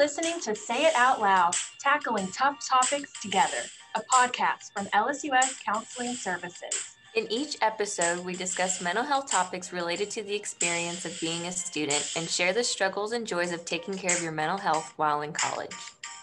listening 0.00 0.40
to 0.40 0.54
Say 0.54 0.86
It 0.86 0.94
Out 0.96 1.20
Loud, 1.20 1.54
Tackling 1.78 2.28
Tough 2.28 2.66
Topics 2.66 3.12
Together, 3.20 3.58
a 3.94 4.00
podcast 4.00 4.72
from 4.72 4.86
LSUS 4.94 5.62
Counseling 5.62 6.14
Services. 6.14 6.96
In 7.14 7.30
each 7.30 7.58
episode, 7.60 8.24
we 8.24 8.32
discuss 8.34 8.80
mental 8.80 9.04
health 9.04 9.30
topics 9.30 9.74
related 9.74 10.10
to 10.12 10.22
the 10.22 10.34
experience 10.34 11.04
of 11.04 11.20
being 11.20 11.42
a 11.42 11.52
student 11.52 12.14
and 12.16 12.26
share 12.26 12.54
the 12.54 12.64
struggles 12.64 13.12
and 13.12 13.26
joys 13.26 13.52
of 13.52 13.66
taking 13.66 13.92
care 13.92 14.16
of 14.16 14.22
your 14.22 14.32
mental 14.32 14.56
health 14.56 14.90
while 14.96 15.20
in 15.20 15.34
college. 15.34 15.76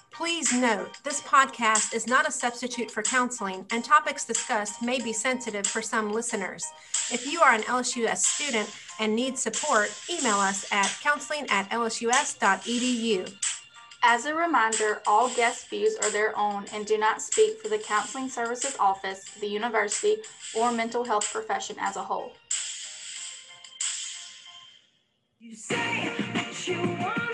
Please 0.10 0.52
note, 0.52 0.98
this 1.04 1.22
podcast 1.22 1.94
is 1.94 2.08
not 2.08 2.28
a 2.28 2.32
substitute 2.32 2.90
for 2.90 3.04
counseling, 3.04 3.64
and 3.70 3.86
topics 3.86 4.26
discussed 4.26 4.82
may 4.82 5.00
be 5.00 5.14
sensitive 5.14 5.68
for 5.68 5.84
some 5.84 6.12
listeners. 6.12 6.66
If 7.12 7.32
you 7.32 7.42
are 7.42 7.54
an 7.54 7.62
LSUS 7.62 8.18
student 8.18 8.76
and 9.00 9.16
need 9.16 9.38
support, 9.38 9.92
email 10.10 10.38
us 10.38 10.66
at 10.72 10.98
counseling 11.04 11.46
at 11.52 11.70
lsus.edu. 11.70 13.32
As 14.04 14.26
a 14.26 14.34
reminder, 14.34 15.02
all 15.08 15.30
guest 15.30 15.70
views 15.70 15.96
are 15.98 16.12
their 16.12 16.38
own 16.38 16.66
and 16.74 16.86
do 16.86 16.98
not 16.98 17.22
speak 17.22 17.60
for 17.62 17.68
the 17.68 17.80
Counseling 17.80 18.30
Services 18.30 18.76
Office, 18.80 19.26
the 19.40 19.48
university, 19.48 20.18
or 20.56 20.72
mental 20.72 21.04
health 21.04 21.32
profession 21.32 21.76
as 21.80 21.96
a 21.96 22.04
whole. 22.04 22.34
You 25.40 25.56
say 25.56 26.14
what 26.34 26.68
you 26.68 26.82
want 26.82 27.27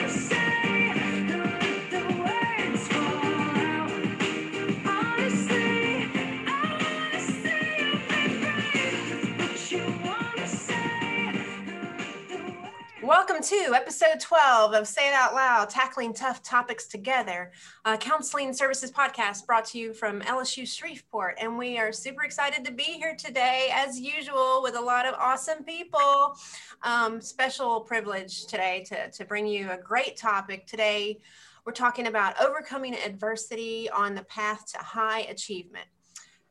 Welcome 13.03 13.41
to 13.41 13.73
episode 13.75 14.21
12 14.21 14.73
of 14.73 14.88
Say 14.88 15.09
It 15.09 15.13
Out 15.13 15.34
Loud 15.34 15.70
Tackling 15.70 16.13
Tough 16.13 16.41
Topics 16.41 16.88
Together, 16.88 17.52
a 17.84 17.98
counseling 17.98 18.53
services 18.53 18.93
podcast 18.93 19.45
brought 19.45 19.65
to 19.65 19.77
you 19.77 19.93
from 19.93 20.21
LSU 20.21 20.65
Shreveport. 20.65 21.37
And 21.41 21.57
we 21.57 21.77
are 21.77 21.91
super 21.91 22.24
excited 22.24 22.63
to 22.63 22.71
be 22.71 22.84
here 22.84 23.13
today, 23.13 23.71
as 23.74 23.99
usual, 23.99 24.62
with 24.63 24.76
a 24.76 24.81
lot 24.81 25.05
of 25.05 25.15
awesome 25.15 25.65
people. 25.65 26.37
Um, 26.84 27.20
special 27.20 27.81
privilege 27.81 28.46
today 28.46 28.85
to, 28.87 29.12
to 29.12 29.26
bring 29.26 29.48
you 29.48 29.71
a 29.71 29.77
great 29.77 30.15
topic. 30.15 30.65
Today, 30.65 31.20
we're 31.65 31.74
talking 31.74 32.07
about 32.07 32.41
overcoming 32.41 32.96
adversity 32.96 33.90
on 33.90 34.15
the 34.15 34.24
path 34.24 34.71
to 34.71 34.77
high 34.77 35.24
achievement. 35.24 35.87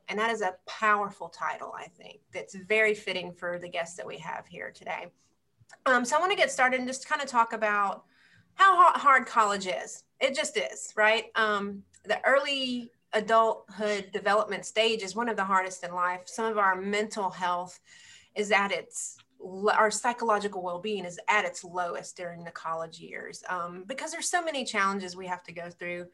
And 0.09 0.19
that 0.19 0.31
is 0.31 0.43
a 0.43 0.57
powerful 0.67 1.31
title, 1.31 1.73
I 1.75 1.87
think, 1.87 2.21
that's 2.35 2.55
very 2.55 2.93
fitting 2.93 3.33
for 3.33 3.59
the 3.59 3.71
guests 3.71 3.97
that 3.97 4.07
we 4.07 4.19
have 4.19 4.47
here 4.47 4.71
today. 4.71 5.07
Um, 5.87 6.05
so 6.05 6.17
I 6.17 6.21
want 6.21 6.33
to 6.33 6.37
get 6.37 6.51
started 6.51 6.79
and 6.79 6.89
just 6.89 7.09
kind 7.09 7.23
of 7.23 7.29
talk 7.29 7.53
about 7.53 8.05
how 8.55 8.93
hard 8.93 9.27
college 9.27 9.67
is. 9.67 10.05
It 10.21 10.35
just 10.35 10.57
is, 10.57 10.93
right? 10.97 11.27
Um, 11.35 11.83
the 12.05 12.25
early 12.25 12.91
adulthood 13.13 14.11
development 14.13 14.65
stage 14.65 15.03
is 15.03 15.15
one 15.15 15.29
of 15.29 15.37
the 15.37 15.45
hardest 15.45 15.85
in 15.85 15.95
life. 15.95 16.23
Some 16.27 16.47
of 16.47 16.59
our 16.59 16.77
mental 16.77 17.31
health 17.31 17.79
is 18.35 18.51
at 18.51 18.73
its 18.73 19.17
our 19.73 19.91
psychological 19.91 20.63
well-being 20.63 21.05
is 21.05 21.19
at 21.29 21.45
its 21.45 21.65
lowest 21.65 22.17
during 22.17 22.45
the 22.45 22.51
college 22.51 23.01
years 23.01 23.43
um, 23.49 23.85
because 23.87 24.13
there's 24.13 24.31
so 24.31 24.43
many 24.43 24.65
challenges 24.65 25.17
we 25.17 25.27
have 25.27 25.43
to 25.43 25.53
go 25.53 25.69
through 25.69 26.07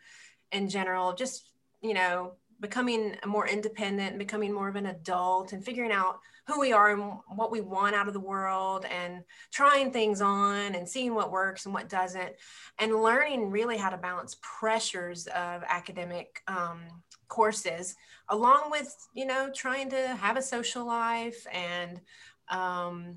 in 0.53 0.69
general 0.69 1.13
just 1.13 1.53
you 1.83 1.93
know 1.93 2.33
becoming 2.61 3.15
more 3.27 3.47
independent 3.47 4.19
becoming 4.19 4.53
more 4.53 4.69
of 4.69 4.77
an 4.77 4.87
adult 4.87 5.53
and 5.53 5.63
figuring 5.63 5.93
out 5.93 6.21
who 6.49 6.59
we 6.59 6.73
are 6.73 6.91
and 6.91 7.13
what 7.37 7.53
we 7.53 7.61
want 7.61 7.95
out 7.95 8.09
of 8.09 8.15
the 8.15 8.21
world 8.21 8.87
and 8.87 9.23
trying 9.53 9.93
things 9.93 10.23
on 10.23 10.75
and 10.75 10.89
seeing 10.89 11.15
what 11.15 11.31
works 11.31 11.67
and 11.67 11.75
what 11.75 11.91
doesn't 11.91 12.33
and 12.79 13.03
learning 13.03 13.51
really 13.51 13.77
how 13.77 13.91
to 13.91 13.99
balance 13.99 14.39
pressures 14.41 15.27
of 15.29 15.63
academic 15.69 16.41
um, 16.49 16.81
courses 17.29 17.97
along 18.31 18.71
with 18.71 18.97
you 19.15 19.27
know 19.27 19.51
trying 19.55 19.91
to 19.91 20.09
have 20.17 20.39
a 20.39 20.43
social 20.43 20.87
life 20.87 21.47
and 21.53 22.01
um, 22.49 23.17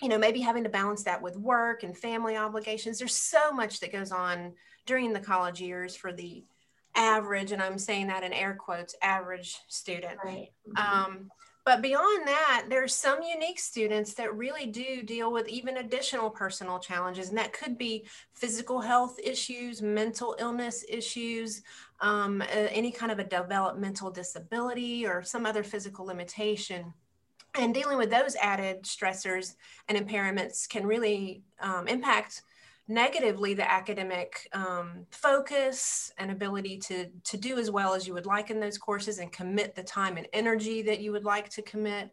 you 0.00 0.08
know 0.08 0.18
maybe 0.18 0.40
having 0.40 0.64
to 0.64 0.70
balance 0.70 1.04
that 1.04 1.20
with 1.20 1.36
work 1.36 1.82
and 1.82 1.96
family 1.96 2.38
obligations 2.38 2.98
there's 2.98 3.14
so 3.14 3.52
much 3.52 3.80
that 3.80 3.92
goes 3.92 4.12
on 4.12 4.54
during 4.86 5.12
the 5.12 5.20
college 5.20 5.60
years 5.60 5.94
for 5.94 6.10
the 6.10 6.42
average 6.94 7.52
and 7.52 7.60
i'm 7.60 7.78
saying 7.78 8.06
that 8.06 8.22
in 8.22 8.32
air 8.32 8.56
quotes 8.58 8.94
average 9.02 9.58
student 9.68 10.16
right. 10.24 10.48
um, 10.78 11.28
but 11.66 11.82
beyond 11.82 12.28
that, 12.28 12.66
there's 12.70 12.94
some 12.94 13.24
unique 13.24 13.58
students 13.58 14.14
that 14.14 14.36
really 14.36 14.66
do 14.66 15.02
deal 15.02 15.32
with 15.32 15.48
even 15.48 15.78
additional 15.78 16.30
personal 16.30 16.78
challenges, 16.78 17.28
and 17.28 17.36
that 17.36 17.52
could 17.52 17.76
be 17.76 18.06
physical 18.34 18.80
health 18.80 19.18
issues, 19.18 19.82
mental 19.82 20.36
illness 20.38 20.84
issues, 20.88 21.62
um, 22.00 22.40
any 22.52 22.92
kind 22.92 23.10
of 23.10 23.18
a 23.18 23.24
developmental 23.24 24.12
disability, 24.12 25.04
or 25.04 25.24
some 25.24 25.44
other 25.44 25.64
physical 25.64 26.06
limitation. 26.06 26.94
And 27.58 27.74
dealing 27.74 27.98
with 27.98 28.10
those 28.10 28.36
added 28.36 28.84
stressors 28.84 29.54
and 29.88 29.98
impairments 29.98 30.68
can 30.68 30.86
really 30.86 31.42
um, 31.58 31.88
impact 31.88 32.42
negatively 32.88 33.54
the 33.54 33.68
academic 33.68 34.48
um, 34.52 35.06
focus 35.10 36.12
and 36.18 36.30
ability 36.30 36.78
to, 36.78 37.06
to 37.24 37.36
do 37.36 37.58
as 37.58 37.70
well 37.70 37.94
as 37.94 38.06
you 38.06 38.14
would 38.14 38.26
like 38.26 38.50
in 38.50 38.60
those 38.60 38.78
courses 38.78 39.18
and 39.18 39.32
commit 39.32 39.74
the 39.74 39.82
time 39.82 40.16
and 40.16 40.28
energy 40.32 40.82
that 40.82 41.00
you 41.00 41.10
would 41.10 41.24
like 41.24 41.48
to 41.50 41.62
commit 41.62 42.10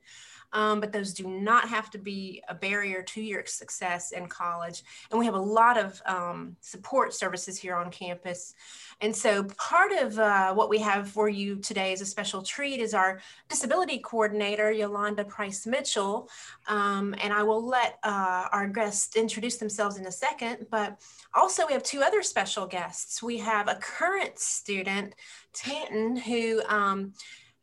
um, 0.53 0.79
but 0.79 0.93
those 0.93 1.13
do 1.13 1.27
not 1.27 1.67
have 1.67 1.89
to 1.91 1.97
be 1.97 2.41
a 2.47 2.53
barrier 2.53 3.01
to 3.01 3.21
your 3.21 3.45
success 3.45 4.11
in 4.11 4.27
college. 4.27 4.83
And 5.09 5.19
we 5.19 5.25
have 5.25 5.35
a 5.35 5.39
lot 5.39 5.77
of 5.77 6.01
um, 6.05 6.55
support 6.61 7.13
services 7.13 7.57
here 7.57 7.75
on 7.75 7.91
campus. 7.91 8.53
And 9.01 9.15
so 9.15 9.43
part 9.43 9.91
of 9.91 10.17
uh, 10.17 10.53
what 10.53 10.69
we 10.69 10.79
have 10.79 11.09
for 11.09 11.27
you 11.27 11.57
today 11.57 11.91
is 11.91 12.01
a 12.01 12.05
special 12.05 12.43
treat 12.43 12.79
is 12.79 12.93
our 12.93 13.19
disability 13.49 13.97
coordinator, 13.99 14.71
Yolanda 14.71 15.25
Price 15.25 15.65
Mitchell. 15.65 16.29
Um, 16.67 17.15
and 17.21 17.33
I 17.33 17.43
will 17.43 17.65
let 17.65 17.97
uh, 18.03 18.47
our 18.51 18.67
guests 18.67 19.15
introduce 19.15 19.57
themselves 19.57 19.97
in 19.97 20.05
a 20.05 20.11
second, 20.11 20.67
but 20.69 21.01
also 21.33 21.65
we 21.65 21.73
have 21.73 21.83
two 21.83 22.01
other 22.01 22.21
special 22.21 22.67
guests. 22.67 23.23
We 23.23 23.39
have 23.39 23.67
a 23.67 23.75
current 23.75 24.37
student, 24.37 25.15
Tanton, 25.53 26.15
who 26.15 26.61
um, 26.67 27.13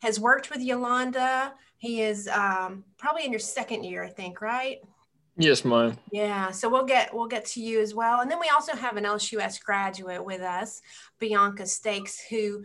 has 0.03 0.19
worked 0.19 0.51
with 0.51 0.61
Yolanda 0.61 1.53
he 1.81 2.03
is 2.03 2.29
um, 2.29 2.85
probably 2.99 3.25
in 3.25 3.33
your 3.33 3.41
second 3.41 3.85
year, 3.85 4.05
I 4.05 4.11
think, 4.11 4.43
right? 4.43 4.81
Yes, 5.37 5.65
ma'am. 5.65 5.97
Yeah, 6.13 6.51
so 6.51 6.69
we'll 6.69 6.85
get 6.85 7.15
we'll 7.15 7.27
get 7.27 7.47
to 7.47 7.63
you 7.63 7.81
as 7.81 7.95
well, 7.95 8.21
and 8.21 8.31
then 8.31 8.39
we 8.39 8.51
also 8.51 8.77
have 8.77 8.99
an 8.99 9.05
LSUS 9.05 9.65
graduate 9.65 10.23
with 10.23 10.43
us, 10.43 10.83
Bianca 11.19 11.67
Stakes, 11.67 12.21
who 12.29 12.65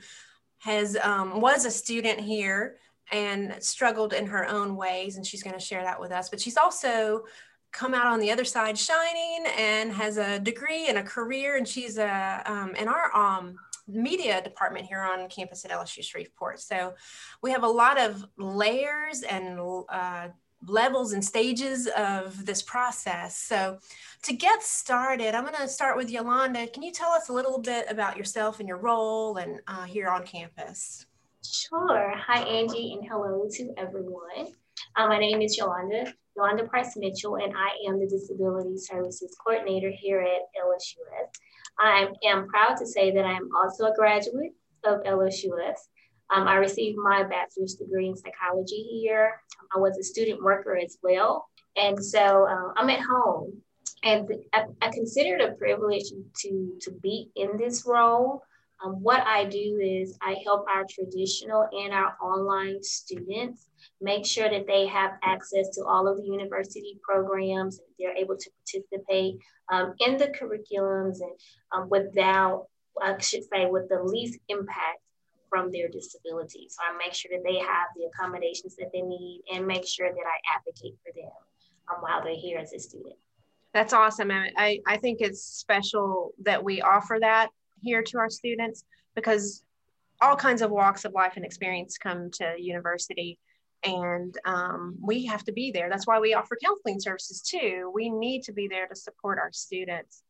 has 0.57 0.97
um, 0.97 1.39
was 1.39 1.63
a 1.63 1.71
student 1.71 2.19
here 2.19 2.75
and 3.09 3.55
struggled 3.63 4.11
in 4.11 4.25
her 4.25 4.45
own 4.45 4.75
ways, 4.75 5.15
and 5.15 5.25
she's 5.25 5.43
going 5.43 5.57
to 5.57 5.65
share 5.65 5.83
that 5.83 5.99
with 5.99 6.11
us. 6.11 6.27
But 6.27 6.41
she's 6.41 6.57
also 6.57 7.23
come 7.71 7.93
out 7.93 8.07
on 8.07 8.19
the 8.19 8.31
other 8.31 8.45
side 8.45 8.77
shining 8.77 9.45
and 9.57 9.93
has 9.93 10.17
a 10.17 10.39
degree 10.39 10.89
and 10.89 10.97
a 10.97 11.03
career, 11.03 11.55
and 11.55 11.65
she's 11.65 11.97
a 11.97 12.43
um, 12.45 12.75
in 12.75 12.89
our 12.89 13.15
um, 13.15 13.55
media 13.87 14.41
department 14.41 14.85
here 14.85 15.01
on 15.01 15.29
campus 15.29 15.65
at 15.65 15.71
LSU 15.71 16.03
Shreveport. 16.03 16.59
So 16.59 16.93
we 17.41 17.51
have 17.51 17.63
a 17.63 17.67
lot 17.67 17.99
of 17.99 18.25
layers 18.37 19.21
and 19.23 19.59
uh, 19.89 20.29
levels 20.67 21.13
and 21.13 21.23
stages 21.23 21.87
of 21.97 22.45
this 22.45 22.61
process. 22.61 23.37
So 23.37 23.79
to 24.23 24.33
get 24.33 24.63
started, 24.63 25.35
I'm 25.35 25.43
going 25.43 25.55
to 25.55 25.67
start 25.67 25.97
with 25.97 26.09
Yolanda. 26.09 26.67
Can 26.67 26.83
you 26.83 26.91
tell 26.91 27.11
us 27.11 27.29
a 27.29 27.33
little 27.33 27.59
bit 27.59 27.85
about 27.89 28.17
yourself 28.17 28.59
and 28.59 28.67
your 28.67 28.77
role 28.77 29.37
and 29.37 29.59
uh, 29.67 29.83
here 29.83 30.09
on 30.09 30.25
campus? 30.25 31.05
Sure. 31.43 32.13
Hi, 32.15 32.41
Angie, 32.41 32.93
and 32.93 33.07
hello 33.07 33.47
to 33.51 33.73
everyone. 33.77 34.53
Uh, 34.95 35.07
my 35.07 35.19
name 35.19 35.41
is 35.41 35.57
Yolanda, 35.57 36.13
Yolanda 36.35 36.63
Price 36.63 36.97
Mitchell, 36.97 37.35
and 37.35 37.53
I 37.55 37.69
am 37.87 37.99
the 37.99 38.07
Disability 38.07 38.77
Services 38.77 39.35
Coordinator 39.43 39.91
here 39.91 40.21
at 40.21 40.41
LSUS. 40.59 41.29
I 41.79 42.07
am 42.25 42.47
proud 42.47 42.77
to 42.77 42.85
say 42.85 43.11
that 43.11 43.25
I 43.25 43.33
am 43.33 43.49
also 43.55 43.85
a 43.85 43.95
graduate 43.95 44.53
of 44.83 45.03
LSUS. 45.03 45.75
Um, 46.33 46.47
I 46.47 46.55
received 46.55 46.97
my 46.97 47.23
bachelor's 47.23 47.75
degree 47.75 48.07
in 48.07 48.15
psychology 48.15 48.81
here. 48.83 49.41
I 49.75 49.79
was 49.79 49.97
a 49.97 50.03
student 50.03 50.41
worker 50.41 50.77
as 50.77 50.97
well. 51.03 51.47
And 51.75 52.03
so 52.03 52.47
uh, 52.47 52.73
I'm 52.77 52.89
at 52.89 53.01
home. 53.01 53.61
And 54.03 54.29
I, 54.53 54.65
I 54.81 54.89
consider 54.91 55.35
it 55.35 55.49
a 55.49 55.53
privilege 55.53 56.11
to, 56.41 56.77
to 56.81 56.91
be 56.91 57.29
in 57.35 57.57
this 57.57 57.85
role. 57.85 58.43
Um, 58.83 59.01
what 59.01 59.21
I 59.25 59.45
do 59.45 59.79
is 59.81 60.17
I 60.21 60.35
help 60.43 60.65
our 60.67 60.85
traditional 60.89 61.67
and 61.71 61.93
our 61.93 62.15
online 62.21 62.83
students 62.83 63.69
make 64.01 64.25
sure 64.25 64.49
that 64.49 64.67
they 64.67 64.85
have 64.87 65.11
access 65.23 65.69
to 65.75 65.85
all 65.85 66.07
of 66.07 66.17
the 66.17 66.23
university 66.23 66.99
programs. 67.01 67.79
They're 67.97 68.15
able 68.15 68.37
to 68.37 68.49
participate 68.59 69.37
um, 69.71 69.93
in 69.99 70.17
the 70.17 70.27
curriculums 70.27 71.21
and 71.21 71.31
um, 71.71 71.89
without, 71.89 72.67
I 73.01 73.17
should 73.19 73.43
say, 73.43 73.65
with 73.65 73.87
the 73.89 74.03
least 74.03 74.39
impact 74.49 74.99
from 75.49 75.71
their 75.71 75.87
disability. 75.87 76.67
So 76.69 76.81
I 76.83 76.97
make 76.97 77.13
sure 77.13 77.31
that 77.33 77.43
they 77.45 77.59
have 77.59 77.87
the 77.95 78.09
accommodations 78.13 78.75
that 78.75 78.89
they 78.91 79.01
need 79.01 79.43
and 79.53 79.65
make 79.65 79.87
sure 79.87 80.09
that 80.09 80.15
I 80.15 80.57
advocate 80.57 80.95
for 81.03 81.13
them 81.15 81.31
um, 81.89 82.01
while 82.01 82.23
they're 82.23 82.35
here 82.35 82.57
as 82.57 82.73
a 82.73 82.79
student. 82.79 83.15
That's 83.73 83.93
awesome. 83.93 84.31
I, 84.31 84.79
I 84.87 84.97
think 84.97 85.19
it's 85.21 85.41
special 85.41 86.33
that 86.43 86.63
we 86.63 86.81
offer 86.81 87.17
that 87.21 87.49
here 87.81 88.01
to 88.03 88.17
our 88.17 88.29
students 88.29 88.85
because 89.15 89.63
all 90.21 90.35
kinds 90.35 90.61
of 90.61 90.71
walks 90.71 91.05
of 91.05 91.13
life 91.13 91.33
and 91.35 91.45
experience 91.45 91.97
come 91.97 92.31
to 92.31 92.55
university 92.57 93.37
and 93.83 94.35
um, 94.45 94.97
we 95.01 95.25
have 95.25 95.43
to 95.43 95.51
be 95.51 95.71
there. 95.71 95.89
That's 95.89 96.07
why 96.07 96.19
we 96.19 96.33
offer 96.33 96.57
counseling 96.63 96.99
services 96.99 97.41
too. 97.41 97.91
We 97.93 98.09
need 98.09 98.43
to 98.43 98.53
be 98.53 98.67
there 98.67 98.87
to 98.87 98.95
support 98.95 99.37
our 99.37 99.51
students. 99.51 100.23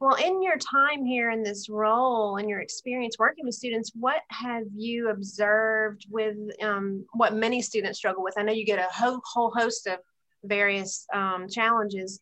Well, 0.00 0.14
in 0.14 0.42
your 0.42 0.56
time 0.56 1.04
here 1.04 1.30
in 1.30 1.42
this 1.42 1.68
role 1.68 2.36
and 2.36 2.48
your 2.48 2.60
experience 2.60 3.16
working 3.18 3.44
with 3.44 3.54
students, 3.54 3.92
what 3.94 4.22
have 4.28 4.64
you 4.74 5.10
observed 5.10 6.06
with 6.10 6.36
um, 6.62 7.06
what 7.12 7.34
many 7.34 7.62
students 7.62 7.98
struggle 7.98 8.22
with? 8.22 8.34
I 8.36 8.42
know 8.42 8.52
you 8.52 8.66
get 8.66 8.78
a 8.78 8.92
whole, 8.92 9.20
whole 9.24 9.50
host 9.50 9.86
of 9.86 9.98
various 10.42 11.06
um, 11.12 11.48
challenges, 11.48 12.20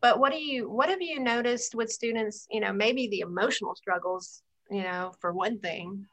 but 0.00 0.18
what 0.18 0.32
do 0.32 0.38
you 0.38 0.68
what 0.70 0.88
have 0.88 1.02
you 1.02 1.20
noticed 1.20 1.74
with 1.74 1.90
students? 1.90 2.46
You 2.50 2.60
know, 2.60 2.72
maybe 2.72 3.08
the 3.08 3.20
emotional 3.20 3.74
struggles. 3.74 4.42
You 4.70 4.82
know, 4.84 5.12
for 5.20 5.32
one 5.32 5.58
thing. 5.58 6.06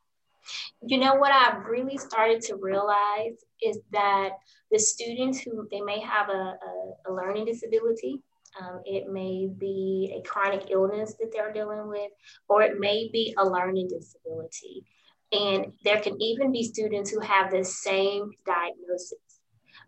You 0.82 0.98
know 0.98 1.16
what 1.16 1.32
I've 1.32 1.66
really 1.66 1.98
started 1.98 2.42
to 2.44 2.56
realize 2.56 3.38
is 3.62 3.80
that 3.92 4.30
the 4.72 4.80
students 4.80 5.40
who 5.40 5.68
they 5.70 5.82
may 5.82 6.00
have 6.00 6.30
a, 6.30 6.32
a, 6.32 6.94
a 7.10 7.14
learning 7.14 7.46
disability, 7.46 8.22
um, 8.60 8.82
it 8.86 9.12
may 9.12 9.48
be 9.60 10.16
a 10.18 10.28
chronic 10.28 10.70
illness 10.70 11.16
that 11.20 11.32
they're 11.32 11.54
dealing 11.54 11.88
with, 11.88 12.12
or 12.50 12.64
it 12.64 12.80
may 12.80 13.10
be 13.12 13.36
a 13.38 13.46
learning 13.46 13.90
disability. 13.90 14.84
And 15.32 15.74
there 15.84 16.00
can 16.00 16.20
even 16.22 16.52
be 16.52 16.64
students 16.64 17.12
who 17.12 17.20
have 17.20 17.52
the 17.52 17.64
same 17.64 18.32
diagnosis, 18.46 19.42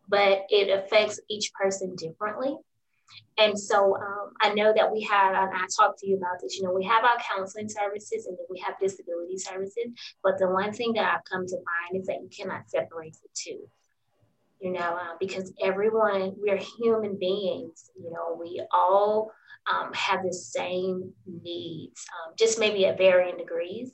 but 0.09 0.45
it 0.49 0.69
affects 0.69 1.19
each 1.29 1.51
person 1.53 1.95
differently. 1.95 2.55
And 3.39 3.57
so 3.57 3.95
um, 3.95 4.33
I 4.41 4.53
know 4.53 4.73
that 4.75 4.91
we 4.91 5.01
have, 5.03 5.33
and 5.33 5.55
I 5.55 5.65
talked 5.77 5.99
to 5.99 6.07
you 6.07 6.17
about 6.17 6.41
this, 6.41 6.57
you 6.57 6.63
know, 6.63 6.73
we 6.73 6.83
have 6.85 7.05
our 7.05 7.17
counseling 7.35 7.69
services 7.69 8.25
and 8.27 8.37
then 8.37 8.45
we 8.49 8.59
have 8.59 8.75
disability 8.79 9.37
services. 9.37 9.93
But 10.21 10.37
the 10.37 10.49
one 10.49 10.73
thing 10.73 10.93
that 10.93 11.05
I've 11.05 11.23
come 11.23 11.45
to 11.47 11.55
find 11.55 12.01
is 12.01 12.07
that 12.07 12.21
you 12.21 12.29
cannot 12.29 12.69
separate 12.69 13.13
the 13.13 13.29
two, 13.33 13.67
you 14.59 14.71
know, 14.73 14.79
uh, 14.79 15.15
because 15.19 15.53
everyone, 15.61 16.33
we're 16.37 16.59
human 16.77 17.17
beings, 17.17 17.89
you 17.97 18.11
know, 18.11 18.37
we 18.37 18.61
all 18.73 19.31
um, 19.71 19.93
have 19.93 20.23
the 20.23 20.33
same 20.33 21.13
needs, 21.25 22.05
um, 22.13 22.33
just 22.37 22.59
maybe 22.59 22.85
at 22.87 22.97
varying 22.97 23.37
degrees. 23.37 23.93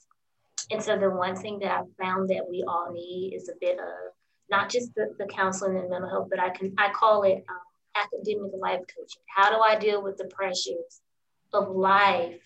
And 0.72 0.82
so 0.82 0.98
the 0.98 1.12
one 1.12 1.36
thing 1.36 1.60
that 1.60 1.72
I've 1.72 1.94
found 2.02 2.30
that 2.30 2.50
we 2.50 2.64
all 2.68 2.92
need 2.92 3.34
is 3.36 3.50
a 3.50 3.54
bit 3.62 3.78
of 3.78 4.14
not 4.50 4.70
just 4.70 4.94
the, 4.96 5.14
the 5.20 5.26
counseling 5.26 5.78
and 5.78 5.90
mental 5.90 6.10
health, 6.10 6.28
but 6.32 6.40
I 6.40 6.50
can 6.50 6.74
I 6.78 6.92
call 6.92 7.24
it 7.24 7.44
um, 7.50 7.58
academic 7.96 8.52
life 8.60 8.82
coaching. 8.96 9.22
How 9.34 9.50
do 9.50 9.62
I 9.62 9.78
deal 9.78 10.04
with 10.04 10.18
the 10.18 10.26
pressures 10.26 11.02
of 11.54 11.70
life 11.70 12.40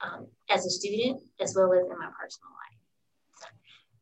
um, 0.00 0.26
as 0.50 0.66
a 0.66 0.70
student 0.70 1.20
as 1.40 1.54
well 1.54 1.72
as 1.72 1.80
in 1.80 1.98
my 1.98 2.08
personal 2.18 2.50
life? 2.50 2.78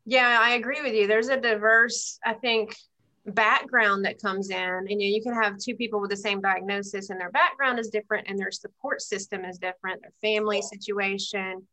Yeah, 0.05 0.39
I 0.41 0.51
agree 0.51 0.83
with 0.83 0.95
you. 0.95 1.07
There's 1.07 1.29
a 1.29 1.41
diverse, 1.41 2.19
I 2.25 2.35
think, 2.35 2.77
background 3.27 4.05
that 4.05 4.23
comes 4.23 4.51
in 4.51 4.57
and 4.57 4.89
you, 4.89 4.97
know, 4.97 5.05
you 5.05 5.23
can 5.23 5.35
have 5.35 5.59
two 5.59 5.75
people 5.75 6.01
with 6.01 6.11
the 6.11 6.17
same 6.17 6.41
diagnosis 6.41 7.11
and 7.11 7.21
their 7.21 7.31
background 7.31 7.79
is 7.79 7.89
different 7.89 8.29
and 8.29 8.39
their 8.39 8.53
support 8.53 9.03
system 9.03 9.45
is 9.45 9.59
different 9.59 10.01
their 10.01 10.13
family 10.23 10.63
situation 10.63 11.67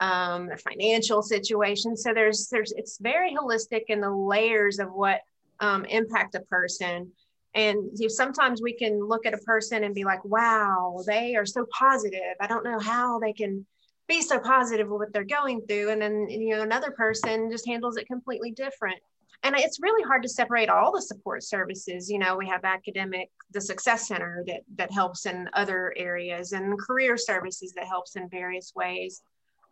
um, 0.00 0.48
their 0.48 0.58
financial 0.58 1.22
situation 1.22 1.96
so 1.96 2.12
there's 2.12 2.48
there's 2.48 2.72
it's 2.72 2.98
very 3.00 3.34
holistic 3.34 3.84
in 3.88 4.02
the 4.02 4.10
layers 4.10 4.78
of 4.78 4.92
what 4.92 5.20
um, 5.60 5.86
impact 5.86 6.34
a 6.34 6.40
person 6.40 7.10
and 7.58 7.90
you, 7.98 8.08
sometimes 8.08 8.62
we 8.62 8.72
can 8.72 9.00
look 9.00 9.26
at 9.26 9.34
a 9.34 9.38
person 9.38 9.82
and 9.82 9.92
be 9.92 10.04
like, 10.04 10.24
wow, 10.24 11.02
they 11.08 11.34
are 11.34 11.44
so 11.44 11.66
positive. 11.76 12.36
I 12.40 12.46
don't 12.46 12.62
know 12.62 12.78
how 12.78 13.18
they 13.18 13.32
can 13.32 13.66
be 14.06 14.22
so 14.22 14.38
positive 14.38 14.88
with 14.88 15.00
what 15.00 15.12
they're 15.12 15.24
going 15.24 15.62
through. 15.62 15.90
And 15.90 16.00
then, 16.00 16.28
you 16.30 16.54
know, 16.54 16.62
another 16.62 16.92
person 16.92 17.50
just 17.50 17.66
handles 17.66 17.96
it 17.96 18.06
completely 18.06 18.52
different. 18.52 19.00
And 19.42 19.56
it's 19.56 19.82
really 19.82 20.04
hard 20.04 20.22
to 20.22 20.28
separate 20.28 20.68
all 20.68 20.92
the 20.92 21.02
support 21.02 21.42
services. 21.42 22.08
You 22.08 22.20
know, 22.20 22.36
we 22.36 22.46
have 22.46 22.64
academic, 22.64 23.28
the 23.52 23.60
Success 23.60 24.06
Center 24.06 24.44
that, 24.46 24.60
that 24.76 24.92
helps 24.92 25.26
in 25.26 25.48
other 25.52 25.92
areas, 25.96 26.52
and 26.52 26.78
career 26.78 27.16
services 27.16 27.72
that 27.74 27.86
helps 27.86 28.14
in 28.14 28.28
various 28.28 28.72
ways. 28.76 29.22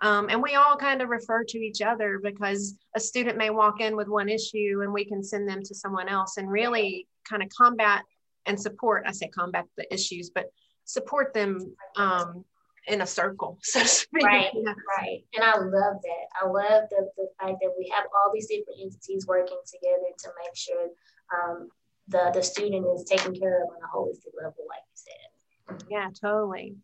Um, 0.03 0.29
and 0.29 0.43
we 0.43 0.55
all 0.55 0.77
kind 0.77 1.01
of 1.01 1.09
refer 1.09 1.43
to 1.45 1.59
each 1.59 1.81
other 1.81 2.21
because 2.23 2.77
a 2.95 3.01
student 3.01 3.39
may 3.39 3.51
walk 3.51 3.81
in 3.81 3.97
with 3.97 4.09
one 4.09 4.29
issue 4.29 4.81
and 4.83 4.93
we 4.93 5.05
can 5.05 5.23
send 5.23 5.49
them 5.49 5.63
to 5.63 5.75
someone 5.75 6.09
else 6.09 6.37
and 6.37 6.51
really 6.51 7.07
kind 7.29 7.43
of 7.43 7.49
combat 7.49 8.03
and 8.45 8.61
support 8.61 9.05
i 9.07 9.13
say 9.13 9.29
combat 9.29 9.65
the 9.77 9.93
issues 9.93 10.31
but 10.31 10.47
support 10.85 11.33
them 11.35 11.75
um, 11.97 12.45
in 12.87 13.01
a 13.01 13.07
circle 13.07 13.59
so 13.63 13.81
to 13.81 13.89
speak. 13.89 14.23
right 14.23 14.53
right. 14.99 15.25
And 15.35 15.45
i 15.45 15.57
love 15.57 15.97
that. 16.03 16.27
I 16.43 16.47
love 16.47 16.85
the, 16.91 17.09
the 17.17 17.29
fact 17.41 17.57
that 17.63 17.73
we 17.79 17.91
have 17.95 18.05
all 18.15 18.31
these 18.33 18.49
different 18.49 18.81
entities 18.81 19.27
working 19.27 19.59
together 19.67 20.13
to 20.19 20.29
make 20.45 20.55
sure 20.55 20.89
um, 21.35 21.69
the, 22.09 22.31
the 22.35 22.43
student 22.43 22.87
is 22.95 23.05
taken 23.05 23.35
care 23.35 23.63
of 23.63 23.71
on 23.71 23.83
a 23.83 23.97
holistic 23.97 24.37
level 24.39 24.65
like 24.69 24.85
you 24.87 24.95
said 24.95 25.36
yeah 25.91 26.09
totally. 26.21 26.77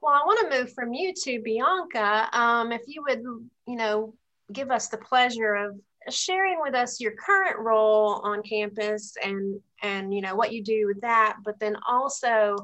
Well 0.00 0.14
i 0.14 0.24
want 0.24 0.50
to 0.50 0.58
move 0.58 0.72
from 0.72 0.92
you 0.92 1.12
to 1.12 1.40
bianca 1.40 2.28
um, 2.32 2.72
if 2.72 2.82
you 2.86 3.02
would 3.08 3.22
you 3.66 3.76
know 3.76 4.14
give 4.52 4.70
us 4.70 4.88
the 4.88 4.98
pleasure 4.98 5.54
of 5.54 5.78
sharing 6.10 6.58
with 6.60 6.74
us 6.74 7.00
your 7.00 7.12
current 7.12 7.58
role 7.58 8.20
on 8.24 8.42
campus 8.42 9.14
and 9.22 9.60
and 9.82 10.14
you 10.14 10.20
know 10.20 10.34
what 10.34 10.52
you 10.52 10.62
do 10.62 10.86
with 10.86 11.00
that 11.00 11.36
but 11.44 11.58
then 11.60 11.76
also 11.86 12.56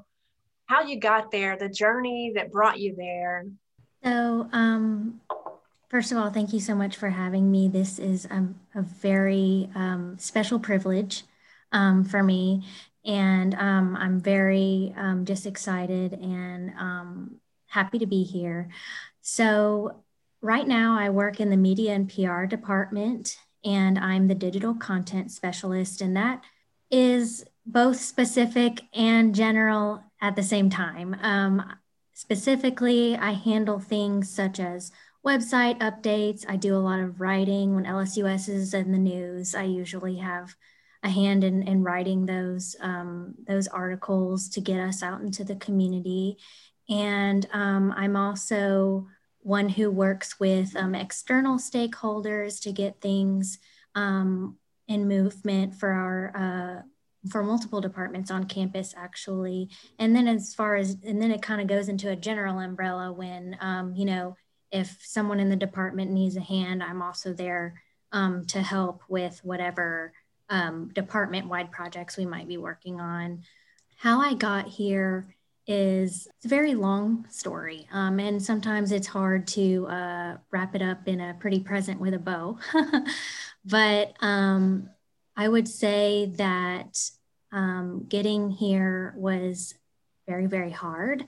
how 0.67 0.82
you 0.82 0.99
got 0.99 1.31
there 1.31 1.56
the 1.56 1.69
journey 1.69 2.32
that 2.35 2.50
brought 2.50 2.79
you 2.79 2.94
there. 2.97 3.47
So 4.03 4.49
um 4.53 5.21
first 5.91 6.12
of 6.12 6.19
all 6.19 6.31
thank 6.31 6.53
you 6.53 6.61
so 6.61 6.75
much 6.75 6.97
for 6.97 7.11
having 7.11 7.50
me. 7.50 7.69
This 7.69 7.99
is 7.99 8.26
um, 8.31 8.59
a 8.75 8.82
very 8.82 9.69
um, 9.75 10.17
special 10.19 10.59
privilege 10.59 11.25
um, 11.73 12.05
for 12.05 12.23
me 12.23 12.65
and 13.04 13.54
um, 13.54 13.96
i'm 13.96 14.20
very 14.20 14.94
um, 14.96 15.24
just 15.24 15.46
excited 15.46 16.12
and 16.12 16.70
um, 16.78 17.36
happy 17.66 17.98
to 17.98 18.06
be 18.06 18.22
here 18.22 18.68
so 19.20 20.04
right 20.44 20.68
now 20.68 20.98
I 20.98 21.08
work 21.08 21.40
in 21.40 21.48
the 21.48 21.56
media 21.56 21.94
and 21.94 22.06
PR 22.06 22.44
department 22.44 23.38
and 23.64 23.98
I'm 23.98 24.28
the 24.28 24.34
digital 24.34 24.74
content 24.74 25.32
specialist 25.32 26.02
and 26.02 26.14
that 26.18 26.42
is 26.90 27.46
both 27.64 27.98
specific 27.98 28.82
and 28.92 29.34
general 29.34 30.04
at 30.20 30.36
the 30.36 30.42
same 30.42 30.68
time. 30.68 31.16
Um, 31.22 31.64
specifically, 32.12 33.16
I 33.16 33.32
handle 33.32 33.80
things 33.80 34.28
such 34.28 34.60
as 34.60 34.92
website 35.26 35.78
updates. 35.78 36.44
I 36.46 36.56
do 36.56 36.76
a 36.76 36.78
lot 36.78 37.00
of 37.00 37.23
writing 37.23 37.75
when 37.75 37.87
LSUS 37.87 38.46
is 38.50 38.75
in 38.75 38.92
the 38.92 38.99
news. 38.99 39.54
I 39.54 39.62
usually 39.62 40.16
have 40.16 40.54
a 41.04 41.11
hand 41.11 41.44
in, 41.44 41.62
in 41.62 41.82
writing 41.82 42.26
those 42.26 42.75
um, 42.80 43.34
those 43.46 43.68
articles 43.68 44.49
to 44.49 44.61
get 44.61 44.80
us 44.80 45.02
out 45.02 45.20
into 45.20 45.44
the 45.44 45.56
community. 45.56 46.38
And 46.88 47.46
um, 47.52 47.92
I'm 47.96 48.16
also 48.16 49.06
one 49.40 49.68
who 49.68 49.90
works 49.90 50.40
with 50.40 50.75
um, 50.75 50.94
external 50.94 51.58
stakeholders 51.58 52.61
to 52.62 52.73
get 52.73 53.00
things 53.02 53.58
um, 53.94 54.56
in 54.88 55.06
movement 55.06 55.75
for 55.75 55.92
our 55.92 56.32
uh, 56.34 56.82
for 57.30 57.42
multiple 57.42 57.80
departments 57.80 58.30
on 58.30 58.44
campus 58.44 58.94
actually 58.96 59.70
and 59.99 60.14
then 60.14 60.28
as 60.28 60.54
far 60.54 60.76
as 60.76 60.99
and 61.04 61.23
then 61.23 61.30
it 61.30 61.40
kind 61.40 61.61
of 61.61 61.66
goes 61.66 61.88
into 61.88 62.11
a 62.11 62.16
general 62.16 62.58
umbrella 62.58 63.11
when 63.12 63.56
um, 63.61 63.94
you 63.94 64.04
know 64.04 64.37
if 64.70 64.99
someone 65.00 65.40
in 65.40 65.49
the 65.49 65.56
department 65.56 66.11
needs 66.11 66.37
a 66.37 66.40
hand 66.40 66.82
i'm 66.82 67.00
also 67.00 67.32
there 67.32 67.80
um, 68.12 68.44
to 68.44 68.61
help 68.61 69.02
with 69.08 69.40
whatever 69.42 70.12
um, 70.48 70.88
department 70.88 71.48
wide 71.48 71.70
projects 71.70 72.16
we 72.16 72.26
might 72.26 72.48
be 72.48 72.56
working 72.56 73.00
on. 73.00 73.42
How 73.96 74.20
i 74.20 74.34
got 74.34 74.68
here 74.68 75.34
is 75.66 76.28
it's 76.36 76.44
a 76.44 76.48
very 76.48 76.74
long 76.74 77.26
story 77.30 77.86
um, 77.90 78.20
and 78.20 78.42
sometimes 78.42 78.92
it's 78.92 79.06
hard 79.06 79.46
to 79.46 79.86
uh, 79.86 80.36
wrap 80.50 80.74
it 80.74 80.82
up 80.82 81.08
in 81.08 81.20
a 81.20 81.34
pretty 81.40 81.60
present 81.60 82.00
with 82.00 82.14
a 82.14 82.18
bow. 82.18 82.58
But 83.66 84.12
um, 84.20 84.90
i 85.36 85.48
would 85.48 85.66
say 85.66 86.26
that 86.36 87.00
um, 87.50 88.04
getting 88.08 88.50
here 88.50 89.14
was 89.16 89.74
very 90.28 90.46
very 90.46 90.70
hard. 90.70 91.24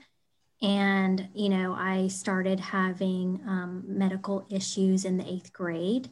And 0.61 1.29
you 1.33 1.49
know 1.49 1.73
i 1.73 2.07
started 2.07 2.59
having 2.59 3.41
um, 3.47 3.83
medical 3.87 4.45
issues 4.51 5.05
in 5.05 5.17
the 5.17 5.27
eighth 5.27 5.51
grade 5.51 6.09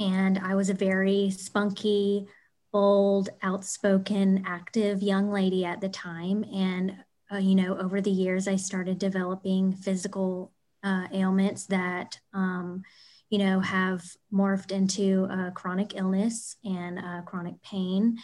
and 0.00 0.38
i 0.38 0.54
was 0.54 0.68
a 0.70 0.74
very 0.74 1.30
spunky 1.30 2.26
bold 2.72 3.28
outspoken 3.42 4.42
active 4.46 5.02
young 5.02 5.30
lady 5.30 5.64
at 5.64 5.80
the 5.80 5.88
time 5.88 6.44
and 6.52 6.94
uh, 7.32 7.38
you 7.38 7.54
know, 7.54 7.78
over 7.78 8.00
the 8.00 8.10
years, 8.10 8.48
I 8.48 8.56
started 8.56 8.98
developing 8.98 9.72
physical 9.72 10.52
uh, 10.82 11.06
ailments 11.12 11.66
that, 11.66 12.18
um, 12.32 12.82
you 13.28 13.38
know, 13.38 13.60
have 13.60 14.02
morphed 14.32 14.72
into 14.72 15.24
a 15.30 15.52
chronic 15.52 15.94
illness 15.94 16.56
and 16.64 17.00
chronic 17.26 17.62
pain. 17.62 18.18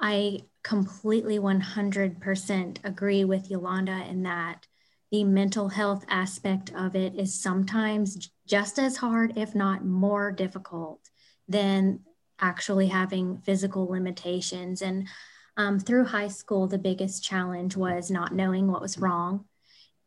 I 0.00 0.40
completely 0.62 1.38
100% 1.38 2.78
agree 2.84 3.24
with 3.24 3.50
Yolanda 3.50 4.04
in 4.08 4.22
that 4.22 4.66
the 5.12 5.24
mental 5.24 5.68
health 5.68 6.04
aspect 6.08 6.72
of 6.74 6.96
it 6.96 7.14
is 7.14 7.40
sometimes 7.40 8.30
just 8.46 8.78
as 8.78 8.96
hard, 8.96 9.36
if 9.36 9.54
not 9.54 9.84
more 9.84 10.32
difficult, 10.32 11.00
than 11.48 12.00
actually 12.40 12.88
having 12.88 13.38
physical 13.38 13.86
limitations. 13.86 14.82
And 14.82 15.08
um, 15.56 15.78
through 15.78 16.04
high 16.04 16.28
school, 16.28 16.66
the 16.66 16.78
biggest 16.78 17.24
challenge 17.24 17.76
was 17.76 18.10
not 18.10 18.34
knowing 18.34 18.70
what 18.70 18.82
was 18.82 18.98
wrong. 18.98 19.46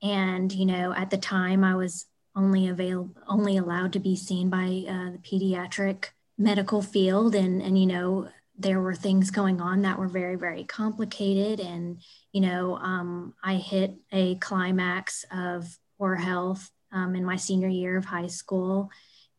And, 0.01 0.51
you 0.51 0.65
know, 0.65 0.93
at 0.93 1.09
the 1.09 1.17
time 1.17 1.63
I 1.63 1.75
was 1.75 2.05
only 2.35 2.67
available, 2.67 3.15
only 3.27 3.57
allowed 3.57 3.93
to 3.93 3.99
be 3.99 4.15
seen 4.15 4.49
by 4.49 4.85
uh, 4.87 5.11
the 5.11 5.19
pediatric 5.23 6.05
medical 6.37 6.81
field. 6.81 7.35
And, 7.35 7.61
and, 7.61 7.79
you 7.79 7.87
know, 7.87 8.29
there 8.57 8.79
were 8.79 8.95
things 8.95 9.31
going 9.31 9.59
on 9.59 9.81
that 9.81 9.97
were 9.97 10.07
very, 10.07 10.35
very 10.35 10.63
complicated. 10.65 11.59
And, 11.59 11.99
you 12.31 12.41
know, 12.41 12.75
um, 12.75 13.33
I 13.43 13.55
hit 13.55 13.95
a 14.11 14.35
climax 14.35 15.25
of 15.31 15.77
poor 15.97 16.15
health 16.15 16.69
um, 16.91 17.15
in 17.15 17.25
my 17.25 17.37
senior 17.37 17.69
year 17.69 17.97
of 17.97 18.05
high 18.05 18.27
school. 18.27 18.89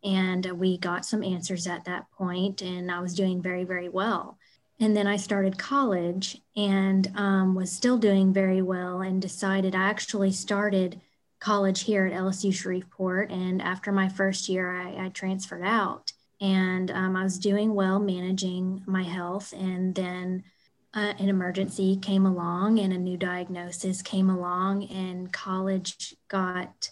And 0.03 0.45
we 0.59 0.79
got 0.79 1.05
some 1.05 1.23
answers 1.23 1.67
at 1.67 1.85
that 1.85 2.11
point, 2.13 2.63
and 2.63 2.91
I 2.91 3.01
was 3.01 3.15
doing 3.15 3.43
very, 3.43 3.65
very 3.65 3.89
well. 3.89 4.39
And 4.79 4.97
then 4.97 5.07
I 5.07 5.17
started 5.17 5.59
college 5.59 6.41
and 6.57 7.13
um, 7.15 7.55
was 7.55 7.71
still 7.71 7.99
doing 7.99 8.33
very 8.33 8.63
well 8.63 9.03
and 9.03 9.21
decided 9.21 9.75
I 9.75 9.83
actually 9.91 10.33
started 10.33 11.01
college 11.39 11.83
here 11.83 12.07
at 12.07 12.15
LSU 12.15 12.53
Shreveport. 12.53 13.31
And 13.31 13.61
after 13.61 13.93
my 13.93 14.09
first 14.09 14.49
year, 14.49 14.75
I, 14.75 15.07
I 15.07 15.09
transferred 15.11 15.65
out 15.65 16.13
and 16.41 16.91
um, 16.91 17.15
I 17.15 17.23
was 17.23 17.39
doing 17.39 17.75
well 17.75 17.99
managing 17.99 18.83
my 18.87 19.03
health. 19.03 19.53
And 19.53 19.95
then 19.95 20.45
uh, 20.95 21.13
an 21.19 21.29
emergency 21.29 21.97
came 21.97 22.27
along 22.27 22.79
and 22.79 22.93
a 22.93 22.99
new 22.99 23.17
diagnosis 23.17 24.03
came 24.03 24.29
along, 24.29 24.85
and 24.85 25.33
college 25.33 26.17
got 26.29 26.91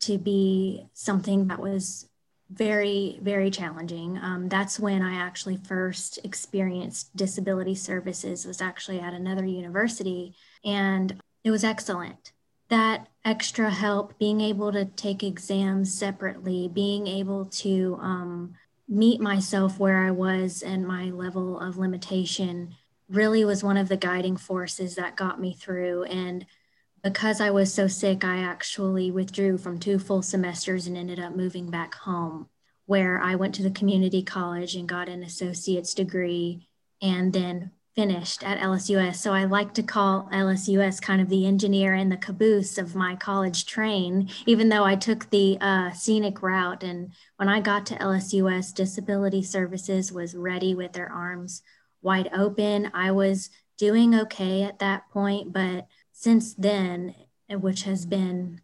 to 0.00 0.18
be 0.18 0.86
something 0.92 1.48
that 1.48 1.58
was 1.58 2.08
very, 2.52 3.18
very 3.22 3.50
challenging. 3.50 4.18
Um, 4.18 4.48
that's 4.48 4.78
when 4.78 5.02
I 5.02 5.14
actually 5.14 5.56
first 5.56 6.18
experienced 6.24 7.14
disability 7.16 7.74
services, 7.74 8.44
was 8.44 8.60
actually 8.60 9.00
at 9.00 9.14
another 9.14 9.44
university, 9.44 10.34
and 10.64 11.20
it 11.44 11.50
was 11.50 11.64
excellent. 11.64 12.32
That 12.68 13.08
extra 13.24 13.70
help, 13.70 14.18
being 14.18 14.40
able 14.40 14.72
to 14.72 14.84
take 14.84 15.22
exams 15.22 15.92
separately, 15.92 16.68
being 16.68 17.06
able 17.06 17.46
to 17.46 17.98
um, 18.00 18.54
meet 18.88 19.20
myself 19.20 19.78
where 19.78 20.04
I 20.04 20.10
was 20.10 20.62
and 20.62 20.86
my 20.86 21.10
level 21.10 21.58
of 21.58 21.78
limitation 21.78 22.74
really 23.08 23.44
was 23.44 23.62
one 23.62 23.76
of 23.76 23.88
the 23.88 23.96
guiding 23.96 24.36
forces 24.36 24.94
that 24.94 25.16
got 25.16 25.40
me 25.40 25.54
through. 25.54 26.04
And 26.04 26.46
because 27.02 27.40
I 27.40 27.50
was 27.50 27.72
so 27.72 27.88
sick, 27.88 28.24
I 28.24 28.38
actually 28.38 29.10
withdrew 29.10 29.58
from 29.58 29.78
two 29.78 29.98
full 29.98 30.22
semesters 30.22 30.86
and 30.86 30.96
ended 30.96 31.18
up 31.18 31.34
moving 31.34 31.70
back 31.70 31.94
home, 31.94 32.48
where 32.86 33.20
I 33.20 33.34
went 33.34 33.54
to 33.56 33.62
the 33.62 33.70
community 33.70 34.22
college 34.22 34.74
and 34.74 34.88
got 34.88 35.08
an 35.08 35.22
associate's 35.22 35.94
degree 35.94 36.68
and 37.00 37.32
then 37.32 37.72
finished 37.94 38.42
at 38.42 38.58
LSUS. 38.58 39.16
So 39.16 39.32
I 39.32 39.44
like 39.44 39.74
to 39.74 39.82
call 39.82 40.28
LSUS 40.32 41.02
kind 41.02 41.20
of 41.20 41.28
the 41.28 41.46
engineer 41.46 41.92
and 41.94 42.10
the 42.10 42.16
caboose 42.16 42.78
of 42.78 42.94
my 42.94 43.16
college 43.16 43.66
train, 43.66 44.30
even 44.46 44.68
though 44.68 44.84
I 44.84 44.96
took 44.96 45.28
the 45.28 45.58
uh, 45.60 45.90
scenic 45.90 46.42
route. 46.42 46.82
And 46.82 47.12
when 47.36 47.48
I 47.48 47.60
got 47.60 47.84
to 47.86 47.96
LSUS, 47.96 48.74
Disability 48.74 49.42
Services 49.42 50.10
was 50.10 50.34
ready 50.34 50.74
with 50.74 50.92
their 50.92 51.10
arms 51.10 51.62
wide 52.00 52.30
open. 52.34 52.90
I 52.94 53.10
was 53.10 53.50
doing 53.76 54.14
okay 54.14 54.62
at 54.62 54.78
that 54.78 55.10
point, 55.10 55.52
but 55.52 55.86
since 56.12 56.54
then, 56.54 57.14
which 57.50 57.82
has 57.82 58.06
been 58.06 58.60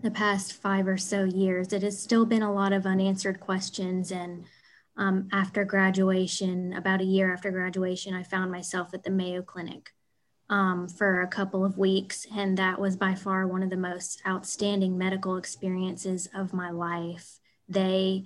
the 0.00 0.10
past 0.10 0.52
five 0.52 0.86
or 0.86 0.98
so 0.98 1.24
years, 1.24 1.72
it 1.72 1.82
has 1.82 2.00
still 2.00 2.26
been 2.26 2.42
a 2.42 2.52
lot 2.52 2.72
of 2.72 2.86
unanswered 2.86 3.40
questions. 3.40 4.10
And 4.10 4.44
um, 4.96 5.28
after 5.32 5.64
graduation, 5.64 6.72
about 6.72 7.00
a 7.00 7.04
year 7.04 7.32
after 7.32 7.50
graduation, 7.50 8.14
I 8.14 8.22
found 8.22 8.50
myself 8.50 8.92
at 8.92 9.04
the 9.04 9.10
Mayo 9.10 9.42
Clinic 9.42 9.90
um, 10.50 10.88
for 10.88 11.22
a 11.22 11.28
couple 11.28 11.64
of 11.64 11.78
weeks. 11.78 12.26
And 12.36 12.58
that 12.58 12.80
was 12.80 12.96
by 12.96 13.14
far 13.14 13.46
one 13.46 13.62
of 13.62 13.70
the 13.70 13.76
most 13.76 14.20
outstanding 14.26 14.98
medical 14.98 15.36
experiences 15.36 16.28
of 16.34 16.52
my 16.52 16.70
life. 16.70 17.38
They 17.68 18.24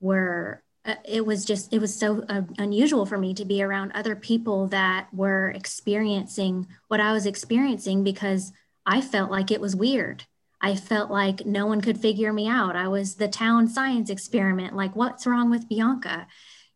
were 0.00 0.62
uh, 0.64 0.67
it 1.04 1.24
was 1.24 1.44
just 1.44 1.72
it 1.72 1.80
was 1.80 1.94
so 1.94 2.24
uh, 2.28 2.42
unusual 2.58 3.06
for 3.06 3.18
me 3.18 3.34
to 3.34 3.44
be 3.44 3.62
around 3.62 3.92
other 3.92 4.16
people 4.16 4.66
that 4.68 5.08
were 5.12 5.50
experiencing 5.50 6.66
what 6.88 7.00
i 7.00 7.12
was 7.12 7.26
experiencing 7.26 8.02
because 8.04 8.52
i 8.86 9.00
felt 9.00 9.30
like 9.30 9.50
it 9.50 9.60
was 9.60 9.76
weird. 9.76 10.24
I 10.60 10.74
felt 10.74 11.08
like 11.08 11.46
no 11.46 11.66
one 11.66 11.80
could 11.80 12.00
figure 12.00 12.32
me 12.32 12.48
out. 12.48 12.74
I 12.74 12.88
was 12.88 13.14
the 13.14 13.28
town 13.28 13.68
science 13.68 14.10
experiment 14.10 14.74
like 14.74 14.96
what's 14.96 15.24
wrong 15.26 15.50
with 15.50 15.68
bianca? 15.68 16.26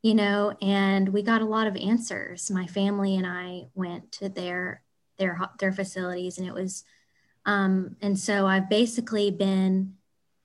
You 0.03 0.15
know 0.15 0.57
and 0.63 1.09
we 1.09 1.23
got 1.23 1.43
a 1.43 1.47
lot 1.47 1.67
of 1.67 1.77
answers. 1.77 2.51
My 2.51 2.67
family 2.67 3.17
and 3.17 3.27
i 3.27 3.65
went 3.75 4.13
to 4.13 4.29
their 4.29 4.83
their 5.19 5.41
their 5.59 5.73
facilities 5.73 6.39
and 6.39 6.47
it 6.47 6.55
was 6.55 6.85
um, 7.45 7.97
and 8.01 8.19
so 8.19 8.47
i've 8.47 8.69
basically 8.69 9.31
been 9.31 9.95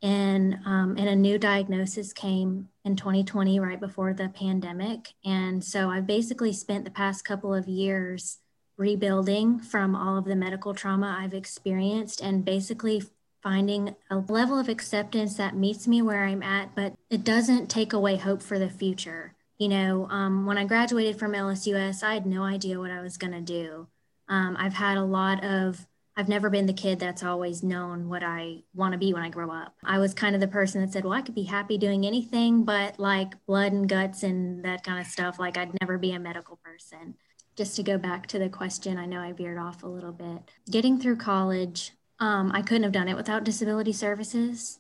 in 0.01 0.59
um, 0.65 0.95
and 0.97 1.09
a 1.09 1.15
new 1.15 1.39
diagnosis 1.39 2.13
came 2.13 2.69
in 2.85 2.95
2020 2.95 3.59
right 3.59 3.79
before 3.79 4.13
the 4.13 4.29
pandemic. 4.29 5.13
And 5.25 5.63
so 5.63 5.89
i've 5.89 6.07
basically 6.07 6.53
spent 6.53 6.85
the 6.85 6.91
past 6.91 7.25
couple 7.25 7.53
of 7.53 7.67
years 7.67 8.39
rebuilding 8.77 9.59
from 9.59 9.95
all 9.95 10.17
of 10.17 10.25
the 10.25 10.35
medical 10.35 10.73
trauma 10.73 11.17
i've 11.19 11.33
experienced 11.33 12.21
and 12.21 12.45
basically 12.45 13.03
finding 13.41 13.95
a 14.09 14.17
level 14.17 14.59
of 14.59 14.69
acceptance 14.69 15.35
that 15.35 15.55
meets 15.55 15.87
me 15.87 16.01
where 16.01 16.23
i'm 16.23 16.43
at 16.43 16.75
but 16.75 16.93
it 17.09 17.23
doesn't 17.23 17.67
take 17.67 17.93
away 17.93 18.15
hope 18.17 18.41
for 18.41 18.59
the 18.59 18.69
future. 18.69 19.33
You 19.57 19.69
know 19.69 20.07
um, 20.11 20.45
when 20.45 20.57
i 20.59 20.65
graduated 20.65 21.17
from 21.17 21.33
lsus 21.33 22.03
i 22.03 22.13
had 22.13 22.27
no 22.27 22.43
idea 22.43 22.79
what 22.79 22.91
i 22.91 23.01
was 23.01 23.17
going 23.17 23.33
to 23.33 23.41
do. 23.41 23.87
Um, 24.29 24.55
i've 24.59 24.73
had 24.73 24.97
a 24.97 25.03
lot 25.03 25.43
of 25.43 25.87
I've 26.17 26.27
never 26.27 26.49
been 26.49 26.65
the 26.65 26.73
kid 26.73 26.99
that's 26.99 27.21
always 27.21 27.61
known 27.61 28.09
what 28.09 28.23
I 28.23 28.63
want 28.73 28.93
to 28.93 28.97
be 28.97 29.13
when 29.13 29.21
I 29.21 29.29
grow 29.29 29.51
up. 29.51 29.75
I 29.83 29.99
was 29.99 30.15
kind 30.15 30.33
of 30.33 30.41
the 30.41 30.47
person 30.47 30.81
that 30.81 30.91
said, 30.91 31.03
well, 31.03 31.13
I 31.13 31.21
could 31.21 31.35
be 31.35 31.43
happy 31.43 31.77
doing 31.77 32.07
anything 32.07 32.63
but 32.63 32.99
like 32.99 33.35
blood 33.45 33.71
and 33.71 33.87
guts 33.87 34.23
and 34.23 34.65
that 34.65 34.83
kind 34.83 34.99
of 34.99 35.05
stuff. 35.05 35.37
Like 35.37 35.57
I'd 35.57 35.79
never 35.79 35.99
be 35.99 36.13
a 36.13 36.19
medical 36.19 36.55
person. 36.55 37.13
Just 37.55 37.75
to 37.75 37.83
go 37.83 37.99
back 37.99 38.25
to 38.27 38.39
the 38.39 38.49
question, 38.49 38.97
I 38.97 39.05
know 39.05 39.21
I 39.21 39.31
veered 39.31 39.59
off 39.59 39.83
a 39.83 39.87
little 39.87 40.11
bit. 40.11 40.41
Getting 40.71 40.99
through 40.99 41.17
college, 41.17 41.91
um, 42.19 42.51
I 42.51 42.63
couldn't 42.63 42.83
have 42.83 42.91
done 42.91 43.09
it 43.09 43.15
without 43.15 43.43
disability 43.43 43.93
services. 43.93 44.79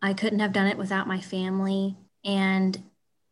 I 0.00 0.14
couldn't 0.14 0.38
have 0.38 0.52
done 0.52 0.68
it 0.68 0.78
without 0.78 1.08
my 1.08 1.20
family. 1.20 1.96
And 2.24 2.80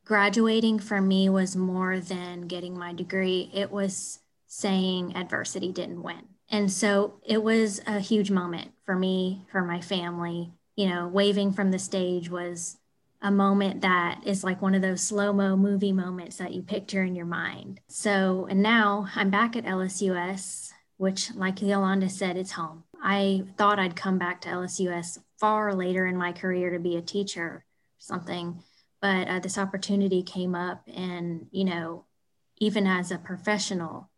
graduating 0.05 0.81
for 0.81 1.01
me 1.01 1.29
was 1.29 1.55
more 1.55 2.01
than 2.01 2.49
getting 2.49 2.77
my 2.77 2.93
degree, 2.93 3.49
it 3.55 3.71
was 3.71 4.19
saying 4.49 5.15
adversity 5.17 5.71
didn't 5.71 6.03
win 6.03 6.34
and 6.51 6.71
so 6.71 7.21
it 7.25 7.43
was 7.43 7.81
a 7.87 8.01
huge 8.01 8.31
moment 8.31 8.73
for 8.85 8.95
me, 8.95 9.45
for 9.51 9.63
my 9.63 9.81
family. 9.81 10.53
You 10.77 10.89
know, 10.89 11.09
waving 11.09 11.53
from 11.53 11.71
the 11.71 11.79
stage 11.79 12.29
was 12.29 12.79
a 13.23 13.31
moment 13.31 13.81
that 13.81 14.21
is 14.27 14.45
like 14.45 14.61
one 14.61 14.75
of 14.75 14.83
those 14.83 15.01
slow 15.01 15.33
mo 15.33 15.57
movie 15.57 15.93
moments 15.93 16.37
that 16.37 16.53
you 16.53 16.63
picture 16.63 17.03
in 17.03 17.15
your 17.15 17.27
mind. 17.27 17.81
So, 17.89 18.47
and 18.51 18.63
now 18.63 19.09
I'm 19.15 19.31
back 19.31 19.57
at 19.57 19.65
LSUS, 19.65 20.73
which, 20.97 21.35
like 21.35 21.63
Yolanda 21.63 22.09
said, 22.09 22.37
it's 22.37 22.53
home. 22.53 22.85
I 23.03 23.45
thought 23.57 23.79
I'd 23.79 23.97
come 23.97 24.19
back 24.19 24.41
to 24.43 24.49
LSUS 24.49 25.19
far 25.39 25.75
later 25.75 26.07
in 26.07 26.17
my 26.17 26.33
career 26.33 26.71
to 26.71 26.79
be 26.79 26.97
a 26.97 27.03
teacher 27.03 27.43
or 27.43 27.65
something, 27.99 28.63
but 29.01 29.29
uh, 29.29 29.39
this 29.41 29.59
opportunity 29.59 30.23
came 30.23 30.55
up, 30.55 30.83
and, 30.93 31.47
you 31.51 31.65
know, 31.65 32.05
even 32.59 32.87
as 32.87 33.11
a 33.11 33.19
professional, 33.19 34.11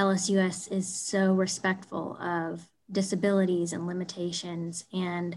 LSUS 0.00 0.72
is 0.72 0.88
so 0.88 1.34
respectful 1.34 2.16
of 2.16 2.70
disabilities 2.90 3.74
and 3.74 3.86
limitations. 3.86 4.86
And 4.94 5.36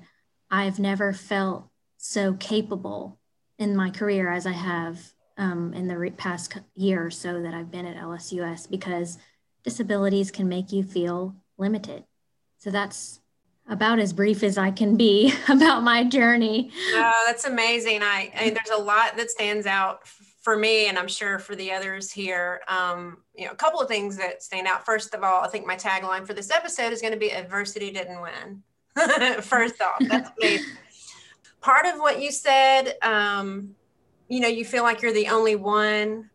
I've 0.50 0.79
never 0.79 1.12
felt 1.12 1.67
so 1.98 2.36
capable 2.36 3.20
in 3.60 3.75
my 3.75 3.89
career 3.89 4.32
as 4.32 4.48
I 4.48 4.53
have 4.53 5.00
um, 5.38 5.74
in 5.74 5.89
the 5.89 5.98
re- 5.98 6.12
past 6.12 6.58
year 6.75 7.05
or 7.05 7.12
so 7.12 7.41
that 7.41 7.53
I've 7.53 7.72
been 7.72 7.86
at 7.86 7.98
LSUS 7.98 8.70
because 8.70 9.17
disabilities 9.65 10.32
can 10.32 10.48
make 10.48 10.72
you 10.72 10.84
feel 10.84 11.36
limited. 11.58 12.05
So 12.58 12.72
that's 12.72 13.20
about 13.67 14.00
as 14.00 14.13
brief 14.13 14.43
as 14.43 14.58
I 14.58 14.72
can 14.72 14.96
be 14.96 15.34
about 15.50 15.84
my 15.84 16.05
journey. 16.05 16.72
Oh, 16.93 17.24
that's 17.27 17.46
amazing. 17.46 18.01
I, 18.01 18.32
I 18.34 18.50
there's 18.51 18.79
a 18.79 18.82
lot 18.82 19.17
that 19.17 19.29
stands 19.29 19.65
out 19.65 20.08
for 20.43 20.57
me, 20.57 20.88
and 20.88 21.00
I'm 21.00 21.07
sure 21.07 21.39
for 21.39 21.55
the 21.55 21.71
others 21.71 22.12
here, 22.12 22.62
um, 22.67 23.17
you 23.33 23.45
know, 23.45 23.51
a 23.51 23.55
couple 23.55 23.79
of 23.79 23.88
things 23.88 24.17
that 24.17 24.43
stand 24.43 24.67
out. 24.67 24.85
First 24.85 25.13
of 25.13 25.23
all, 25.23 25.41
I 25.41 25.47
think 25.47 25.65
my 25.65 25.77
tagline 25.77 26.27
for 26.27 26.33
this 26.33 26.51
episode 26.51 26.91
is 26.91 27.01
going 27.01 27.13
to 27.13 27.19
be 27.19 27.31
adversity 27.31 27.91
didn't 27.91 28.21
win. 28.21 28.62
First 29.41 29.81
off, 29.81 30.00
that's 30.01 30.29
amazing. 30.41 30.65
Part 31.62 31.85
of 31.85 31.95
what 31.95 32.21
you 32.21 32.29
said, 32.29 32.95
um, 33.01 33.73
you 34.27 34.41
know, 34.41 34.50
you 34.50 34.65
feel 34.65 34.83
like 34.83 35.01
you're 35.01 35.13
the 35.13 35.29
only 35.29 35.55
one. 35.55 36.29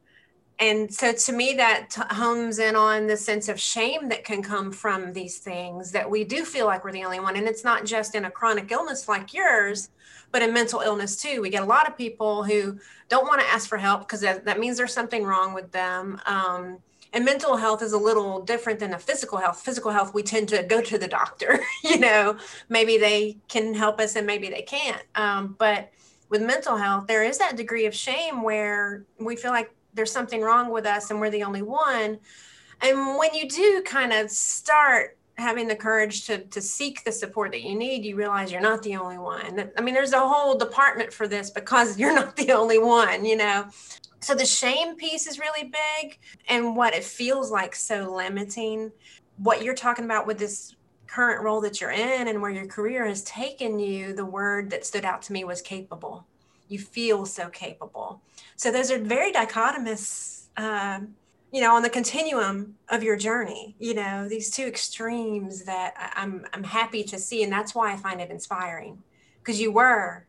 And 0.61 0.93
so 0.93 1.13
to 1.13 1.33
me 1.33 1.55
that 1.55 1.91
t- 1.91 2.03
homes 2.11 2.59
in 2.59 2.75
on 2.75 3.07
the 3.07 3.17
sense 3.17 3.49
of 3.49 3.61
shame 3.61 4.09
that 4.09 4.25
can 4.25 4.43
come 4.43 4.73
from 4.73 5.13
these 5.13 5.39
things 5.39 5.93
that 5.93 6.11
we 6.11 6.25
do 6.25 6.45
feel 6.45 6.67
like 6.67 6.85
we're 6.85 6.93
the 6.93 7.05
only 7.05 7.21
one. 7.21 7.37
And 7.37 7.47
it's 7.47 7.63
not 7.63 7.85
just 7.85 8.15
in 8.17 8.25
a 8.25 8.31
chronic 8.31 8.71
illness 8.73 9.09
like 9.09 9.33
yours 9.33 9.91
but 10.31 10.43
in 10.43 10.53
mental 10.53 10.81
illness 10.81 11.17
too. 11.17 11.41
We 11.41 11.51
get 11.51 11.63
a 11.63 11.67
lot 11.67 11.89
of 11.89 11.97
people 11.97 12.45
who 12.45 12.79
don't 13.09 13.27
want 13.27 13.41
to 13.41 13.47
ask 13.47 13.69
for 13.69 13.79
help 13.79 14.01
because 14.01 14.21
that, 14.21 14.45
that 14.45 14.59
means 14.59 14.77
there's 14.77 14.93
something 14.93 15.25
wrong 15.25 15.55
with 15.55 15.73
them. 15.73 16.21
Um, 16.27 16.79
and 17.15 17.25
mental 17.25 17.57
health 17.57 17.83
is 17.83 17.95
a 17.95 17.99
little 17.99 18.43
different 18.43 18.79
than 18.79 18.93
a 18.93 18.99
physical 18.99 19.39
health. 19.39 19.61
Physical 19.61 19.91
health 19.91 20.13
we 20.13 20.23
tend 20.23 20.49
to 20.51 20.63
go 20.63 20.83
to 20.83 20.99
the 20.99 21.09
doctor 21.09 21.61
you 21.85 21.99
know? 21.99 22.37
Maybe 22.69 22.99
they 22.99 23.39
can 23.49 23.75
help 23.75 24.01
us 24.01 24.17
and 24.17 24.27
maybe 24.27 24.51
they 24.51 24.63
can't. 24.63 25.03
Um, 25.15 25.57
but 25.59 25.91
with 26.29 26.43
mental 26.43 26.77
health 26.77 27.07
there 27.07 27.23
is 27.23 27.39
that 27.39 27.57
degree 27.57 27.87
of 27.87 27.95
shame 27.95 28.43
where 28.43 29.05
we 29.19 29.37
feel 29.37 29.53
like 29.53 29.71
there's 29.95 30.13
something 30.13 30.41
wrong 30.41 30.71
with 30.71 30.87
us 30.87 31.11
and 31.11 31.21
we're 31.21 31.31
the 31.31 31.43
only 31.43 31.63
one. 31.63 32.19
And 32.81 33.19
when 33.19 33.35
you 33.35 33.49
do 33.49 33.83
kind 33.85 34.13
of 34.13 34.31
start 34.31 35.17
having 35.37 35.69
the 35.69 35.77
courage 35.77 36.27
to 36.27 36.39
to 36.39 36.61
seek 36.61 37.05
the 37.05 37.13
support 37.13 37.53
that 37.53 37.63
you 37.63 37.77
need 37.77 38.05
you 38.05 38.17
realize 38.17 38.51
you're 38.51 38.61
not 38.61 38.83
the 38.83 38.97
only 38.97 39.19
one. 39.19 39.71
I 39.77 39.81
mean 39.81 39.95
there's 39.95 40.13
a 40.13 40.21
whole 40.21 40.59
department 40.59 41.13
for 41.13 41.29
this 41.29 41.51
because 41.51 41.99
you're 42.01 42.15
not 42.15 42.37
the 42.37 42.53
only 42.53 42.79
one 42.79 43.25
you 43.25 43.37
know? 43.37 43.67
So 44.21 44.35
the 44.35 44.45
shame 44.45 44.97
piece 44.97 45.29
is 45.29 45.39
really 45.39 45.71
big 45.71 46.19
and 46.49 46.75
what 46.75 46.95
it 46.95 47.05
feels 47.05 47.53
like 47.53 47.75
so 47.77 48.13
limiting. 48.13 48.91
What 49.37 49.63
you're 49.63 49.75
talking 49.75 50.05
about 50.05 50.27
with 50.27 50.39
this 50.39 50.75
current 51.07 51.43
role 51.43 51.61
that 51.61 51.81
you're 51.81 51.93
in 51.93 52.29
and 52.29 52.43
where 52.43 52.51
your 52.51 52.67
career 52.67 53.07
has 53.07 53.23
taken 53.23 53.79
you 53.79 54.13
the 54.15 54.25
word 54.25 54.71
that 54.71 54.85
stood 54.85 55.05
out 55.05 55.23
to 55.23 55.33
me 55.33 55.45
was 55.45 55.63
capable. 55.63 56.27
You 56.69 56.81
feel 56.81 57.25
so 57.25 57.49
capable 57.49 58.21
so 58.59 58.71
those 58.71 58.91
are 58.91 58.99
very 58.99 59.33
dichotomous 59.33 60.49
um, 60.59 61.15
you 61.51 61.63
know 61.63 61.75
on 61.75 61.83
the 61.83 61.89
continuum 61.89 62.75
of 62.91 63.03
your 63.03 63.17
journey 63.17 63.75
you 63.79 63.95
know 63.95 64.29
these 64.29 64.51
two 64.51 64.67
extremes 64.67 65.65
that 65.65 66.13
i'm 66.15 66.45
i'm 66.53 66.65
happy 66.65 67.03
to 67.03 67.19
see 67.19 67.43
and 67.43 67.51
that's 67.51 67.75
why 67.75 67.91
i 67.91 67.97
find 67.97 68.21
it 68.21 68.31
inspiring 68.31 69.03
because 69.41 69.59
you 69.59 69.73
were 69.73 70.27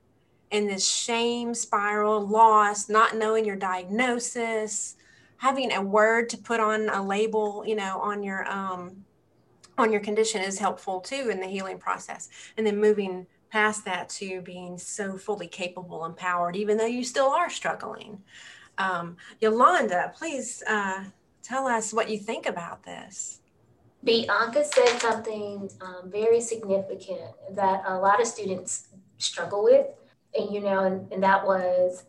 in 0.51 0.67
this 0.67 0.87
shame 0.87 1.53
spiral, 1.53 2.25
lost, 2.25 2.89
not 2.89 3.15
knowing 3.15 3.45
your 3.45 3.55
diagnosis, 3.55 4.95
having 5.37 5.71
a 5.73 5.81
word 5.81 6.29
to 6.29 6.37
put 6.37 6.59
on 6.59 6.89
a 6.89 7.03
label, 7.03 7.63
you 7.65 7.75
know, 7.75 7.99
on 7.99 8.23
your 8.23 8.49
um, 8.51 9.05
on 9.77 9.91
your 9.91 10.01
condition 10.01 10.41
is 10.41 10.59
helpful 10.59 10.99
too 10.99 11.29
in 11.29 11.39
the 11.39 11.47
healing 11.47 11.77
process. 11.77 12.29
And 12.57 12.65
then 12.67 12.77
moving 12.77 13.27
past 13.49 13.85
that 13.85 14.09
to 14.09 14.41
being 14.41 14.77
so 14.77 15.17
fully 15.17 15.47
capable, 15.47 16.05
and 16.05 16.13
empowered, 16.13 16.55
even 16.55 16.77
though 16.77 16.85
you 16.85 17.03
still 17.03 17.29
are 17.29 17.49
struggling. 17.49 18.21
Um, 18.77 19.17
Yolanda, 19.41 20.13
please 20.15 20.63
uh, 20.67 21.03
tell 21.43 21.67
us 21.67 21.93
what 21.93 22.09
you 22.09 22.17
think 22.17 22.45
about 22.45 22.83
this. 22.83 23.41
Bianca 24.03 24.63
said 24.63 24.99
something 24.99 25.69
um, 25.81 26.09
very 26.09 26.39
significant 26.39 27.31
that 27.51 27.83
a 27.85 27.97
lot 27.97 28.21
of 28.21 28.27
students 28.27 28.87
struggle 29.17 29.63
with 29.65 29.87
and 30.37 30.53
you 30.53 30.61
know, 30.61 30.83
and, 30.83 31.11
and 31.11 31.23
that 31.23 31.45
was 31.45 32.05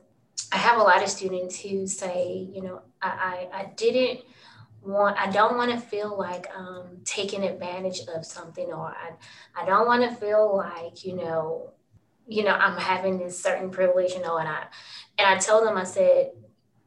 I 0.52 0.56
have 0.56 0.78
a 0.78 0.82
lot 0.82 1.02
of 1.02 1.08
students 1.08 1.60
who 1.60 1.86
say, 1.86 2.48
you 2.52 2.62
know, 2.62 2.82
I, 3.00 3.48
I, 3.52 3.60
I 3.60 3.64
didn't 3.76 4.20
want 4.82 5.16
I 5.18 5.30
don't 5.30 5.56
want 5.56 5.70
to 5.72 5.78
feel 5.78 6.16
like 6.18 6.46
um 6.56 6.98
taking 7.04 7.44
advantage 7.44 8.00
of 8.14 8.24
something 8.24 8.72
or 8.72 8.88
I 8.88 9.12
I 9.60 9.66
don't 9.66 9.86
want 9.86 10.02
to 10.02 10.14
feel 10.16 10.56
like, 10.56 11.04
you 11.04 11.16
know, 11.16 11.72
you 12.26 12.44
know, 12.44 12.52
I'm 12.52 12.78
having 12.78 13.18
this 13.18 13.40
certain 13.42 13.70
privilege, 13.70 14.12
you 14.12 14.22
know, 14.22 14.38
and 14.38 14.48
I 14.48 14.64
and 15.18 15.26
I 15.26 15.38
told 15.38 15.66
them 15.66 15.76
I 15.76 15.84
said, 15.84 16.30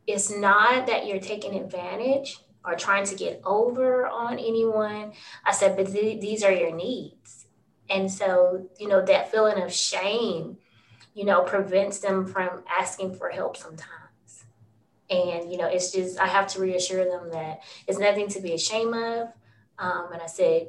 it's 0.08 0.36
not 0.36 0.88
that 0.88 1.08
you're 1.08 1.20
taking 1.20 1.56
advantage 1.56 2.40
or 2.66 2.76
trying 2.76 3.06
to 3.06 3.16
get 3.16 3.42
over 3.44 4.08
on 4.08 4.40
anyone. 4.40 5.14
I 5.46 5.52
said, 5.52 5.76
but 5.76 5.92
th- 5.92 6.22
these 6.22 6.44
are 6.44 6.52
your 6.52 6.76
needs. 6.76 7.46
And 7.90 8.10
so, 8.10 8.70
you 8.80 8.88
know, 8.88 9.04
that 9.06 9.32
feeling 9.32 9.62
of 9.62 9.72
shame 9.74 10.58
you 11.14 11.26
know, 11.26 11.42
prevents 11.44 12.00
them 12.00 12.26
from 12.26 12.64
asking 12.68 13.16
for 13.16 13.30
help 13.30 13.56
sometimes. 13.58 14.03
And, 15.14 15.52
you 15.52 15.58
know, 15.58 15.68
it's 15.68 15.92
just, 15.92 16.20
I 16.20 16.28
have 16.28 16.48
to 16.48 16.62
reassure 16.62 17.06
them 17.06 17.30
that 17.32 17.62
it's 17.88 18.00
nothing 18.00 18.28
to 18.30 18.42
be 18.42 18.54
ashamed 18.54 18.96
of. 18.96 19.30
Um, 19.78 20.10
and 20.14 20.22
I 20.22 20.28
said, 20.28 20.68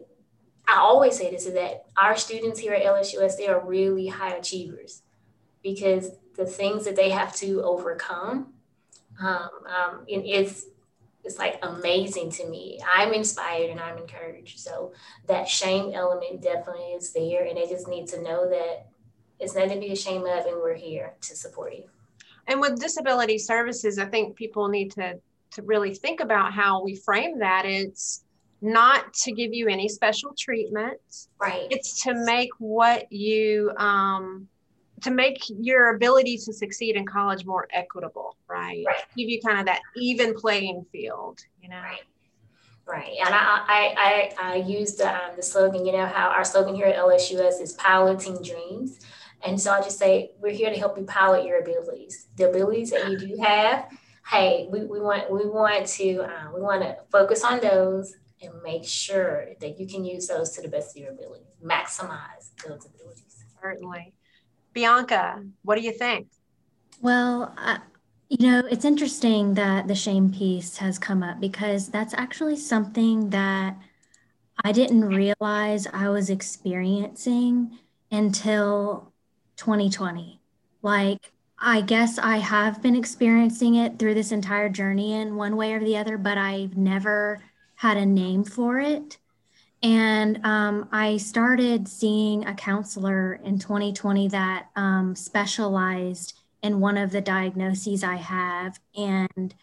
I 0.68 0.78
always 0.78 1.16
say 1.16 1.30
this 1.30 1.46
is 1.46 1.54
that 1.54 1.87
our 1.96 2.16
students 2.16 2.59
here 2.59 2.72
at 2.72 2.85
LSUS, 2.85 3.37
they 3.37 3.48
are 3.48 3.64
really 3.64 4.07
high 4.07 4.35
achievers 4.35 5.02
because 5.62 6.11
the 6.37 6.46
things 6.46 6.85
that 6.85 6.96
they 6.96 7.11
have 7.11 7.35
to 7.37 7.62
overcome, 7.62 8.54
um, 9.20 9.48
um, 9.66 10.04
it's, 10.07 10.66
it's 11.22 11.38
like 11.38 11.59
amazing 11.62 12.30
to 12.33 12.48
me. 12.48 12.80
I'm 12.94 13.14
inspired 13.14 13.70
and 13.70 13.80
I'm 13.80 13.98
encouraged. 13.98 14.59
So 14.59 14.92
that 15.26 15.48
shame 15.48 15.92
element 15.94 16.42
definitely 16.42 16.92
is 16.92 17.12
there. 17.12 17.44
And 17.44 17.57
they 17.57 17.66
just 17.66 17.88
need 17.88 18.09
to 18.09 18.22
know 18.22 18.48
that 18.48 18.88
it's 19.40 19.54
nothing 19.54 19.80
to 19.80 19.87
be 19.87 19.92
ashamed 19.92 20.26
of, 20.26 20.46
and 20.46 20.57
we're 20.57 20.74
here 20.74 21.14
to 21.22 21.37
support 21.37 21.74
you. 21.74 21.85
And 22.46 22.61
with 22.61 22.80
disability 22.80 23.38
services, 23.38 23.98
I 23.98 24.07
think 24.07 24.37
people 24.37 24.68
need 24.68 24.92
to 24.92 25.18
to 25.52 25.62
really 25.62 25.94
think 25.94 26.20
about 26.20 26.52
how 26.52 26.83
we 26.83 26.96
frame 26.96 27.38
that. 27.38 27.64
It's 27.64 28.24
not 28.61 29.12
to 29.14 29.30
give 29.33 29.54
you 29.54 29.68
any 29.68 29.88
special 29.88 30.35
treatment. 30.37 30.98
Right. 31.40 31.68
It's 31.70 32.02
to 32.02 32.14
make 32.14 32.50
what 32.59 33.11
you 33.12 33.70
um, 33.76 34.48
to 35.02 35.11
make 35.11 35.42
your 35.61 35.94
ability 35.94 36.38
to 36.38 36.52
succeed 36.52 36.96
in 36.96 37.04
college 37.04 37.44
more 37.44 37.68
equitable, 37.72 38.37
right? 38.48 38.85
right. 38.87 39.02
Give 39.16 39.28
you 39.28 39.40
kind 39.40 39.61
of 39.61 39.66
that 39.66 39.83
even 39.96 40.35
playing 40.35 40.87
field, 40.90 41.40
you 41.62 41.68
know. 41.68 41.80
Right. 41.80 42.00
Right, 42.87 43.16
and 43.24 43.35
I 43.35 43.64
I 43.66 44.30
I, 44.38 44.52
I 44.52 44.57
used 44.57 44.98
the, 44.98 45.09
um, 45.09 45.37
the 45.37 45.42
slogan. 45.42 45.87
You 45.87 45.92
know 45.92 46.04
how 46.04 46.28
our 46.28 46.44
slogan 46.44 46.74
here 46.74 46.85
at 46.85 46.96
LSUS 46.96 47.62
is 47.62 47.72
piloting 47.72 48.42
dreams. 48.42 49.00
And 49.44 49.61
so 49.61 49.72
I 49.72 49.80
just 49.83 49.98
say, 49.98 50.30
we're 50.40 50.52
here 50.52 50.70
to 50.70 50.78
help 50.78 50.96
you 50.96 51.04
pilot 51.04 51.44
your 51.44 51.61
abilities. 51.61 52.28
The 52.37 52.48
abilities 52.48 52.90
that 52.90 53.11
you 53.11 53.18
do 53.18 53.37
have, 53.42 53.87
hey, 54.30 54.68
we, 54.70 54.85
we 54.85 55.00
want 55.00 55.30
we 55.30 55.46
want 55.46 55.87
to 55.87 56.22
uh, 56.22 56.50
we 56.54 56.62
want 56.62 56.83
to 56.83 56.96
focus 57.12 57.44
on 57.44 57.61
those 57.61 58.14
and 58.40 58.52
make 58.62 58.85
sure 58.85 59.48
that 59.61 59.78
you 59.78 59.87
can 59.87 60.04
use 60.04 60.26
those 60.28 60.50
to 60.52 60.62
the 60.62 60.68
best 60.68 60.96
of 60.96 61.02
your 61.02 61.12
ability. 61.12 61.44
Maximize 61.62 62.50
those 62.66 62.87
abilities. 62.87 63.44
Certainly. 63.61 64.14
Bianca, 64.72 65.44
what 65.62 65.76
do 65.76 65.83
you 65.83 65.92
think? 65.92 66.28
Well, 67.00 67.54
uh, 67.57 67.78
you 68.28 68.50
know, 68.50 68.66
it's 68.70 68.85
interesting 68.85 69.54
that 69.54 69.88
the 69.88 69.94
shame 69.94 70.33
piece 70.33 70.78
has 70.78 70.98
come 70.98 71.22
up 71.22 71.40
because 71.40 71.88
that's 71.88 72.14
actually 72.14 72.57
something 72.57 73.30
that 73.30 73.76
I 74.64 74.72
didn't 74.72 75.04
realize 75.04 75.87
I 75.92 76.09
was 76.09 76.30
experiencing 76.30 77.78
until 78.11 79.13
2020. 79.57 80.40
Like, 80.83 81.33
I 81.59 81.81
guess 81.81 82.19
I 82.19 82.38
have 82.38 82.83
been 82.83 82.97
experiencing 82.97 83.77
it 83.77 83.99
through 83.99 84.14
this 84.14 84.33
entire 84.33 84.69
journey 84.69 85.14
in 85.14 85.37
one 85.37 85.57
way 85.57 85.73
or 85.73 85.81
the 85.81 85.97
other, 85.97 86.19
but 86.19 86.37
I've 86.37 86.77
never 86.77 87.40
had 87.77 87.97
a 87.97 88.07
name 88.07 88.45
for 88.45 88.79
it. 88.79 89.19
And 89.83 90.45
um, 90.45 90.88
I 90.93 91.19
started 91.19 91.87
seeing 91.88 92.47
a 92.47 92.55
counselor 92.55 93.35
in 93.45 93.59
2020 93.59 94.29
that 94.29 94.69
um, 94.77 95.14
specialized 95.14 96.38
in 96.62 96.81
one 96.81 96.97
of 96.97 97.11
the 97.11 97.21
diagnoses 97.21 98.03
I 98.03 98.17
have. 98.17 98.81
And, 98.97 99.55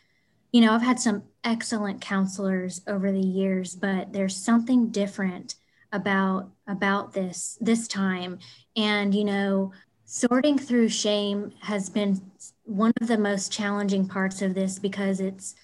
you 0.52 0.62
know, 0.62 0.74
I've 0.74 0.84
had 0.84 1.00
some 1.00 1.24
excellent 1.44 2.02
counselors 2.02 2.82
over 2.88 3.12
the 3.12 3.20
years, 3.20 3.76
but 3.76 4.14
there's 4.14 4.36
something 4.36 4.90
different 4.90 5.56
about 5.92 6.50
about 6.68 7.12
this 7.14 7.58
this 7.60 7.88
time 7.88 8.40
and 8.76 9.14
you 9.14 9.24
know 9.24 9.72
sorting 10.06 10.58
through 10.58 10.90
shame 10.90 11.52
has 11.62 11.90
been 11.90 12.22
one 12.66 12.94
of 13.02 13.08
the 13.08 13.18
most 13.18 13.52
challenging 13.52 14.08
parts 14.08 14.42
of 14.42 14.54
this 14.54 14.80
because 14.80 15.20
it's 15.20 15.56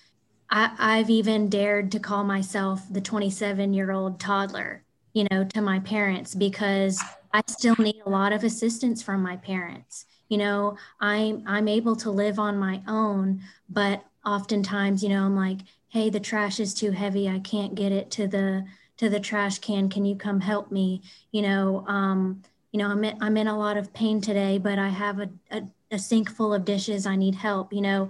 I, 0.49 0.97
have 0.97 1.09
even 1.09 1.49
dared 1.49 1.91
to 1.91 1.99
call 1.99 2.23
myself 2.23 2.81
the 2.89 3.01
27 3.01 3.73
year 3.73 3.91
old 3.91 4.19
toddler 4.19 4.83
you 5.13 5.27
know 5.31 5.43
to 5.43 5.61
my 5.61 5.79
parents 5.79 6.35
because 6.35 7.01
i 7.33 7.41
still 7.47 7.75
need 7.79 8.01
a 8.05 8.09
lot 8.09 8.33
of 8.33 8.43
assistance 8.43 9.01
from 9.01 9.21
my 9.21 9.37
parents. 9.37 10.05
You 10.29 10.37
know 10.37 10.77
i'm 10.99 11.43
i'm 11.45 11.67
able 11.67 11.95
to 11.97 12.11
live 12.11 12.39
on 12.39 12.57
my 12.57 12.81
own 12.87 13.41
but 13.69 14.03
oftentimes 14.25 15.01
you 15.01 15.09
know 15.09 15.23
i'm 15.23 15.35
like 15.35 15.59
hey 15.89 16.09
the 16.09 16.19
trash 16.19 16.59
is 16.59 16.73
too 16.73 16.91
heavy. 16.91 17.29
I 17.29 17.39
can't 17.39 17.75
get 17.75 17.91
it 17.91 18.11
to 18.11 18.27
the 18.27 18.65
to 18.97 19.09
the 19.09 19.19
trash 19.19 19.59
can. 19.59 19.89
Can 19.89 20.05
you 20.05 20.15
come 20.15 20.41
help 20.41 20.71
me? 20.71 21.01
You 21.31 21.41
know 21.43 21.85
um, 21.87 22.43
you 22.71 22.79
know 22.79 22.89
i'm 22.89 23.03
in, 23.03 23.17
i'm 23.21 23.37
in 23.37 23.47
a 23.47 23.57
lot 23.57 23.77
of 23.77 23.93
pain 23.93 24.21
today 24.21 24.57
but 24.57 24.79
i 24.79 24.89
have 24.89 25.19
a, 25.19 25.29
a, 25.51 25.61
a 25.91 25.99
sink 25.99 26.29
full 26.29 26.53
of 26.53 26.65
dishes. 26.65 27.05
I 27.05 27.15
need 27.15 27.35
help 27.35 27.73
you 27.73 27.81
know? 27.81 28.09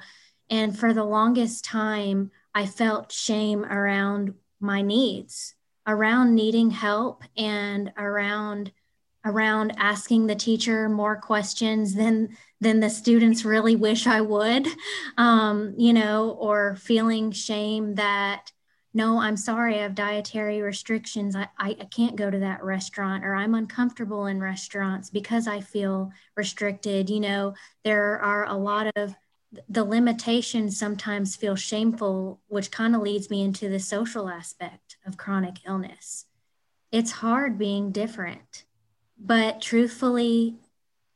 And 0.50 0.78
for 0.78 0.94
the 0.94 1.04
longest 1.04 1.66
time 1.66 2.32
i 2.54 2.66
felt 2.66 3.12
shame 3.12 3.66
around 3.66 4.34
my 4.60 4.82
needs 4.82 5.56
around 5.86 6.36
needing 6.36 6.70
help 6.70 7.24
and 7.38 7.92
around 7.98 8.72
around 9.26 9.74
asking 9.78 10.28
the 10.28 10.36
teacher 10.36 10.88
more 10.88 11.16
questions 11.16 11.96
than 11.96 12.30
than 12.60 12.80
the 12.80 12.90
students 12.90 13.46
really 13.46 13.76
wish 13.76 14.08
I 14.08 14.22
would, 14.22 14.68
um, 15.18 15.76
you 15.78 15.94
know, 15.94 16.32
or 16.40 16.76
feeling 16.78 17.32
shame 17.32 17.96
that 17.96 18.52
no, 18.98 19.20
I'm 19.20 19.38
sorry, 19.38 19.76
I 19.76 19.84
have 19.84 19.94
dietary 19.94 20.60
restrictions. 20.60 21.36
I, 21.36 21.48
I, 21.60 21.78
I, 21.80 21.86
can't 21.86 22.16
go 22.16 22.32
to 22.32 22.40
that 22.40 22.64
restaurant, 22.64 23.24
or 23.24 23.36
I'm 23.36 23.54
uncomfortable 23.54 24.26
in 24.26 24.42
restaurants 24.42 25.12
because 25.12 25.48
I 25.48 25.62
feel 25.62 26.12
restricted. 26.36 27.08
You 27.08 27.20
know, 27.20 27.54
there 27.84 28.20
are 28.20 28.48
a 28.48 28.56
lot 28.56 28.92
of 28.96 29.14
the 29.70 29.84
limitations 29.84 30.80
sometimes 30.80 31.36
feel 31.36 31.56
shameful, 31.56 32.42
which 32.48 32.72
kind 32.72 32.96
of 32.96 33.04
leads 33.04 33.30
me 33.30 33.44
into 33.44 33.70
the 33.70 33.80
social 33.80 34.30
aspect 34.30 34.98
of 35.06 35.16
chronic 35.16 35.58
illness. 35.68 36.26
It's 36.92 37.12
hard 37.12 37.60
being 37.60 37.92
different, 37.92 38.64
but 39.20 39.62
truthfully, 39.62 40.56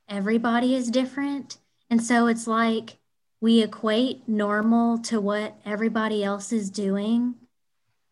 everybody 0.08 0.76
is 0.76 0.92
different. 0.92 1.58
And 1.90 2.04
so 2.04 2.28
it's 2.28 2.46
like 2.46 2.98
we 3.40 3.64
equate 3.64 4.30
normal 4.30 5.00
to 5.00 5.20
what 5.20 5.60
everybody 5.66 6.24
else 6.24 6.54
is 6.54 6.70
doing. 6.70 7.34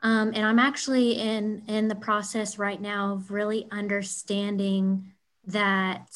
Um, 0.01 0.31
and 0.33 0.45
I'm 0.45 0.59
actually 0.59 1.13
in 1.19 1.63
in 1.67 1.87
the 1.87 1.95
process 1.95 2.57
right 2.57 2.79
now 2.79 3.13
of 3.13 3.31
really 3.31 3.67
understanding 3.71 5.13
that 5.45 6.07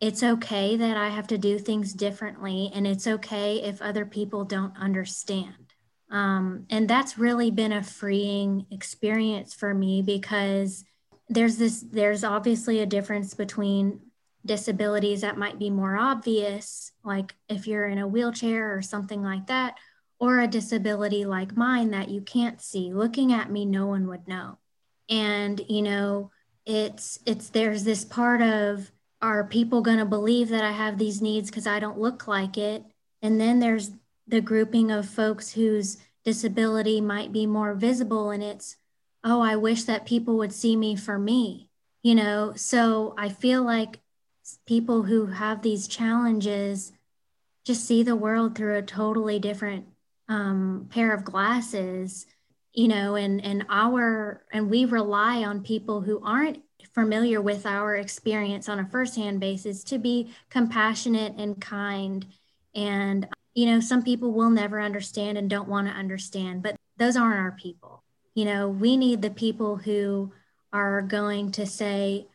it's 0.00 0.22
okay 0.22 0.76
that 0.76 0.96
I 0.96 1.08
have 1.08 1.26
to 1.28 1.38
do 1.38 1.58
things 1.58 1.92
differently, 1.92 2.70
and 2.72 2.86
it's 2.86 3.06
okay 3.06 3.62
if 3.62 3.82
other 3.82 4.06
people 4.06 4.44
don't 4.44 4.76
understand. 4.76 5.74
Um, 6.10 6.66
and 6.70 6.88
that's 6.88 7.18
really 7.18 7.50
been 7.50 7.72
a 7.72 7.82
freeing 7.82 8.66
experience 8.70 9.52
for 9.52 9.74
me 9.74 10.00
because 10.02 10.84
there's 11.28 11.56
this 11.58 11.84
there's 11.90 12.24
obviously 12.24 12.80
a 12.80 12.86
difference 12.86 13.34
between 13.34 14.00
disabilities 14.46 15.20
that 15.20 15.36
might 15.36 15.58
be 15.58 15.68
more 15.68 15.96
obvious 15.96 16.92
like 17.04 17.34
if 17.48 17.66
you're 17.66 17.86
in 17.86 17.98
a 17.98 18.08
wheelchair 18.08 18.74
or 18.74 18.80
something 18.80 19.22
like 19.22 19.46
that 19.48 19.76
or 20.20 20.40
a 20.40 20.46
disability 20.46 21.24
like 21.24 21.56
mine 21.56 21.90
that 21.90 22.08
you 22.08 22.20
can't 22.20 22.60
see 22.60 22.92
looking 22.92 23.32
at 23.32 23.50
me 23.50 23.64
no 23.64 23.86
one 23.86 24.06
would 24.08 24.26
know 24.26 24.58
and 25.08 25.60
you 25.68 25.82
know 25.82 26.30
it's 26.66 27.18
it's 27.24 27.48
there's 27.48 27.84
this 27.84 28.04
part 28.04 28.42
of 28.42 28.90
are 29.20 29.44
people 29.44 29.82
going 29.82 29.98
to 29.98 30.04
believe 30.04 30.48
that 30.50 30.62
I 30.62 30.72
have 30.72 30.98
these 30.98 31.20
needs 31.20 31.50
because 31.50 31.66
I 31.66 31.80
don't 31.80 31.98
look 31.98 32.28
like 32.28 32.56
it? 32.56 32.84
And 33.20 33.40
then 33.40 33.58
there's 33.58 33.90
the 34.26 34.40
grouping 34.40 34.90
of 34.90 35.08
folks 35.08 35.52
whose 35.52 35.98
disability 36.24 37.00
might 37.00 37.32
be 37.32 37.46
more 37.46 37.74
visible 37.74 38.30
and 38.30 38.42
it's, 38.42 38.76
oh, 39.24 39.40
I 39.40 39.56
wish 39.56 39.84
that 39.84 40.06
people 40.06 40.36
would 40.38 40.52
see 40.52 40.76
me 40.76 40.94
for 40.94 41.18
me, 41.18 41.68
you 42.02 42.14
know? 42.14 42.52
So 42.54 43.14
I 43.18 43.28
feel 43.28 43.62
like 43.62 44.00
people 44.66 45.02
who 45.02 45.26
have 45.26 45.62
these 45.62 45.88
challenges 45.88 46.92
just 47.64 47.84
see 47.84 48.02
the 48.02 48.16
world 48.16 48.54
through 48.54 48.76
a 48.76 48.82
totally 48.82 49.38
different 49.38 49.86
um, 50.28 50.88
pair 50.90 51.12
of 51.12 51.24
glasses 51.24 52.26
you 52.74 52.86
know 52.86 53.14
and 53.14 53.42
and 53.44 53.64
our 53.70 54.44
and 54.52 54.70
we 54.70 54.84
rely 54.84 55.42
on 55.42 55.62
people 55.62 56.00
who 56.00 56.22
aren't 56.24 56.62
familiar 56.98 57.40
with 57.40 57.66
our 57.66 57.94
experience 57.94 58.68
on 58.68 58.80
a 58.80 58.88
firsthand 58.88 59.38
basis 59.40 59.84
to 59.84 59.98
be 59.98 60.34
compassionate 60.50 61.34
and 61.38 61.60
kind. 61.60 62.26
And, 62.74 63.28
you 63.54 63.66
know, 63.66 63.80
some 63.80 64.02
people 64.02 64.32
will 64.32 64.50
never 64.50 64.80
understand 64.80 65.38
and 65.38 65.48
don't 65.48 65.68
want 65.68 65.86
to 65.86 65.92
understand, 65.92 66.62
but 66.62 66.76
those 66.96 67.16
aren't 67.16 67.38
our 67.38 67.52
people. 67.52 68.02
You 68.34 68.44
know, 68.44 68.68
we 68.68 68.96
need 68.96 69.22
the 69.22 69.30
people 69.30 69.76
who 69.76 70.32
are 70.72 71.02
going 71.02 71.52
to 71.52 71.66
say, 71.66 72.26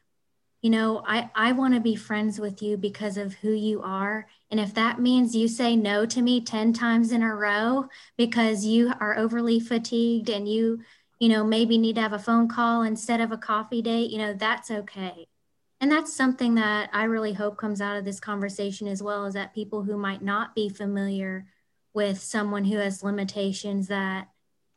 you 0.62 0.70
know, 0.70 1.04
I, 1.06 1.30
I 1.36 1.52
want 1.52 1.74
to 1.74 1.82
be 1.82 1.96
friends 1.96 2.40
with 2.40 2.62
you 2.62 2.78
because 2.78 3.18
of 3.18 3.34
who 3.34 3.52
you 3.52 3.82
are. 3.82 4.28
And 4.54 4.60
if 4.60 4.76
that 4.76 5.02
means 5.02 5.36
you 5.36 5.48
say 5.48 5.76
no 5.76 6.06
to 6.06 6.22
me 6.22 6.40
10 6.40 6.74
times 6.74 7.12
in 7.12 7.24
a 7.24 7.36
row 7.36 7.88
because 8.18 8.64
you 8.64 8.94
are 9.00 9.18
overly 9.18 9.60
fatigued 9.60 10.30
and 10.30 10.48
you 10.48 10.80
you 11.20 11.28
know, 11.28 11.44
maybe 11.44 11.76
need 11.80 11.96
to 11.96 12.02
have 12.02 12.14
a 12.14 12.20
phone 12.20 12.48
call 12.48 12.84
instead 12.84 13.20
of 13.20 13.32
a 13.32 13.38
coffee 13.38 13.82
date, 13.82 14.12
you 14.12 14.20
know, 14.20 14.36
that's 14.36 14.70
okay. 14.70 15.26
And 15.82 15.92
that's 15.92 16.14
something 16.14 16.54
that 16.54 16.92
I 16.94 17.06
really 17.06 17.34
hope 17.34 17.58
comes 17.58 17.82
out 17.82 17.98
of 17.98 18.06
this 18.06 18.20
conversation 18.20 18.88
as 18.88 19.02
well 19.02 19.26
is 19.26 19.34
that 19.34 19.56
people 19.56 19.82
who 19.82 19.98
might 19.98 20.22
not 20.22 20.54
be 20.54 20.70
familiar 20.70 21.48
with 21.96 22.22
someone 22.22 22.66
who 22.66 22.78
has 22.78 23.02
limitations 23.02 23.88
that 23.88 24.28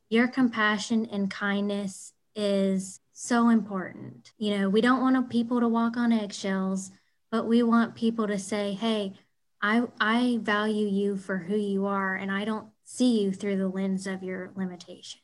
your 0.08 0.26
compassion 0.26 1.06
and 1.12 1.30
kindness 1.30 2.14
is 2.34 3.00
so 3.12 3.50
important. 3.50 4.32
You 4.38 4.56
know, 4.56 4.70
we 4.70 4.80
don't 4.80 5.02
want 5.02 5.28
people 5.28 5.60
to 5.60 5.68
walk 5.68 5.98
on 5.98 6.12
eggshells, 6.12 6.92
but 7.30 7.46
we 7.46 7.62
want 7.62 7.94
people 7.94 8.26
to 8.26 8.38
say, 8.38 8.72
"Hey, 8.72 9.12
I 9.62 9.82
I 10.00 10.38
value 10.42 10.86
you 10.86 11.16
for 11.16 11.38
who 11.38 11.56
you 11.56 11.86
are 11.86 12.14
and 12.14 12.30
I 12.30 12.44
don't 12.44 12.68
see 12.84 13.22
you 13.22 13.32
through 13.32 13.56
the 13.56 13.68
lens 13.68 14.06
of 14.06 14.22
your 14.22 14.52
limitations. 14.54 15.22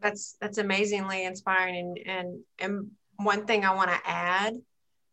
that's 0.00 0.36
that's 0.40 0.58
amazingly 0.58 1.24
inspiring 1.24 1.76
and 1.76 1.98
and 2.06 2.40
and 2.58 2.90
one 3.16 3.44
thing 3.44 3.66
i 3.66 3.74
want 3.74 3.90
to 3.90 4.00
add 4.06 4.54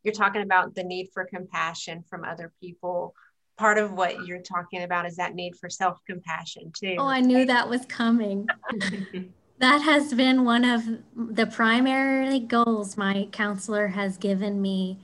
you're 0.08 0.14
talking 0.14 0.42
about 0.42 0.74
the 0.74 0.86
need 0.86 1.10
for 1.14 1.26
compassion 1.26 2.02
from 2.10 2.24
other 2.24 2.54
people. 2.62 3.14
Part 3.58 3.78
of 3.78 3.92
what 3.92 4.26
you're 4.26 4.42
talking 4.42 4.84
about 4.84 5.06
is 5.06 5.18
that 5.18 5.36
need 5.36 5.58
for 5.58 5.70
self-compassion 5.70 6.72
too. 6.74 6.96
Oh 6.98 7.08
i 7.08 7.20
knew 7.20 7.46
that 7.46 7.68
was 7.68 7.86
coming. 7.86 8.48
That 9.60 9.82
has 9.82 10.14
been 10.14 10.46
one 10.46 10.64
of 10.64 10.84
the 11.16 11.48
primary 11.48 12.40
goals 12.40 12.96
my 12.96 13.28
counselor 13.32 13.88
has 13.88 14.16
given 14.16 14.62
me 14.62 15.00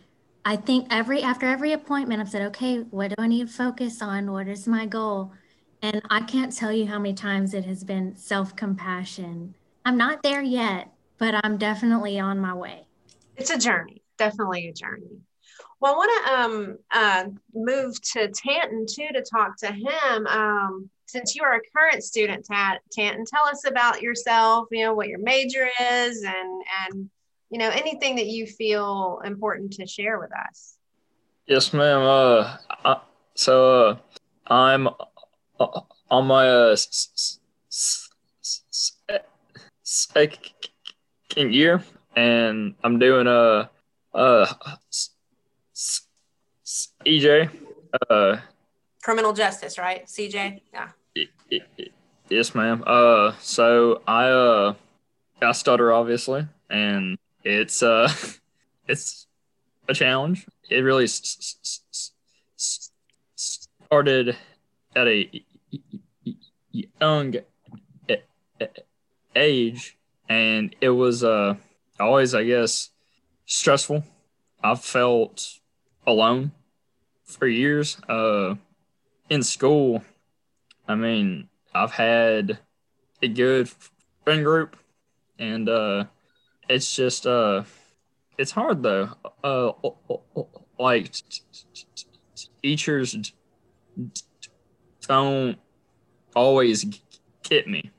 i 0.46 0.56
think 0.56 0.88
every 0.90 1.22
after 1.22 1.46
every 1.46 1.72
appointment 1.72 2.22
i've 2.22 2.30
said 2.30 2.42
okay 2.42 2.78
what 2.78 3.10
do 3.10 3.16
i 3.18 3.28
need 3.28 3.48
to 3.48 3.54
focus 3.54 4.02
on 4.02 4.32
what 4.32 4.48
is 4.48 4.68
my 4.68 4.86
goal 4.86 5.32
and 5.82 6.02
i 6.10 6.20
can't 6.22 6.56
tell 6.56 6.72
you 6.72 6.86
how 6.86 7.00
many 7.00 7.14
times 7.14 7.54
it 7.54 7.66
has 7.66 7.84
been 7.84 8.16
self-compassion 8.16 9.54
I'm 9.86 9.98
not 9.98 10.24
there 10.24 10.42
yet, 10.42 10.92
but 11.18 11.36
I'm 11.44 11.58
definitely 11.58 12.20
on 12.20 12.40
my 12.40 12.54
way. 12.54 12.88
It's 13.36 13.50
a 13.50 13.58
journey, 13.58 14.02
definitely 14.18 14.68
a 14.70 14.74
journey. 14.74 15.20
Well, 15.80 15.94
I 15.94 15.98
want 15.98 16.26
to 16.26 16.34
um, 16.34 16.78
uh, 16.92 17.26
move 17.54 18.00
to 18.14 18.30
Tanton 18.30 18.86
too 18.90 19.08
to 19.14 19.22
talk 19.22 19.58
to 19.58 19.68
him. 19.68 20.28
Um, 20.28 20.90
since 21.06 21.36
you 21.36 21.44
are 21.44 21.56
a 21.56 21.62
current 21.76 22.04
student, 22.04 22.46
Tanton, 22.46 23.26
tell 23.26 23.46
us 23.46 23.68
about 23.68 24.02
yourself. 24.02 24.68
You 24.72 24.86
know 24.86 24.94
what 24.94 25.10
your 25.10 25.20
major 25.20 25.70
is, 25.80 26.24
and 26.24 26.64
and 26.88 27.10
you 27.54 27.60
know 27.60 27.70
anything 27.70 28.16
that 28.16 28.26
you 28.26 28.48
feel 28.48 29.22
important 29.24 29.74
to 29.74 29.86
share 29.86 30.18
with 30.20 30.32
us. 30.50 30.76
Yes, 31.46 31.72
ma'am. 31.72 32.02
Uh, 32.02 32.58
I, 32.84 33.02
so 33.36 33.90
uh, 33.90 33.98
I'm 34.48 34.88
uh, 34.88 35.82
on 36.10 36.26
my 36.26 36.50
uh, 36.50 36.72
s- 36.72 37.38
s- 37.70 38.10
s- 38.42 38.98
second 39.84 41.54
year, 41.54 41.84
and 42.16 42.74
I'm 42.84 42.98
doing 42.98 43.28
a 43.28 43.70
uh, 44.16 44.54
EJ. 47.06 47.50
Uh, 48.10 48.38
Criminal 49.04 49.34
justice, 49.34 49.78
right? 49.78 50.08
CJ. 50.08 50.60
Yeah. 50.74 50.90
Yes, 52.30 52.56
ma'am. 52.56 52.84
Uh, 52.88 53.34
so 53.42 54.02
I 54.08 54.30
uh, 54.30 54.74
I 55.40 55.52
stutter 55.52 55.94
obviously, 55.94 56.48
and 56.72 57.20
it's 57.44 57.84
uh, 57.84 58.12
it's 58.88 59.28
a 59.88 59.94
challenge. 59.94 60.46
It 60.70 60.80
really 60.82 61.08
started 63.38 64.38
at 64.96 65.08
a 65.08 65.44
young 66.72 67.36
age, 69.36 69.98
and 70.30 70.76
it 70.82 70.90
was 70.90 71.24
uh, 71.24 71.56
always, 72.00 72.34
I 72.36 72.44
guess, 72.44 72.90
stressful. 73.46 74.04
I 74.64 74.76
felt 74.76 75.60
alone 76.08 76.52
for 77.26 77.48
years. 77.48 77.98
Uh, 78.08 78.56
in 79.30 79.44
school, 79.44 80.04
I 80.88 80.96
mean, 80.96 81.50
I've 81.74 81.92
had 81.92 82.60
a 83.22 83.28
good 83.28 83.70
friend 84.24 84.44
group, 84.44 84.76
and 85.40 85.68
uh, 85.68 86.06
it's 86.70 86.96
just 86.96 87.26
uh, 87.28 87.64
it's 88.38 88.52
hard 88.52 88.84
though. 88.84 89.10
Uh, 89.44 89.72
like 90.80 91.12
teachers 92.62 93.34
don't 95.08 95.58
always 96.36 96.86
get 97.44 97.68
me 97.68 97.92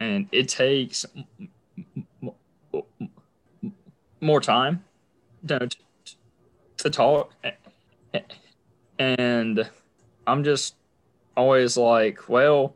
and 0.00 0.28
it 0.32 0.48
takes 0.48 1.04
more 4.20 4.40
time 4.40 4.82
to, 5.46 5.68
to 6.78 6.90
talk 6.90 7.32
and 8.98 9.68
i'm 10.26 10.44
just 10.44 10.76
always 11.36 11.76
like 11.76 12.28
well 12.28 12.74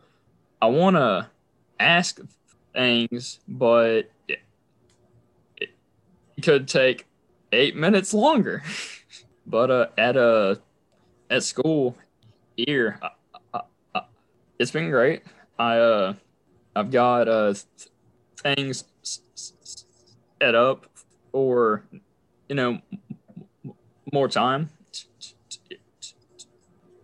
i 0.61 0.66
want 0.66 0.96
to 0.96 1.28
ask 1.80 2.20
things 2.74 3.40
but 3.48 4.11
could 6.42 6.68
take 6.68 7.07
eight 7.53 7.77
minutes 7.77 8.14
longer. 8.14 8.62
but 9.46 9.70
uh, 9.70 9.87
at 9.96 10.16
uh, 10.16 10.57
at 11.31 11.42
school 11.42 11.96
here, 12.57 12.98
uh, 13.55 13.61
uh, 13.94 14.01
it's 14.59 14.70
been 14.70 14.90
great. 14.90 15.22
I 15.59 15.79
uh, 15.79 16.14
I've 16.77 16.90
got 16.90 17.29
uh 17.29 17.55
things 18.37 18.85
set 20.40 20.55
up 20.55 20.87
for 21.33 21.83
you 22.48 22.55
know 22.55 22.81
more 24.12 24.29
time 24.29 24.70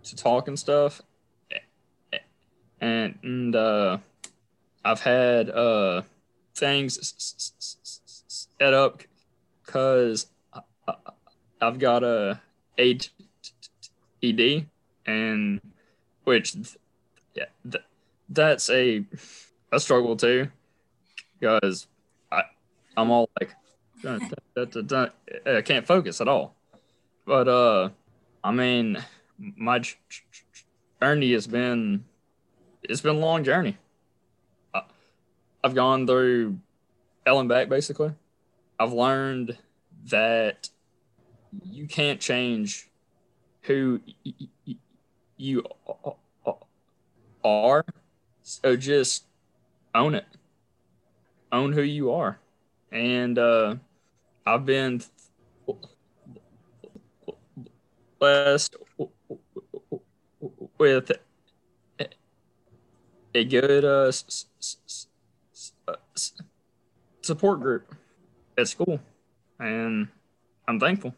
to 0.04 0.16
talk 0.16 0.48
and 0.48 0.58
stuff 0.58 1.02
and, 2.80 3.18
and 3.22 3.56
uh 3.56 3.98
i've 4.84 5.00
had 5.00 5.50
uh 5.50 6.02
things 6.54 7.14
set 8.28 8.74
up 8.74 9.02
because 9.74 10.26
i've 11.60 11.80
got 11.80 12.04
a 12.04 12.40
ADD 12.78 13.10
and 15.06 15.60
which 16.22 16.54
yeah 17.34 17.46
th- 17.68 17.84
that's 18.28 18.70
a 18.70 19.04
a 19.72 19.80
struggle 19.80 20.16
too 20.16 20.48
because 21.40 21.88
I 22.30 22.42
I'm 22.96 23.10
all 23.10 23.28
like 23.40 23.50
I 25.46 25.62
can't 25.62 25.86
focus 25.86 26.20
at 26.20 26.28
all. 26.28 26.54
But 27.26 27.48
uh, 27.48 27.90
I 28.42 28.52
mean, 28.52 29.02
my 29.38 29.82
journey 31.00 31.32
has 31.32 31.46
been 31.46 32.04
it's 32.82 33.00
been 33.00 33.16
a 33.16 33.18
long 33.18 33.44
journey. 33.44 33.78
I've 35.64 35.74
gone 35.74 36.06
through 36.06 36.58
hell 37.26 37.40
and 37.40 37.48
back 37.48 37.68
basically. 37.68 38.12
I've 38.78 38.92
learned 38.92 39.56
that 40.10 40.68
you 41.62 41.86
can't 41.86 42.20
change 42.20 42.88
who 43.62 44.00
you 45.36 45.64
are. 47.44 47.84
So 48.42 48.76
just 48.76 49.24
own 49.94 50.14
it. 50.14 50.26
Own 51.52 51.72
who 51.72 51.82
you 51.82 52.12
are. 52.12 52.38
And 52.92 53.38
uh, 53.38 53.76
I've 54.46 54.66
been 54.66 55.02
blessed 58.18 58.76
with 60.78 61.12
a 63.34 63.44
good 63.44 63.84
uh, 63.84 64.12
support 67.22 67.60
group 67.60 67.94
at 68.56 68.68
school, 68.68 69.00
and 69.58 70.08
I'm 70.68 70.80
thankful. 70.80 71.14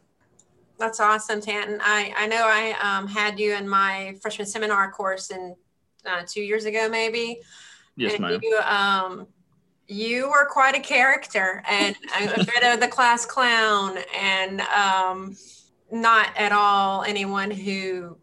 That's 0.79 0.99
awesome, 0.99 1.41
Tanton. 1.41 1.79
I, 1.81 2.13
I 2.15 2.27
know 2.27 2.43
I 2.45 2.97
um, 2.97 3.07
had 3.07 3.39
you 3.39 3.55
in 3.55 3.67
my 3.67 4.15
freshman 4.21 4.47
seminar 4.47 4.91
course 4.91 5.31
in 5.31 5.55
uh, 6.05 6.21
two 6.27 6.41
years 6.41 6.65
ago, 6.65 6.87
maybe. 6.87 7.41
Yes, 7.95 8.13
and 8.13 8.21
ma'am. 8.21 8.39
You, 8.43 8.59
um, 8.59 9.27
you 9.87 10.29
were 10.29 10.45
quite 10.45 10.75
a 10.75 10.79
character 10.79 11.63
and 11.67 11.95
a 12.19 12.43
bit 12.45 12.63
of 12.63 12.79
the 12.79 12.87
class 12.87 13.25
clown, 13.25 13.97
and 14.15 14.61
um, 14.61 15.35
not 15.91 16.29
at 16.37 16.51
all 16.51 17.03
anyone 17.03 17.49
who 17.49 18.17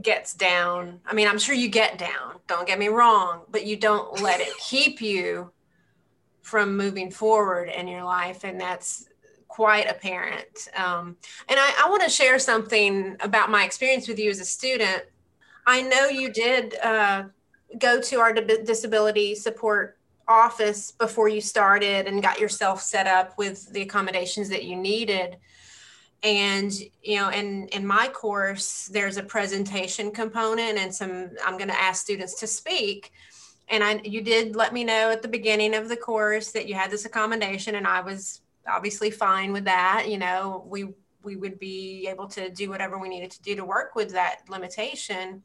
gets 0.00 0.34
down. 0.34 1.00
I 1.06 1.14
mean, 1.14 1.28
I'm 1.28 1.38
sure 1.38 1.54
you 1.54 1.68
get 1.68 1.98
down, 1.98 2.40
don't 2.46 2.66
get 2.66 2.78
me 2.78 2.88
wrong, 2.88 3.42
but 3.50 3.66
you 3.66 3.76
don't 3.76 4.20
let 4.20 4.40
it 4.40 4.52
keep 4.58 5.00
you 5.00 5.52
from 6.42 6.76
moving 6.76 7.10
forward 7.10 7.68
in 7.68 7.86
your 7.88 8.04
life. 8.04 8.44
And 8.44 8.60
that's 8.60 9.06
quite 9.50 9.90
apparent. 9.90 10.68
Um, 10.76 11.16
and 11.48 11.58
I, 11.58 11.84
I 11.84 11.90
want 11.90 12.02
to 12.04 12.08
share 12.08 12.38
something 12.38 13.16
about 13.20 13.50
my 13.50 13.64
experience 13.64 14.06
with 14.06 14.18
you 14.18 14.30
as 14.30 14.40
a 14.40 14.44
student. 14.44 15.02
I 15.66 15.82
know 15.82 16.06
you 16.06 16.32
did 16.32 16.76
uh, 16.78 17.24
go 17.78 18.00
to 18.00 18.20
our 18.20 18.32
disability 18.32 19.34
support 19.34 19.98
office 20.28 20.92
before 20.92 21.28
you 21.28 21.40
started 21.40 22.06
and 22.06 22.22
got 22.22 22.38
yourself 22.38 22.80
set 22.80 23.08
up 23.08 23.36
with 23.36 23.70
the 23.72 23.82
accommodations 23.82 24.48
that 24.48 24.64
you 24.64 24.76
needed 24.76 25.36
and 26.22 26.72
you 27.02 27.16
know 27.16 27.30
in 27.30 27.66
in 27.68 27.84
my 27.84 28.06
course 28.08 28.88
there's 28.92 29.16
a 29.16 29.22
presentation 29.22 30.10
component 30.12 30.78
and 30.78 30.94
some 30.94 31.30
i'm 31.44 31.56
going 31.56 31.68
to 31.68 31.80
ask 31.80 32.02
students 32.02 32.38
to 32.38 32.46
speak 32.46 33.10
and 33.68 33.82
i 33.82 34.00
you 34.04 34.20
did 34.20 34.54
let 34.54 34.74
me 34.74 34.84
know 34.84 35.10
at 35.10 35.22
the 35.22 35.28
beginning 35.28 35.74
of 35.74 35.88
the 35.88 35.96
course 35.96 36.52
that 36.52 36.68
you 36.68 36.74
had 36.74 36.90
this 36.90 37.06
accommodation 37.06 37.74
and 37.74 37.86
i 37.86 38.00
was 38.00 38.42
obviously 38.68 39.10
fine 39.10 39.52
with 39.52 39.64
that 39.64 40.06
you 40.08 40.18
know 40.18 40.64
we 40.68 40.88
we 41.22 41.36
would 41.36 41.58
be 41.58 42.06
able 42.08 42.26
to 42.28 42.50
do 42.50 42.70
whatever 42.70 42.98
we 42.98 43.08
needed 43.08 43.30
to 43.30 43.42
do 43.42 43.54
to 43.56 43.64
work 43.64 43.94
with 43.94 44.12
that 44.12 44.40
limitation. 44.48 45.42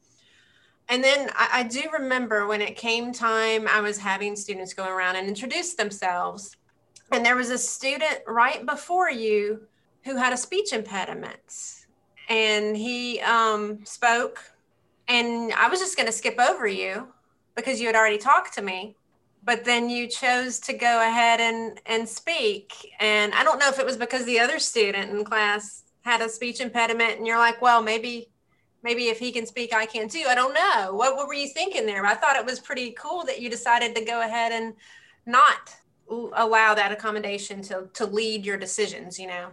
And 0.88 1.02
then 1.02 1.30
I, 1.34 1.48
I 1.52 1.62
do 1.64 1.82
remember 1.92 2.46
when 2.46 2.60
it 2.60 2.76
came 2.76 3.12
time 3.12 3.66
i 3.68 3.80
was 3.80 3.98
having 3.98 4.36
students 4.36 4.72
go 4.72 4.88
around 4.88 5.16
and 5.16 5.28
introduce 5.28 5.74
themselves 5.74 6.56
and 7.12 7.24
there 7.24 7.36
was 7.36 7.50
a 7.50 7.58
student 7.58 8.20
right 8.26 8.64
before 8.64 9.10
you 9.10 9.62
who 10.04 10.16
had 10.16 10.32
a 10.32 10.36
speech 10.36 10.72
impediment. 10.72 11.84
And 12.28 12.76
he 12.76 13.20
um, 13.20 13.84
spoke 13.84 14.40
and 15.08 15.52
i 15.52 15.68
was 15.68 15.78
just 15.78 15.96
going 15.96 16.06
to 16.06 16.12
skip 16.12 16.38
over 16.40 16.66
you 16.66 17.08
because 17.54 17.80
you 17.80 17.86
had 17.86 17.94
already 17.96 18.18
talked 18.18 18.54
to 18.54 18.62
me 18.62 18.96
but 19.46 19.64
then 19.64 19.88
you 19.88 20.06
chose 20.06 20.60
to 20.60 20.74
go 20.74 21.00
ahead 21.00 21.40
and 21.40 21.80
and 21.86 22.06
speak 22.06 22.92
and 23.00 23.32
i 23.32 23.42
don't 23.42 23.58
know 23.58 23.68
if 23.68 23.78
it 23.78 23.86
was 23.86 23.96
because 23.96 24.24
the 24.26 24.38
other 24.38 24.58
student 24.58 25.10
in 25.10 25.24
class 25.24 25.84
had 26.02 26.20
a 26.20 26.28
speech 26.28 26.60
impediment 26.60 27.16
and 27.16 27.26
you're 27.26 27.38
like 27.38 27.62
well 27.62 27.82
maybe 27.82 28.28
maybe 28.82 29.04
if 29.08 29.18
he 29.18 29.32
can 29.32 29.46
speak 29.46 29.72
i 29.72 29.86
can 29.86 30.08
too 30.08 30.24
i 30.28 30.34
don't 30.34 30.52
know 30.52 30.92
what, 30.94 31.16
what 31.16 31.26
were 31.26 31.34
you 31.34 31.48
thinking 31.48 31.86
there 31.86 32.04
i 32.04 32.14
thought 32.14 32.36
it 32.36 32.44
was 32.44 32.60
pretty 32.60 32.90
cool 32.92 33.24
that 33.24 33.40
you 33.40 33.48
decided 33.48 33.94
to 33.94 34.04
go 34.04 34.20
ahead 34.20 34.52
and 34.52 34.74
not 35.24 35.74
allow 36.34 36.74
that 36.74 36.92
accommodation 36.92 37.62
to 37.62 37.88
to 37.94 38.04
lead 38.04 38.44
your 38.44 38.58
decisions 38.58 39.18
you 39.18 39.26
know 39.26 39.48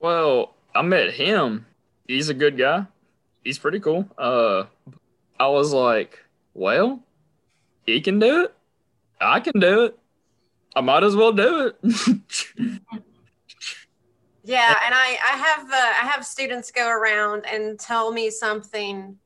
well, 0.00 0.54
I 0.74 0.80
met 0.80 1.12
him. 1.12 1.66
He's 2.08 2.30
a 2.30 2.34
good 2.34 2.56
guy. 2.56 2.86
He's 3.44 3.58
pretty 3.58 3.80
cool. 3.80 4.08
Uh, 4.16 4.64
I 5.38 5.46
was 5.48 5.72
like, 5.74 6.18
well, 6.54 7.00
he 7.84 8.00
can 8.00 8.18
do 8.18 8.44
it. 8.44 8.54
I 9.20 9.40
can 9.40 9.60
do 9.60 9.84
it. 9.84 9.98
I 10.74 10.80
might 10.80 11.02
as 11.02 11.16
well 11.16 11.32
do 11.32 11.66
it. 11.66 11.76
yeah, 14.44 14.74
and 14.84 14.94
I 14.94 15.18
I 15.24 15.36
have 15.36 15.70
uh, 15.70 15.92
I 16.02 16.06
have 16.06 16.24
students 16.24 16.70
go 16.70 16.88
around 16.88 17.44
and 17.46 17.78
tell 17.78 18.12
me 18.12 18.30
something 18.30 19.16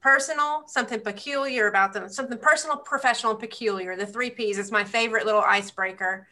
personal, 0.00 0.64
something 0.66 1.00
peculiar 1.00 1.68
about 1.68 1.92
them, 1.92 2.08
something 2.08 2.38
personal, 2.38 2.76
professional, 2.76 3.36
peculiar. 3.36 3.96
The 3.96 4.06
three 4.06 4.30
P's 4.30 4.58
is 4.58 4.72
my 4.72 4.82
favorite 4.82 5.24
little 5.24 5.42
icebreaker 5.42 6.26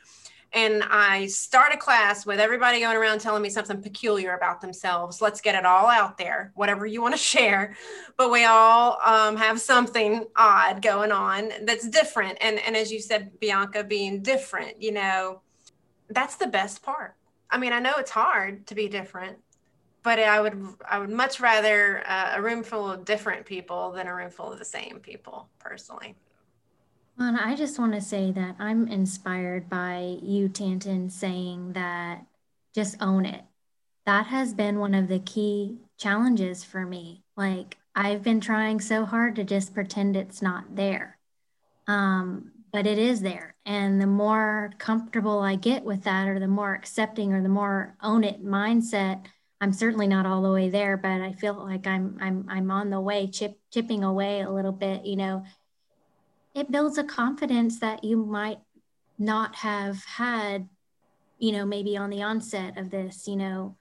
and 0.53 0.83
I 0.83 1.27
start 1.27 1.73
a 1.73 1.77
class 1.77 2.27
with 2.27 2.41
everybody 2.41 2.81
going 2.81 2.97
around 2.97 3.21
telling 3.21 3.43
me 3.43 3.51
something 3.51 3.81
peculiar 3.81 4.35
about 4.35 4.61
themselves. 4.61 5.23
Let's 5.23 5.41
get 5.41 5.55
it 5.55 5.65
all 5.65 5.87
out 5.87 6.19
there, 6.19 6.51
whatever 6.55 6.87
you 6.87 7.01
want 7.01 7.15
to 7.15 7.19
share. 7.21 7.77
But 8.17 8.31
we 8.31 8.45
all 8.45 8.99
um, 9.05 9.37
have 9.37 9.61
something 9.61 10.25
odd 10.37 10.83
going 10.83 11.13
on 11.13 11.51
that's 11.63 11.89
different. 11.89 12.39
And, 12.41 12.59
and 12.59 12.77
as 12.77 12.91
you 12.91 13.01
said, 13.01 13.39
Bianca, 13.39 13.85
being 13.85 14.23
different, 14.23 14.83
you 14.83 14.93
know, 14.93 15.43
that's 16.09 16.35
the 16.35 16.49
best 16.49 16.83
part. 16.83 17.15
I 17.49 17.59
mean, 17.59 17.73
I 17.73 17.79
know 17.79 17.95
it's 17.99 18.11
hard 18.11 18.67
to 18.69 18.75
be 18.75 18.89
different, 18.89 19.39
but 20.03 20.19
I 20.19 20.41
would 20.41 20.61
I 20.89 20.99
would 20.99 21.11
much 21.11 21.41
rather 21.41 22.03
uh, 22.07 22.33
a 22.37 22.43
room 22.43 22.63
full 22.63 22.91
of 22.91 23.05
different 23.05 23.45
people 23.45 23.93
than 23.93 24.07
a 24.07 24.15
room 24.15 24.31
full 24.31 24.53
of 24.53 24.59
the 24.59 24.65
same 24.65 25.01
people, 25.01 25.49
personally. 25.59 26.17
Well, 27.21 27.37
I 27.39 27.55
just 27.55 27.79
want 27.79 27.93
to 27.93 28.01
say 28.01 28.33
that 28.33 28.57
I'm 28.59 28.89
inspired 28.89 29.69
by 29.69 30.17
you, 30.23 30.49
Tanton, 30.49 31.11
saying 31.11 31.75
that 31.75 32.25
just 32.75 32.97
own 32.99 33.27
it. 33.27 33.43
That 34.07 34.29
has 34.29 34.55
been 34.55 34.79
one 34.79 34.95
of 34.95 35.09
the 35.09 35.19
key 35.19 35.77
challenges 35.99 36.65
for 36.65 36.87
me. 36.87 37.23
Like, 37.37 37.77
I've 37.95 38.23
been 38.23 38.41
trying 38.41 38.81
so 38.81 39.05
hard 39.05 39.37
to 39.37 39.45
just 39.45 39.75
pretend 39.75 40.17
it's 40.17 40.41
not 40.41 40.77
there. 40.77 41.19
Um, 41.87 42.53
but 42.73 42.87
it 42.87 42.97
is 42.97 43.21
there. 43.21 43.55
And 43.67 44.01
the 44.01 44.07
more 44.07 44.73
comfortable 44.79 45.41
I 45.41 45.57
get 45.57 45.85
with 45.85 46.05
that, 46.05 46.27
or 46.27 46.41
the 46.41 46.49
more 46.49 46.73
accepting, 46.73 47.35
or 47.35 47.43
the 47.43 47.51
more 47.51 47.97
own 48.03 48.25
it 48.25 48.43
mindset, 48.43 49.27
I'm 49.61 49.75
certainly 49.75 50.07
not 50.07 50.25
all 50.25 50.41
the 50.41 50.53
way 50.53 50.71
there, 50.71 50.97
but 50.97 51.21
I 51.21 51.33
feel 51.33 51.53
like 51.53 51.87
I'm 51.87 52.17
I'm 52.19 52.47
I'm 52.49 52.71
on 52.71 52.89
the 52.89 53.01
way, 53.01 53.27
chip 53.27 53.59
chipping 53.71 54.03
away 54.03 54.41
a 54.41 54.51
little 54.51 54.73
bit, 54.73 55.05
you 55.05 55.17
know, 55.17 55.45
it 56.55 56.71
builds 56.71 56.99
a 56.99 57.05
confidence 57.05 57.81
that 57.81 58.05
you 58.05 58.25
might 58.25 58.59
not 59.19 59.55
have 59.55 60.03
had 60.05 60.69
you 61.39 61.53
know 61.53 61.65
maybe 61.65 61.97
on 61.97 62.11
the 62.11 62.23
onset 62.23 62.77
of 62.79 62.91
this 62.91 63.27
you 63.27 63.37
know 63.37 63.77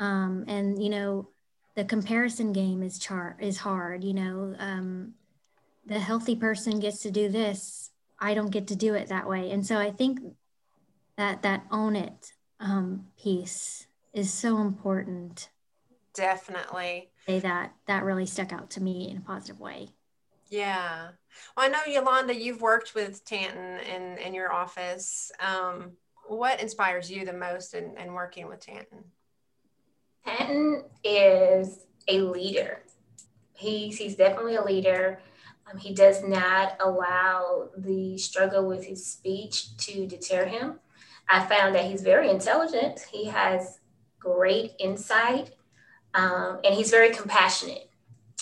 um, 0.00 0.44
and 0.48 0.82
you 0.82 0.88
know 0.88 1.28
the 1.74 1.84
comparison 1.84 2.52
game 2.52 2.82
is 2.82 2.98
char 2.98 3.36
is 3.40 3.58
hard 3.58 4.02
you 4.02 4.14
know 4.14 4.54
um, 4.58 5.12
the 5.86 5.98
healthy 5.98 6.36
person 6.36 6.80
gets 6.80 7.02
to 7.02 7.10
do 7.10 7.28
this 7.28 7.90
i 8.18 8.34
don't 8.34 8.50
get 8.50 8.66
to 8.66 8.76
do 8.76 8.94
it 8.94 9.08
that 9.08 9.28
way 9.28 9.50
and 9.50 9.66
so 9.66 9.76
i 9.76 9.90
think 9.90 10.20
that 11.16 11.42
that 11.42 11.64
own 11.70 11.96
it 11.96 12.32
um, 12.60 13.06
piece 13.20 13.86
is 14.12 14.32
so 14.32 14.58
important. 14.58 15.50
Definitely. 16.14 17.10
Say 17.26 17.40
that 17.40 17.74
that 17.86 18.04
really 18.04 18.26
stuck 18.26 18.52
out 18.52 18.70
to 18.70 18.82
me 18.82 19.10
in 19.10 19.18
a 19.18 19.20
positive 19.20 19.60
way. 19.60 19.90
Yeah. 20.48 21.08
Well, 21.56 21.66
I 21.66 21.68
know 21.68 21.84
Yolanda, 21.86 22.34
you've 22.34 22.62
worked 22.62 22.94
with 22.94 23.24
Tanton 23.24 23.78
in, 23.80 24.18
in 24.18 24.34
your 24.34 24.52
office. 24.52 25.30
Um, 25.40 25.92
what 26.26 26.60
inspires 26.60 27.10
you 27.10 27.24
the 27.24 27.32
most 27.32 27.74
in, 27.74 27.96
in 27.98 28.12
working 28.12 28.48
with 28.48 28.60
Tanton? 28.60 29.04
Tanton 30.26 30.84
is 31.04 31.86
a 32.08 32.20
leader. 32.20 32.82
He's, 33.54 33.98
he's 33.98 34.16
definitely 34.16 34.56
a 34.56 34.64
leader. 34.64 35.20
Um, 35.70 35.78
he 35.78 35.94
does 35.94 36.22
not 36.22 36.76
allow 36.80 37.68
the 37.76 38.16
struggle 38.18 38.66
with 38.66 38.84
his 38.84 39.06
speech 39.06 39.76
to 39.78 40.06
deter 40.06 40.46
him. 40.46 40.78
I 41.28 41.44
found 41.44 41.74
that 41.74 41.84
he's 41.84 42.02
very 42.02 42.30
intelligent. 42.30 43.00
He 43.12 43.26
has 43.26 43.80
great 44.18 44.72
insight, 44.78 45.50
um, 46.14 46.60
and 46.64 46.74
he's 46.74 46.90
very 46.90 47.10
compassionate. 47.10 47.87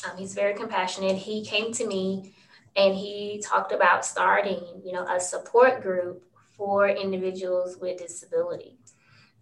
Um, 0.07 0.17
he's 0.17 0.35
very 0.35 0.55
compassionate. 0.55 1.17
He 1.17 1.45
came 1.45 1.73
to 1.75 1.87
me 1.87 2.35
and 2.77 2.95
he 2.95 3.43
talked 3.45 3.73
about 3.73 4.05
starting, 4.05 4.83
you 4.85 4.93
know, 4.93 5.05
a 5.05 5.19
support 5.19 5.83
group 5.83 6.23
for 6.57 6.89
individuals 6.89 7.77
with 7.81 7.99
disability. 7.99 8.79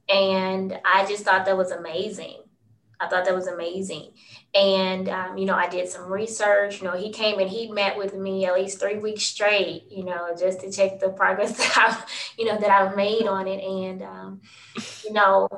And 0.09 0.79
I 0.85 1.07
just 1.07 1.25
thought 1.25 1.47
that 1.47 1.57
was 1.57 1.71
amazing. 1.71 2.43
I 3.01 3.09
thought 3.09 3.25
that 3.25 3.35
was 3.35 3.49
amazing. 3.49 4.13
And, 4.55 5.09
um, 5.09 5.37
you 5.37 5.47
know, 5.47 5.55
I 5.55 5.69
did 5.69 5.89
some 5.89 6.11
research. 6.11 6.81
You 6.81 6.89
know, 6.89 6.97
he 6.97 7.11
came 7.11 7.41
and 7.41 7.51
he 7.51 7.71
met 7.71 7.97
with 7.99 8.15
me 8.15 8.47
at 8.47 8.55
least 8.55 8.81
three 8.81 8.99
weeks 8.99 9.25
straight, 9.25 9.85
you 9.91 10.05
know, 10.05 10.35
just 10.39 10.61
to 10.61 10.71
check 10.71 11.01
the 11.01 11.11
progress 11.11 11.57
that 11.57 11.77
I've, 11.77 12.39
you 12.39 12.45
know, 12.45 12.59
that 12.59 12.71
I've 12.71 12.97
made 12.97 13.27
on 13.27 13.49
it. 13.49 13.63
And, 13.63 14.03
um, 14.03 14.41
you 15.05 15.13
know, 15.13 15.49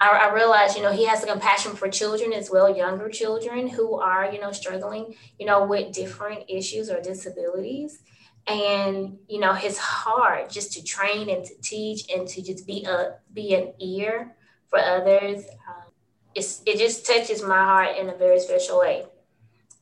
I, 0.00 0.10
I 0.10 0.32
realized, 0.32 0.76
you 0.76 0.82
know, 0.82 0.92
he 0.92 1.06
has 1.06 1.22
a 1.22 1.26
compassion 1.26 1.74
for 1.74 1.88
children 1.88 2.32
as 2.32 2.50
well, 2.50 2.74
younger 2.74 3.08
children 3.08 3.68
who 3.68 3.98
are, 3.98 4.30
you 4.32 4.40
know, 4.40 4.52
struggling, 4.52 5.16
you 5.38 5.46
know, 5.46 5.66
with 5.66 5.92
different 5.92 6.44
issues 6.48 6.90
or 6.90 7.00
disabilities. 7.00 8.00
And, 8.46 9.18
you 9.28 9.40
know, 9.40 9.52
his 9.52 9.76
heart 9.76 10.50
just 10.50 10.72
to 10.74 10.84
train 10.84 11.28
and 11.28 11.44
to 11.44 11.54
teach 11.60 12.10
and 12.14 12.26
to 12.28 12.42
just 12.42 12.66
be 12.66 12.84
a 12.84 13.16
be 13.32 13.54
an 13.54 13.74
ear 13.78 14.36
for 14.68 14.78
others. 14.78 15.44
Um, 15.68 15.92
it's, 16.34 16.62
it 16.64 16.78
just 16.78 17.04
touches 17.04 17.42
my 17.42 17.62
heart 17.62 17.96
in 17.96 18.08
a 18.08 18.16
very 18.16 18.38
special 18.40 18.78
way. 18.78 19.04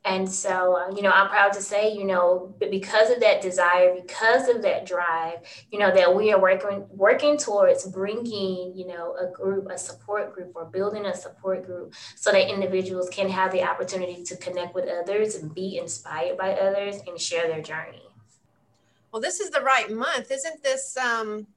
And 0.07 0.31
so, 0.31 0.77
uh, 0.77 0.95
you 0.95 1.03
know, 1.03 1.11
I'm 1.11 1.29
proud 1.29 1.53
to 1.55 1.61
say, 1.61 1.93
you 1.93 2.05
know, 2.05 2.55
because 2.61 3.11
of 3.11 3.19
that 3.21 3.43
desire, 3.43 3.93
because 3.93 4.49
of 4.49 4.63
that 4.63 4.87
drive, 4.87 5.39
you 5.73 5.81
know, 5.81 5.93
that 5.93 6.15
we 6.15 6.33
are 6.33 6.41
working 6.41 6.87
working 6.91 7.37
towards 7.37 7.85
bringing, 7.89 8.73
you 8.77 8.87
know, 8.87 9.17
a 9.17 9.27
group, 9.33 9.69
a 9.69 9.77
support 9.77 10.33
group, 10.33 10.53
or 10.55 10.65
building 10.65 11.07
a 11.07 11.15
support 11.15 11.67
group, 11.67 11.93
so 12.15 12.31
that 12.31 12.49
individuals 12.49 13.11
can 13.11 13.29
have 13.29 13.51
the 13.51 13.65
opportunity 13.65 14.23
to 14.23 14.37
connect 14.37 14.77
with 14.77 14.89
others 14.89 15.35
and 15.35 15.53
be 15.53 15.77
inspired 15.77 16.39
by 16.39 16.53
others 16.53 17.01
and 17.09 17.21
share 17.21 17.49
their 17.49 17.61
journey. 17.61 18.07
Well, 19.11 19.21
this 19.21 19.41
is 19.41 19.51
the 19.51 19.61
right 19.61 19.91
month, 19.91 20.31
isn't 20.31 20.63
this? 20.63 20.97
Um, 20.97 21.49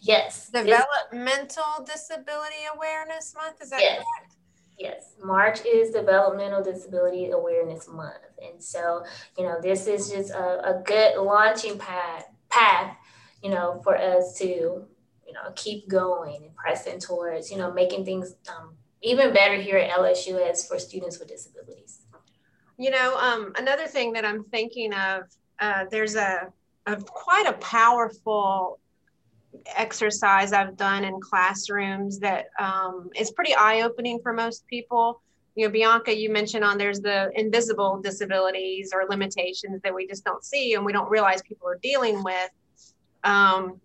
yes, 0.00 0.48
developmental 0.48 1.84
disability 1.86 2.66
awareness 2.74 3.36
month. 3.36 3.62
Is 3.62 3.70
that 3.70 3.80
yes. 3.80 3.98
correct? 3.98 4.33
Yes, 4.78 5.14
March 5.22 5.60
is 5.64 5.90
Developmental 5.90 6.62
Disability 6.62 7.30
Awareness 7.30 7.88
Month. 7.88 8.14
And 8.42 8.62
so, 8.62 9.04
you 9.38 9.44
know, 9.44 9.60
this 9.62 9.86
is 9.86 10.10
just 10.10 10.30
a, 10.30 10.78
a 10.78 10.82
good 10.84 11.16
launching 11.16 11.78
pad, 11.78 12.24
path, 12.50 12.96
you 13.42 13.50
know, 13.50 13.80
for 13.84 13.96
us 13.96 14.36
to, 14.38 14.44
you 14.44 15.32
know, 15.32 15.52
keep 15.54 15.88
going 15.88 16.42
and 16.42 16.56
pressing 16.56 16.98
towards, 16.98 17.50
you 17.50 17.56
know, 17.56 17.72
making 17.72 18.04
things 18.04 18.34
um, 18.48 18.74
even 19.00 19.32
better 19.32 19.56
here 19.56 19.78
at 19.78 19.90
LSUS 19.90 20.66
for 20.66 20.78
students 20.78 21.18
with 21.18 21.28
disabilities. 21.28 22.00
You 22.76 22.90
know, 22.90 23.16
um, 23.16 23.52
another 23.56 23.86
thing 23.86 24.12
that 24.14 24.24
I'm 24.24 24.42
thinking 24.42 24.92
of, 24.92 25.22
uh, 25.60 25.84
there's 25.90 26.16
a, 26.16 26.52
a 26.86 26.96
quite 26.96 27.46
a 27.46 27.52
powerful 27.54 28.80
exercise 29.76 30.52
I've 30.52 30.76
done 30.76 31.04
in 31.04 31.20
classrooms 31.20 32.18
that 32.20 32.46
um, 32.58 33.10
is 33.16 33.30
pretty 33.32 33.54
eye 33.54 33.82
opening 33.82 34.20
for 34.22 34.32
most 34.32 34.66
people. 34.66 35.20
You 35.54 35.66
know, 35.66 35.72
Bianca, 35.72 36.16
you 36.16 36.30
mentioned 36.30 36.64
on 36.64 36.78
there's 36.78 37.00
the 37.00 37.30
invisible 37.34 38.00
disabilities 38.02 38.92
or 38.92 39.06
limitations 39.08 39.80
that 39.82 39.94
we 39.94 40.06
just 40.06 40.24
don't 40.24 40.44
see 40.44 40.74
and 40.74 40.84
we 40.84 40.92
don't 40.92 41.10
realize 41.10 41.42
people 41.42 41.68
are 41.68 41.78
dealing 41.82 42.22
with. 42.24 42.50
Um, 43.22 43.80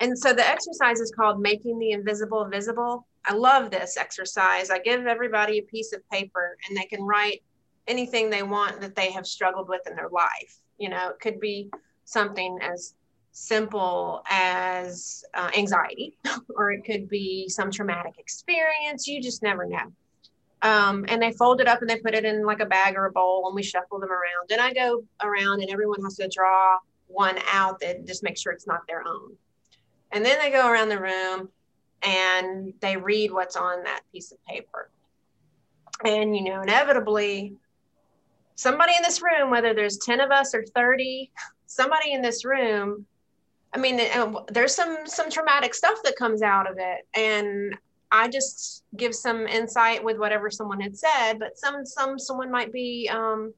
and 0.00 0.18
so 0.18 0.32
the 0.32 0.46
exercise 0.46 1.00
is 1.00 1.12
called 1.16 1.40
Making 1.40 1.78
the 1.78 1.92
Invisible 1.92 2.44
Visible. 2.46 3.06
I 3.24 3.32
love 3.32 3.70
this 3.70 3.96
exercise. 3.96 4.70
I 4.70 4.78
give 4.78 5.06
everybody 5.06 5.58
a 5.58 5.62
piece 5.62 5.92
of 5.92 6.08
paper 6.10 6.58
and 6.68 6.76
they 6.76 6.84
can 6.84 7.02
write 7.02 7.42
anything 7.86 8.28
they 8.28 8.42
want 8.42 8.80
that 8.80 8.94
they 8.94 9.10
have 9.12 9.26
struggled 9.26 9.68
with 9.68 9.80
in 9.88 9.96
their 9.96 10.10
life. 10.10 10.58
You 10.78 10.90
know, 10.90 11.10
it 11.10 11.20
could 11.20 11.40
be 11.40 11.70
something 12.04 12.58
as 12.60 12.94
simple 13.34 14.22
as 14.30 15.24
uh, 15.34 15.50
anxiety, 15.56 16.16
or 16.56 16.70
it 16.70 16.84
could 16.84 17.08
be 17.08 17.48
some 17.48 17.70
traumatic 17.70 18.14
experience. 18.18 19.06
You 19.06 19.20
just 19.20 19.42
never 19.42 19.66
know. 19.66 19.92
Um, 20.62 21.04
and 21.08 21.20
they 21.20 21.32
fold 21.32 21.60
it 21.60 21.68
up 21.68 21.82
and 21.82 21.90
they 21.90 21.98
put 21.98 22.14
it 22.14 22.24
in 22.24 22.46
like 22.46 22.60
a 22.60 22.66
bag 22.66 22.94
or 22.96 23.04
a 23.04 23.12
bowl 23.12 23.46
and 23.46 23.54
we 23.54 23.62
shuffle 23.62 23.98
them 23.98 24.10
around. 24.10 24.50
And 24.50 24.62
I 24.62 24.72
go 24.72 25.04
around 25.22 25.60
and 25.60 25.70
everyone 25.70 26.02
has 26.02 26.16
to 26.16 26.28
draw 26.28 26.78
one 27.08 27.36
out 27.52 27.80
that 27.80 28.06
just 28.06 28.22
makes 28.22 28.40
sure 28.40 28.52
it's 28.52 28.66
not 28.66 28.80
their 28.88 29.06
own. 29.06 29.36
And 30.12 30.24
then 30.24 30.38
they 30.38 30.50
go 30.50 30.66
around 30.66 30.88
the 30.88 31.00
room 31.00 31.50
and 32.02 32.72
they 32.80 32.96
read 32.96 33.30
what's 33.30 33.56
on 33.56 33.82
that 33.82 34.02
piece 34.10 34.32
of 34.32 34.38
paper. 34.46 34.90
And, 36.04 36.34
you 36.34 36.44
know, 36.44 36.62
inevitably, 36.62 37.54
somebody 38.54 38.92
in 38.96 39.02
this 39.02 39.20
room, 39.20 39.50
whether 39.50 39.74
there's 39.74 39.98
10 39.98 40.20
of 40.20 40.30
us 40.30 40.54
or 40.54 40.64
30, 40.74 41.30
somebody 41.66 42.12
in 42.12 42.22
this 42.22 42.44
room 42.44 43.06
I 43.74 43.78
mean, 43.78 44.00
there's 44.50 44.74
some 44.74 44.98
some 45.04 45.30
traumatic 45.30 45.74
stuff 45.74 45.98
that 46.04 46.16
comes 46.16 46.42
out 46.42 46.70
of 46.70 46.76
it, 46.78 47.06
and 47.14 47.76
I 48.12 48.28
just 48.28 48.84
give 48.96 49.14
some 49.14 49.48
insight 49.48 50.02
with 50.02 50.16
whatever 50.16 50.48
someone 50.48 50.80
had 50.80 50.96
said. 50.96 51.40
But 51.40 51.58
some 51.58 51.84
some 51.84 52.18
someone 52.18 52.52
might 52.52 52.72
be 52.72 53.10
um, 53.12 53.52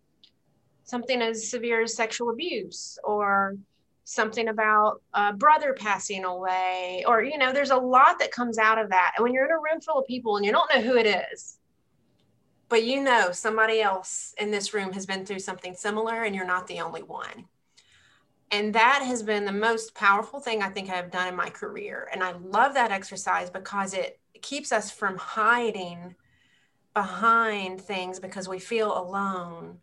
something 0.85 1.21
as 1.21 1.51
severe 1.51 1.83
as 1.83 1.95
sexual 1.95 2.31
abuse, 2.31 2.99
or 3.05 3.59
something 4.05 4.49
about 4.49 5.03
a 5.13 5.35
brother 5.35 5.75
passing 5.75 6.25
away, 6.25 7.05
or 7.07 7.23
you 7.23 7.37
know, 7.37 7.53
there's 7.53 7.71
a 7.71 7.77
lot 7.77 8.19
that 8.21 8.33
comes 8.33 8.57
out 8.57 8.79
of 8.79 8.89
that. 8.89 9.13
And 9.17 9.23
when 9.23 9.35
you're 9.35 9.45
in 9.45 9.51
a 9.51 9.57
room 9.57 9.83
full 9.83 9.99
of 9.99 10.07
people 10.07 10.37
and 10.37 10.47
you 10.47 10.53
don't 10.53 10.75
know 10.75 10.81
who 10.81 10.97
it 10.97 11.07
is, 11.33 11.59
but 12.71 12.85
you 12.85 13.03
know 13.03 13.33
somebody 13.33 13.83
else 13.83 14.35
in 14.39 14.51
this 14.51 14.73
room 14.73 14.95
has 14.95 15.05
been 15.05 15.27
through 15.27 15.41
something 15.41 15.75
similar, 15.75 16.23
and 16.23 16.35
you're 16.35 16.47
not 16.47 16.67
the 16.69 16.81
only 16.81 17.03
one 17.03 17.45
and 18.51 18.75
that 18.75 19.03
has 19.05 19.23
been 19.23 19.45
the 19.45 19.53
most 19.53 19.95
powerful 19.95 20.41
thing 20.41 20.63
I 20.63 20.69
think 20.69 20.89
I've 20.89 21.11
done 21.11 21.29
in 21.29 21.37
my 21.37 21.51
career. 21.51 22.09
And 22.13 22.23
I 22.23 22.33
love 22.33 22.75
that 22.75 22.93
exercise 22.93 23.51
because 23.51 23.93
it 23.93 24.21
keeps 24.41 24.71
us 24.71 24.91
from 24.91 25.17
hiding 25.17 26.15
behind 26.95 27.81
things 27.81 28.21
because 28.21 28.49
we 28.49 28.59
feel 28.59 28.97
alone 28.97 29.79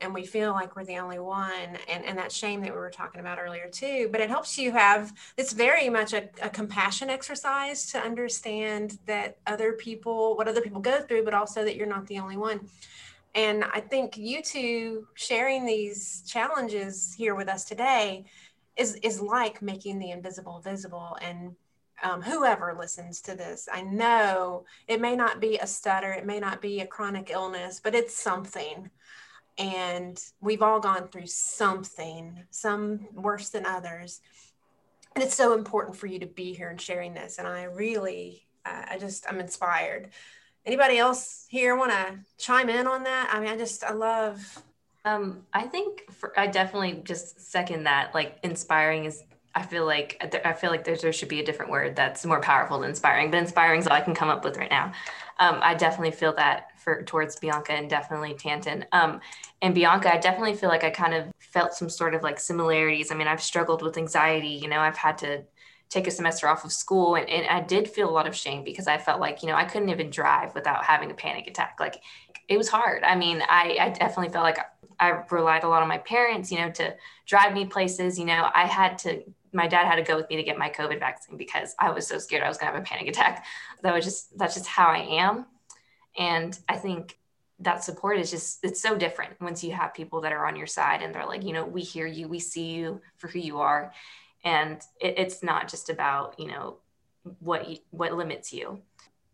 and 0.00 0.14
we 0.14 0.24
feel 0.24 0.52
like 0.52 0.76
we're 0.76 0.84
the 0.84 0.98
only 0.98 1.18
one 1.18 1.78
and, 1.88 2.04
and 2.04 2.18
that 2.18 2.32
shame 2.32 2.60
that 2.62 2.72
we 2.72 2.78
were 2.78 2.90
talking 2.90 3.20
about 3.20 3.38
earlier 3.38 3.68
too 3.70 4.08
but 4.12 4.20
it 4.20 4.28
helps 4.28 4.58
you 4.58 4.70
have 4.72 5.12
it's 5.36 5.52
very 5.52 5.88
much 5.88 6.12
a, 6.12 6.28
a 6.42 6.50
compassion 6.50 7.08
exercise 7.08 7.86
to 7.86 7.98
understand 7.98 8.98
that 9.06 9.38
other 9.46 9.72
people 9.72 10.36
what 10.36 10.48
other 10.48 10.60
people 10.60 10.80
go 10.80 11.00
through 11.00 11.24
but 11.24 11.34
also 11.34 11.64
that 11.64 11.76
you're 11.76 11.86
not 11.86 12.06
the 12.06 12.18
only 12.18 12.36
one 12.36 12.60
and 13.34 13.64
I 13.64 13.80
think 13.80 14.16
you 14.16 14.42
two 14.42 15.06
sharing 15.14 15.64
these 15.64 16.22
challenges 16.26 17.14
here 17.16 17.34
with 17.34 17.48
us 17.48 17.64
today 17.64 18.24
is, 18.76 18.96
is 18.96 19.20
like 19.20 19.62
making 19.62 19.98
the 19.98 20.10
invisible 20.10 20.60
visible. 20.60 21.16
And 21.22 21.54
um, 22.02 22.22
whoever 22.22 22.74
listens 22.78 23.20
to 23.22 23.36
this, 23.36 23.68
I 23.72 23.82
know 23.82 24.64
it 24.88 25.00
may 25.00 25.14
not 25.14 25.40
be 25.40 25.58
a 25.58 25.66
stutter, 25.66 26.12
it 26.12 26.26
may 26.26 26.40
not 26.40 26.60
be 26.60 26.80
a 26.80 26.86
chronic 26.86 27.30
illness, 27.30 27.80
but 27.82 27.94
it's 27.94 28.16
something. 28.16 28.90
And 29.58 30.20
we've 30.40 30.62
all 30.62 30.80
gone 30.80 31.08
through 31.08 31.26
something, 31.26 32.42
some 32.50 33.06
worse 33.12 33.50
than 33.50 33.66
others. 33.66 34.22
And 35.14 35.22
it's 35.22 35.34
so 35.34 35.54
important 35.54 35.96
for 35.96 36.06
you 36.06 36.18
to 36.20 36.26
be 36.26 36.54
here 36.54 36.70
and 36.70 36.80
sharing 36.80 37.14
this. 37.14 37.38
And 37.38 37.46
I 37.46 37.64
really, 37.64 38.46
uh, 38.64 38.86
I 38.92 38.98
just, 38.98 39.26
I'm 39.28 39.38
inspired 39.38 40.10
anybody 40.64 40.98
else 40.98 41.46
here 41.48 41.76
want 41.76 41.92
to 41.92 42.18
chime 42.38 42.68
in 42.68 42.86
on 42.86 43.04
that? 43.04 43.30
I 43.32 43.40
mean, 43.40 43.48
I 43.48 43.56
just, 43.56 43.84
I 43.84 43.92
love. 43.92 44.62
Um, 45.04 45.46
I 45.52 45.62
think 45.62 46.10
for, 46.12 46.38
I 46.38 46.46
definitely 46.46 47.02
just 47.04 47.40
second 47.40 47.84
that. 47.84 48.14
Like, 48.14 48.38
inspiring 48.42 49.04
is. 49.04 49.22
I 49.52 49.62
feel 49.64 49.84
like 49.84 50.16
I 50.44 50.52
feel 50.52 50.70
like 50.70 50.84
there 50.84 51.12
should 51.12 51.28
be 51.28 51.40
a 51.40 51.44
different 51.44 51.72
word 51.72 51.96
that's 51.96 52.24
more 52.24 52.40
powerful 52.40 52.78
than 52.78 52.90
inspiring. 52.90 53.32
But 53.32 53.38
inspiring 53.38 53.80
is 53.80 53.88
all 53.88 53.94
I 53.94 54.00
can 54.00 54.14
come 54.14 54.28
up 54.28 54.44
with 54.44 54.56
right 54.56 54.70
now. 54.70 54.92
Um, 55.40 55.58
I 55.60 55.74
definitely 55.74 56.12
feel 56.12 56.32
that 56.34 56.78
for 56.78 57.02
towards 57.02 57.34
Bianca 57.34 57.72
and 57.72 57.90
definitely 57.90 58.34
Tanton. 58.34 58.84
Um, 58.92 59.20
and 59.60 59.74
Bianca, 59.74 60.14
I 60.14 60.18
definitely 60.18 60.54
feel 60.54 60.68
like 60.68 60.84
I 60.84 60.90
kind 60.90 61.14
of 61.14 61.24
felt 61.40 61.74
some 61.74 61.90
sort 61.90 62.14
of 62.14 62.22
like 62.22 62.38
similarities. 62.38 63.10
I 63.10 63.16
mean, 63.16 63.26
I've 63.26 63.42
struggled 63.42 63.82
with 63.82 63.98
anxiety. 63.98 64.50
You 64.50 64.68
know, 64.68 64.78
I've 64.78 64.96
had 64.96 65.18
to 65.18 65.42
take 65.90 66.06
a 66.06 66.10
semester 66.10 66.48
off 66.48 66.64
of 66.64 66.72
school. 66.72 67.16
And, 67.16 67.28
and 67.28 67.46
I 67.48 67.60
did 67.60 67.88
feel 67.88 68.08
a 68.08 68.12
lot 68.12 68.28
of 68.28 68.34
shame 68.34 68.64
because 68.64 68.86
I 68.86 68.96
felt 68.96 69.20
like, 69.20 69.42
you 69.42 69.48
know, 69.48 69.56
I 69.56 69.64
couldn't 69.64 69.88
even 69.88 70.08
drive 70.08 70.54
without 70.54 70.84
having 70.84 71.10
a 71.10 71.14
panic 71.14 71.48
attack. 71.48 71.76
Like 71.80 72.00
it 72.48 72.56
was 72.56 72.68
hard. 72.68 73.02
I 73.02 73.16
mean, 73.16 73.42
I, 73.42 73.76
I 73.80 73.88
definitely 73.90 74.32
felt 74.32 74.44
like 74.44 74.58
I 75.00 75.22
relied 75.30 75.64
a 75.64 75.68
lot 75.68 75.82
on 75.82 75.88
my 75.88 75.98
parents, 75.98 76.50
you 76.52 76.58
know, 76.58 76.70
to 76.72 76.94
drive 77.26 77.52
me 77.52 77.66
places. 77.66 78.18
You 78.18 78.24
know, 78.24 78.50
I 78.54 78.66
had 78.66 78.98
to, 78.98 79.22
my 79.52 79.66
dad 79.66 79.86
had 79.86 79.96
to 79.96 80.02
go 80.02 80.16
with 80.16 80.30
me 80.30 80.36
to 80.36 80.44
get 80.44 80.56
my 80.56 80.70
COVID 80.70 81.00
vaccine 81.00 81.36
because 81.36 81.74
I 81.80 81.90
was 81.90 82.06
so 82.06 82.18
scared 82.18 82.44
I 82.44 82.48
was 82.48 82.56
going 82.56 82.72
to 82.72 82.78
have 82.78 82.82
a 82.82 82.86
panic 82.86 83.08
attack. 83.08 83.44
That 83.82 83.94
was 83.94 84.04
just, 84.04 84.36
that's 84.36 84.54
just 84.54 84.66
how 84.66 84.88
I 84.88 84.98
am. 84.98 85.46
And 86.18 86.56
I 86.68 86.76
think 86.76 87.18
that 87.60 87.82
support 87.82 88.18
is 88.18 88.30
just, 88.30 88.62
it's 88.62 88.82
so 88.82 88.94
different 88.94 89.40
once 89.40 89.64
you 89.64 89.72
have 89.72 89.94
people 89.94 90.20
that 90.20 90.32
are 90.32 90.46
on 90.46 90.54
your 90.54 90.66
side 90.66 91.00
and 91.00 91.14
they're 91.14 91.26
like, 91.26 91.44
you 91.44 91.54
know, 91.54 91.64
we 91.64 91.80
hear 91.80 92.06
you, 92.06 92.28
we 92.28 92.38
see 92.38 92.74
you 92.74 93.00
for 93.16 93.28
who 93.28 93.38
you 93.38 93.58
are. 93.58 93.92
And 94.44 94.80
it, 95.00 95.14
it's 95.18 95.42
not 95.42 95.68
just 95.68 95.90
about, 95.90 96.38
you 96.38 96.48
know, 96.48 96.76
what, 97.40 97.68
you, 97.68 97.78
what 97.90 98.12
limits 98.12 98.52
you 98.52 98.80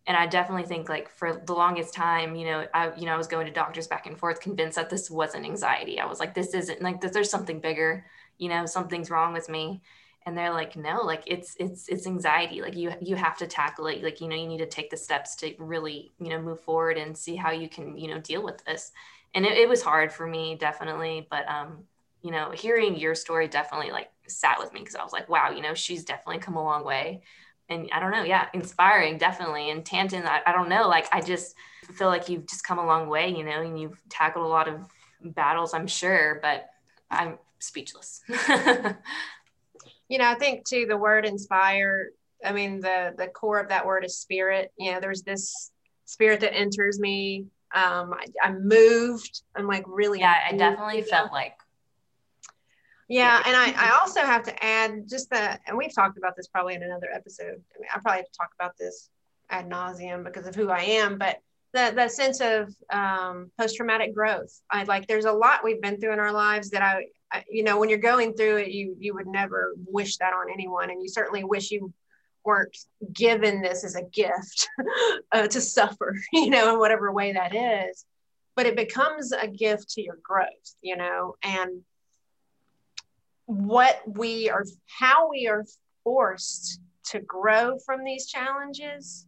and 0.07 0.17
I 0.17 0.27
definitely 0.27 0.65
think 0.65 0.89
like 0.89 1.09
for 1.09 1.43
the 1.45 1.53
longest 1.53 1.93
time, 1.93 2.37
you 2.37 2.47
know, 2.47 2.67
I 2.73 2.95
you 2.97 3.07
know 3.07 3.13
I 3.13 3.17
was 3.17 3.27
going 3.27 3.47
to 3.47 3.53
doctors 3.53 3.89
back 3.89 4.07
and 4.07 4.17
forth, 4.17 4.41
convinced 4.41 4.77
that 4.77 4.89
this 4.89 5.11
wasn't 5.11 5.45
anxiety. 5.45 5.99
I 5.99 6.07
was 6.07 6.21
like, 6.21 6.35
this 6.35 6.55
isn't 6.55 6.81
like 6.81 7.01
there's 7.01 7.31
something 7.31 7.61
bigger, 7.61 8.07
you 8.39 8.49
know, 8.49 8.67
something's 8.67 9.11
wrong 9.11 9.33
with 9.33 9.49
me. 9.49 9.83
And 10.25 10.37
they're 10.37 10.53
like, 10.53 10.77
no, 10.77 11.03
like 11.03 11.23
it's 11.27 11.57
it's 11.59 11.89
it's 11.89 12.07
anxiety. 12.07 12.61
Like 12.63 12.77
you 12.77 12.93
you 13.01 13.17
have 13.17 13.37
to 13.39 13.47
tackle 13.47 13.89
it. 13.89 14.03
Like 14.03 14.21
you 14.21 14.29
know, 14.29 14.37
you 14.37 14.47
need 14.47 14.59
to 14.59 14.67
take 14.67 14.91
the 14.91 14.97
steps 14.97 15.35
to 15.37 15.55
really 15.59 16.13
you 16.21 16.31
know 16.31 16.41
move 16.41 16.61
forward 16.61 16.99
and 16.99 17.17
see 17.17 17.35
how 17.37 17.51
you 17.51 17.69
can 17.69 17.99
you 17.99 18.09
know 18.09 18.21
deal 18.21 18.43
with 18.45 18.65
this. 18.65 18.93
And 19.35 19.45
it, 19.45 19.59
it 19.59 19.69
was 19.69 19.83
hard 19.83 20.13
for 20.13 20.27
me, 20.27 20.55
definitely. 20.55 21.27
But 21.31 21.49
um, 21.49 21.85
you 22.23 22.31
know, 22.31 22.51
hearing 22.51 22.97
your 22.97 23.15
story 23.15 23.49
definitely 23.49 23.91
like 23.91 24.11
sat 24.27 24.59
with 24.59 24.73
me 24.73 24.81
because 24.81 24.95
I 24.97 25.05
was 25.05 25.13
like, 25.13 25.29
wow, 25.29 25.51
you 25.51 25.63
know, 25.63 25.75
she's 25.75 26.05
definitely 26.05 26.41
come 26.41 26.57
a 26.57 26.63
long 26.63 26.85
way 26.85 27.23
and 27.69 27.89
I 27.93 28.01
don't 28.01 28.13
know, 28.13 28.23
yeah, 28.23 28.49
inspiring, 28.55 29.19
definitely. 29.19 29.71
And 29.71 29.85
Tanton, 29.85 30.25
I, 30.25 30.41
I 30.47 30.53
don't 30.53 30.69
know, 30.69 30.89
like 30.89 31.07
I 31.13 31.21
just 31.21 31.55
feel 31.93 32.09
like 32.09 32.29
you've 32.29 32.47
just 32.47 32.65
come 32.65 32.79
a 32.79 32.87
long 32.87 33.09
way, 33.09 33.29
you 33.29 33.45
know, 33.45 33.61
and 33.63 33.79
you've 33.81 34.01
tackled 34.09 34.45
a 34.45 34.49
lot 34.49 34.69
of 34.69 34.87
battles, 35.21 35.75
I'm 35.75 35.87
sure, 35.87 36.39
but 36.43 36.67
I'm 37.11 37.39
speechless. 37.59 38.23
you 40.09 40.19
know, 40.19 40.27
I 40.27 40.35
think 40.35 40.65
too 40.67 40.87
the 40.89 40.97
word 40.97 41.27
inspire, 41.27 42.11
I 42.45 42.53
mean, 42.53 42.81
the 42.81 43.15
the 43.17 43.29
core 43.29 43.59
of 43.59 43.69
that 43.71 43.87
word 43.87 44.05
is 44.05 44.19
spirit. 44.19 44.71
You 44.79 44.93
know, 44.93 45.01
there's 45.01 45.23
this 45.23 45.73
spirit 46.05 46.41
that 46.41 46.55
enters 46.55 47.01
me. 47.01 47.47
Um, 47.75 48.15
I, 48.15 48.27
I'm 48.43 48.69
moved. 48.69 49.43
I'm 49.57 49.67
like 49.67 49.85
really. 49.87 50.21
Yeah, 50.21 50.37
I 50.49 50.55
definitely 50.55 51.03
felt 51.03 51.33
like 51.33 51.55
yeah, 53.09 53.43
and 53.47 53.57
I, 53.57 53.73
I 53.77 53.99
also 54.01 54.21
have 54.21 54.43
to 54.45 54.65
add 54.65 55.09
just 55.09 55.31
that, 55.31 55.61
and 55.67 55.77
we've 55.77 55.95
talked 55.95 56.19
about 56.19 56.35
this 56.37 56.49
probably 56.49 56.75
in 56.75 56.83
another 56.83 57.09
episode. 57.15 57.63
I 57.75 57.79
mean, 57.81 57.89
I 57.95 57.99
probably 58.01 58.19
have 58.19 58.31
to 58.31 58.39
talk 58.39 58.51
about 58.59 58.77
this 58.79 59.11
ad 59.49 59.69
nauseum 59.69 60.25
because 60.25 60.47
of 60.47 60.55
who 60.55 60.71
I 60.71 60.81
am, 60.81 61.17
but 61.17 61.41
that 61.73 61.95
that 61.95 62.11
sense 62.11 62.41
of 62.41 62.75
um, 62.91 63.51
post 63.59 63.77
traumatic 63.77 64.15
growth. 64.15 64.61
I 64.71 64.83
like 64.85 65.07
there's 65.07 65.25
a 65.25 65.33
lot 65.33 65.63
we've 65.63 65.81
been 65.81 66.01
through 66.01 66.15
in 66.15 66.19
our 66.19 66.33
lives 66.33 66.71
that 66.71 66.83
I, 66.83 67.07
I, 67.33 67.45
you 67.49 67.63
know, 67.63 67.79
when 67.79 67.89
you're 67.89 67.99
going 67.99 68.35
through 68.35 68.57
it, 68.57 68.69
you 68.69 68.97
you 68.99 69.15
would 69.15 69.29
never 69.29 69.75
wish 69.87 70.17
that 70.17 70.33
on 70.33 70.51
anyone, 70.53 70.91
and 70.91 71.01
you 71.01 71.09
certainly 71.09 71.45
wish 71.45 71.71
you 71.71 71.93
weren't 72.45 72.77
given 73.13 73.61
this 73.61 73.85
as 73.85 73.95
a 73.95 74.03
gift 74.03 74.69
uh, 75.33 75.47
to 75.49 75.61
suffer, 75.61 76.17
you 76.33 76.51
know, 76.51 76.73
in 76.73 76.79
whatever 76.81 77.13
way 77.13 77.33
that 77.33 77.55
is. 77.55 78.05
But 78.57 78.67
it 78.67 78.75
becomes 78.75 79.33
a 79.33 79.47
gift 79.47 79.91
to 79.91 80.03
your 80.03 80.19
growth, 80.23 80.75
you 80.81 80.97
know, 80.97 81.37
and 81.43 81.83
what 83.47 84.03
we 84.07 84.51
are, 84.51 84.65
how 84.87 85.31
we 85.31 85.49
are 85.49 85.65
forced 86.05 86.81
to 87.07 87.21
grow 87.21 87.79
from 87.79 88.05
these 88.05 88.27
challenges 88.27 89.27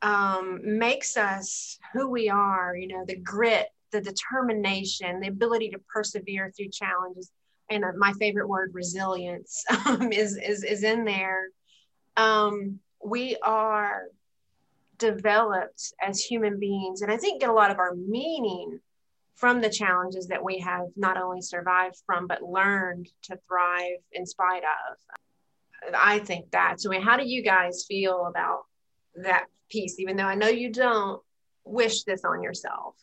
um, 0.00 0.60
makes 0.64 1.16
us 1.16 1.78
who 1.92 2.08
we 2.08 2.28
are, 2.28 2.74
you 2.76 2.88
know, 2.88 3.04
the 3.06 3.16
grit, 3.16 3.68
the 3.92 4.00
determination, 4.00 5.20
the 5.20 5.28
ability 5.28 5.70
to 5.70 5.78
persevere 5.92 6.52
through 6.56 6.70
challenges. 6.70 7.30
And 7.70 7.84
uh, 7.84 7.92
my 7.96 8.12
favorite 8.14 8.48
word, 8.48 8.72
resilience, 8.74 9.64
um, 9.86 10.12
is, 10.12 10.36
is, 10.36 10.64
is 10.64 10.82
in 10.82 11.04
there. 11.04 11.48
Um, 12.16 12.80
we 13.04 13.36
are 13.42 14.04
developed 14.98 15.94
as 16.00 16.22
human 16.22 16.58
beings, 16.58 17.02
and 17.02 17.10
I 17.10 17.16
think 17.16 17.40
get 17.40 17.50
a 17.50 17.54
lot 17.54 17.70
of 17.70 17.78
our 17.78 17.94
meaning 17.94 18.80
from 19.34 19.60
the 19.60 19.70
challenges 19.70 20.28
that 20.28 20.44
we 20.44 20.58
have 20.58 20.86
not 20.96 21.16
only 21.16 21.40
survived 21.40 21.96
from, 22.06 22.26
but 22.26 22.42
learned 22.42 23.08
to 23.22 23.38
thrive 23.48 23.98
in 24.12 24.26
spite 24.26 24.62
of. 24.62 25.94
I 25.94 26.20
think 26.20 26.50
that. 26.52 26.80
So, 26.80 26.92
how 27.00 27.16
do 27.16 27.26
you 27.26 27.42
guys 27.42 27.84
feel 27.88 28.26
about 28.26 28.60
that 29.16 29.46
piece? 29.68 29.98
Even 29.98 30.16
though 30.16 30.26
I 30.26 30.34
know 30.34 30.48
you 30.48 30.72
don't 30.72 31.20
wish 31.64 32.04
this 32.04 32.24
on 32.24 32.42
yourself, 32.42 32.94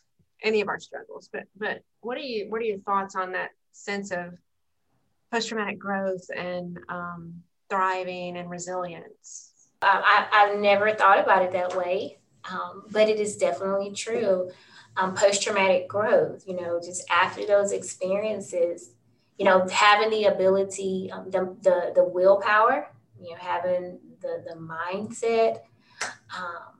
any 0.42 0.60
of 0.60 0.68
our 0.68 0.80
struggles, 0.80 1.28
but 1.32 1.44
but 1.56 1.82
what 2.00 2.16
are 2.16 2.22
you? 2.22 2.46
What 2.48 2.62
are 2.62 2.64
your 2.64 2.78
thoughts 2.78 3.16
on 3.16 3.32
that 3.32 3.50
sense 3.72 4.10
of 4.10 4.34
post 5.30 5.48
traumatic 5.48 5.78
growth 5.78 6.26
and 6.34 6.78
um, 6.88 7.42
thriving 7.68 8.36
and 8.38 8.48
resilience? 8.48 9.52
Uh, 9.82 10.02
I, 10.02 10.26
I've 10.32 10.58
never 10.58 10.94
thought 10.94 11.20
about 11.20 11.42
it 11.42 11.52
that 11.52 11.76
way, 11.76 12.18
um, 12.50 12.84
but 12.90 13.08
it 13.08 13.20
is 13.20 13.36
definitely 13.36 13.92
true 13.92 14.50
um, 14.96 15.14
post 15.14 15.42
traumatic 15.42 15.88
growth, 15.88 16.44
you 16.46 16.54
know, 16.54 16.80
just 16.80 17.08
after 17.10 17.46
those 17.46 17.72
experiences, 17.72 18.90
you 19.38 19.44
know, 19.44 19.66
having 19.68 20.10
the 20.10 20.24
ability, 20.24 21.10
um, 21.12 21.30
the, 21.30 21.56
the, 21.62 21.92
the 21.94 22.04
willpower, 22.04 22.88
you 23.20 23.30
know, 23.30 23.36
having 23.38 23.98
the, 24.20 24.44
the 24.46 24.56
mindset, 24.56 25.60
um, 26.36 26.74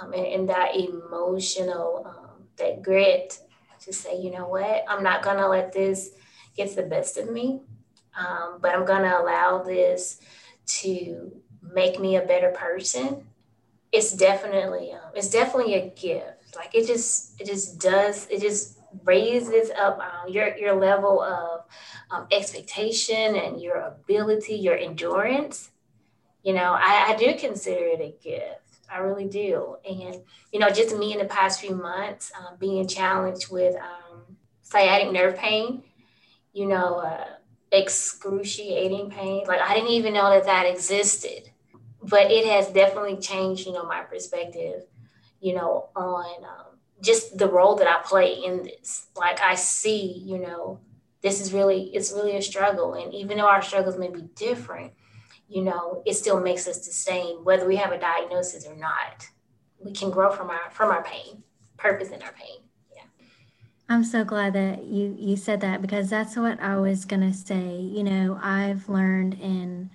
um, 0.00 0.12
and, 0.12 0.26
and, 0.26 0.48
that 0.48 0.74
emotional, 0.74 2.06
um, 2.06 2.44
that 2.56 2.82
grit 2.82 3.38
to 3.80 3.92
say, 3.92 4.18
you 4.18 4.30
know 4.30 4.48
what, 4.48 4.84
I'm 4.88 5.02
not 5.02 5.22
going 5.22 5.36
to 5.36 5.48
let 5.48 5.72
this 5.72 6.10
get 6.56 6.74
the 6.74 6.82
best 6.82 7.18
of 7.18 7.30
me, 7.30 7.60
um, 8.18 8.58
but 8.60 8.74
I'm 8.74 8.86
going 8.86 9.02
to 9.02 9.20
allow 9.20 9.62
this 9.62 10.20
to 10.66 11.32
make 11.62 12.00
me 12.00 12.16
a 12.16 12.22
better 12.22 12.50
person. 12.50 13.26
It's 13.90 14.12
definitely, 14.12 14.92
it's 15.14 15.28
definitely 15.28 15.74
a 15.74 15.90
gift 15.90 16.41
like 16.56 16.74
it 16.74 16.86
just 16.86 17.40
it 17.40 17.46
just 17.46 17.78
does 17.78 18.26
it 18.30 18.40
just 18.40 18.78
raises 19.04 19.70
up 19.70 19.98
um, 19.98 20.32
your 20.32 20.56
your 20.56 20.74
level 20.74 21.22
of 21.22 21.64
um, 22.10 22.26
expectation 22.30 23.36
and 23.36 23.60
your 23.60 23.76
ability, 23.76 24.54
your 24.54 24.76
endurance. 24.76 25.70
You 26.42 26.54
know, 26.54 26.76
I, 26.76 27.12
I 27.12 27.16
do 27.16 27.34
consider 27.38 27.84
it 27.84 28.00
a 28.00 28.16
gift. 28.22 28.58
I 28.90 28.98
really 28.98 29.26
do. 29.26 29.76
And 29.88 30.22
you 30.52 30.60
know, 30.60 30.68
just 30.68 30.96
me 30.96 31.12
in 31.12 31.18
the 31.18 31.24
past 31.24 31.60
few 31.60 31.74
months, 31.74 32.30
um, 32.38 32.56
being 32.58 32.86
challenged 32.86 33.50
with 33.50 33.74
um, 33.76 34.36
sciatic 34.62 35.12
nerve 35.12 35.36
pain. 35.36 35.84
You 36.52 36.66
know, 36.66 36.96
uh, 36.96 37.24
excruciating 37.70 39.10
pain. 39.10 39.44
Like 39.46 39.60
I 39.60 39.74
didn't 39.74 39.90
even 39.90 40.12
know 40.12 40.28
that 40.30 40.44
that 40.44 40.66
existed, 40.66 41.50
but 42.02 42.30
it 42.30 42.44
has 42.46 42.68
definitely 42.68 43.16
changed. 43.16 43.66
You 43.66 43.72
know, 43.72 43.84
my 43.84 44.02
perspective 44.02 44.82
you 45.42 45.54
know, 45.54 45.88
on 45.96 46.44
um, 46.44 46.78
just 47.02 47.36
the 47.36 47.48
role 47.48 47.74
that 47.76 47.88
I 47.88 48.00
play 48.04 48.32
in 48.32 48.62
this. 48.62 49.08
Like 49.16 49.40
I 49.40 49.56
see, 49.56 50.22
you 50.24 50.38
know, 50.38 50.78
this 51.20 51.40
is 51.40 51.52
really, 51.52 51.90
it's 51.94 52.12
really 52.12 52.36
a 52.36 52.42
struggle. 52.42 52.94
And 52.94 53.12
even 53.12 53.36
though 53.36 53.48
our 53.48 53.60
struggles 53.60 53.98
may 53.98 54.08
be 54.08 54.22
different, 54.36 54.92
you 55.48 55.62
know, 55.62 56.02
it 56.06 56.14
still 56.14 56.40
makes 56.40 56.66
us 56.66 56.86
the 56.86 56.92
same, 56.92 57.44
whether 57.44 57.66
we 57.66 57.76
have 57.76 57.92
a 57.92 57.98
diagnosis 57.98 58.66
or 58.66 58.76
not. 58.76 59.26
We 59.78 59.92
can 59.92 60.10
grow 60.10 60.30
from 60.30 60.48
our 60.48 60.70
from 60.70 60.90
our 60.90 61.02
pain, 61.02 61.42
purpose 61.76 62.10
in 62.10 62.22
our 62.22 62.32
pain. 62.32 62.60
Yeah. 62.94 63.02
I'm 63.88 64.04
so 64.04 64.24
glad 64.24 64.52
that 64.52 64.84
you 64.84 65.14
you 65.18 65.36
said 65.36 65.60
that 65.62 65.82
because 65.82 66.08
that's 66.08 66.36
what 66.36 66.60
I 66.60 66.76
was 66.76 67.04
gonna 67.04 67.34
say. 67.34 67.80
You 67.80 68.04
know, 68.04 68.38
I've 68.40 68.88
learned 68.88 69.34
in 69.34 69.90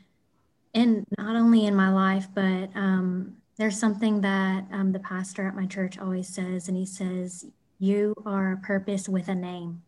in 0.74 1.06
not 1.18 1.38
only 1.38 1.66
in 1.66 1.74
my 1.74 1.90
life, 1.90 2.28
but 2.36 2.70
um, 2.76 3.38
there's 3.58 3.80
something 3.80 4.22
that 4.22 4.66
um, 4.72 4.92
the 4.92 5.00
pastor 5.00 5.48
at 5.48 5.56
my 5.56 5.66
church 5.66 5.98
always 5.98 6.28
says, 6.28 6.68
and 6.68 6.78
he 6.78 6.86
says, 6.86 7.46
"You 7.80 8.14
are 8.26 8.54
a 8.54 8.58
purpose 8.58 9.10
with 9.10 9.28
a 9.28 9.36
name, 9.36 9.82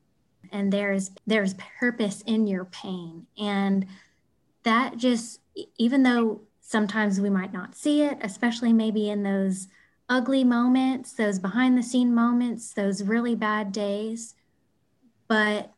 and 0.52 0.74
there's 0.74 1.12
there's 1.28 1.56
purpose 1.80 2.22
in 2.26 2.48
your 2.48 2.66
pain." 2.66 3.28
And 3.38 3.86
that 4.64 4.98
just, 4.98 5.40
even 5.78 6.04
though 6.04 6.42
sometimes 6.62 7.22
we 7.22 7.30
might 7.30 7.54
not 7.54 7.76
see 7.76 8.02
it, 8.02 8.18
especially 8.22 8.74
maybe 8.74 9.10
in 9.10 9.24
those 9.24 9.68
ugly 10.08 10.44
moments, 10.44 11.14
those 11.14 11.40
behind 11.40 11.78
the 11.78 11.84
scene 11.84 12.14
moments, 12.14 12.74
those 12.74 13.04
really 13.04 13.36
bad 13.36 13.72
days, 13.72 14.36
but 15.28 15.72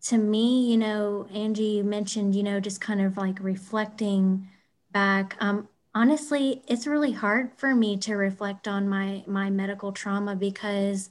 to 0.00 0.16
me, 0.16 0.70
you 0.70 0.78
know, 0.78 1.26
Angie, 1.34 1.62
you 1.62 1.84
mentioned, 1.84 2.34
you 2.34 2.42
know, 2.42 2.60
just 2.60 2.80
kind 2.80 3.00
of 3.00 3.16
like 3.16 3.38
reflecting 3.40 4.48
back. 4.92 5.36
Um, 5.40 5.68
honestly, 5.98 6.62
it's 6.68 6.86
really 6.86 7.10
hard 7.10 7.50
for 7.56 7.74
me 7.74 7.96
to 7.96 8.14
reflect 8.14 8.68
on 8.68 8.88
my 8.88 9.24
my 9.26 9.50
medical 9.50 9.90
trauma 9.90 10.36
because 10.36 11.10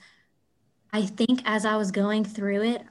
I 0.93 1.01
think 1.05 1.41
as 1.43 1.65
I 1.65 1.75
was 1.75 1.91
going 1.91 2.23
through 2.23 2.63
it, 2.63 2.83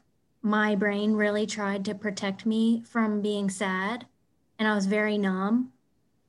my 0.43 0.75
brain 0.75 1.15
really 1.15 1.47
tried 1.47 1.87
to 1.87 1.95
protect 1.95 2.45
me 2.45 2.83
from 2.83 3.23
being 3.23 3.49
sad 3.49 4.05
and 4.59 4.69
I 4.69 4.75
was 4.75 4.85
very 4.85 5.17
numb. 5.17 5.73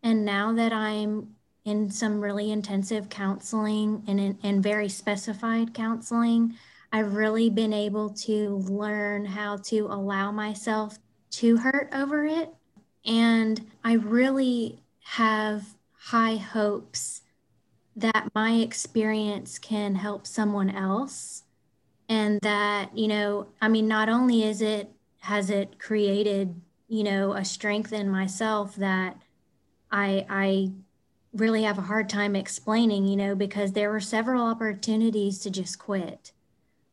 And 0.02 0.24
now 0.24 0.54
that 0.54 0.72
I'm 0.72 1.36
in 1.66 1.90
some 1.90 2.22
really 2.22 2.50
intensive 2.50 3.10
counseling 3.10 4.04
and, 4.08 4.38
and 4.42 4.64
very 4.64 4.88
specified 4.88 5.74
counseling, 5.74 6.56
I've 6.94 7.14
really 7.14 7.50
been 7.50 7.74
able 7.74 8.12
to 8.12 8.56
learn 8.70 9.26
how 9.26 9.58
to 9.58 9.88
allow 9.88 10.32
myself 10.32 10.98
to 11.32 11.58
hurt 11.58 11.90
over 11.92 12.26
it. 12.26 12.54
And 13.04 13.70
I 13.84 13.94
really 13.96 14.82
have 15.12 15.64
high 15.94 16.36
hopes 16.36 17.22
that 17.96 18.30
my 18.36 18.52
experience 18.56 19.58
can 19.58 19.96
help 19.96 20.28
someone 20.28 20.70
else. 20.70 21.44
And 22.10 22.40
that, 22.42 22.96
you 22.96 23.08
know, 23.08 23.48
I 23.62 23.70
mean, 23.70 23.88
not 23.88 24.10
only 24.10 24.44
is 24.44 24.62
it, 24.62 24.92
has 25.20 25.50
it 25.50 25.80
created, 25.80 26.60
you 26.90 27.04
know, 27.04 27.34
a 27.34 27.46
strength 27.46 27.94
in 27.94 28.10
myself 28.10 28.76
that 28.76 29.18
I, 29.92 30.26
I 30.30 30.72
really 31.34 31.64
have 31.64 31.78
a 31.78 31.82
hard 31.82 32.10
time 32.10 32.36
explaining, 32.36 33.06
you 33.06 33.16
know, 33.16 33.34
because 33.34 33.72
there 33.72 33.90
were 33.90 34.02
several 34.02 34.46
opportunities 34.46 35.40
to 35.40 35.50
just 35.50 35.80
quit. 35.80 36.34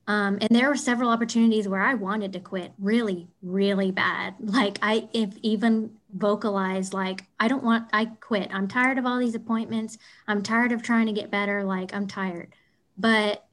Um, 0.06 0.38
and 0.40 0.50
there 0.50 0.68
were 0.68 0.76
several 0.76 1.10
opportunities 1.10 1.66
where 1.66 1.80
I 1.80 1.94
wanted 1.94 2.32
to 2.34 2.40
quit 2.40 2.72
really, 2.78 3.28
really 3.42 3.90
bad. 3.90 4.34
Like 4.40 4.78
I 4.82 5.08
if 5.12 5.36
even 5.42 5.96
vocalized 6.14 6.94
like 6.94 7.24
I 7.40 7.48
don't 7.48 7.64
want 7.64 7.88
I 7.92 8.06
quit. 8.06 8.50
I'm 8.52 8.68
tired 8.68 8.98
of 8.98 9.06
all 9.06 9.18
these 9.18 9.34
appointments. 9.34 9.98
I'm 10.28 10.42
tired 10.42 10.72
of 10.72 10.82
trying 10.82 11.06
to 11.06 11.12
get 11.12 11.30
better. 11.30 11.64
Like 11.64 11.94
I'm 11.94 12.06
tired. 12.06 12.54
But 12.96 13.44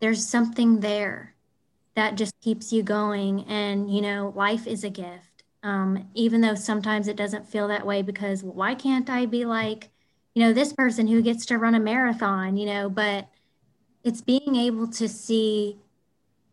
there's 0.00 0.26
something 0.26 0.80
there 0.80 1.34
that 1.94 2.16
just 2.16 2.34
keeps 2.40 2.72
you 2.72 2.82
going. 2.82 3.44
And 3.44 3.94
you 3.94 4.00
know, 4.02 4.32
life 4.34 4.66
is 4.66 4.84
a 4.84 4.90
gift. 4.90 5.44
Um, 5.62 6.08
even 6.14 6.40
though 6.40 6.54
sometimes 6.54 7.08
it 7.08 7.16
doesn't 7.16 7.48
feel 7.48 7.68
that 7.68 7.86
way 7.86 8.02
because 8.02 8.42
well, 8.42 8.54
why 8.54 8.74
can't 8.74 9.10
I 9.10 9.26
be 9.26 9.44
like, 9.44 9.90
you 10.34 10.42
know, 10.42 10.52
this 10.52 10.72
person 10.72 11.06
who 11.06 11.22
gets 11.22 11.46
to 11.46 11.58
run 11.58 11.74
a 11.74 11.80
marathon, 11.80 12.56
you 12.56 12.66
know, 12.66 12.88
but 12.88 13.28
it's 14.04 14.20
being 14.20 14.54
able 14.54 14.86
to 14.88 15.08
see 15.08 15.78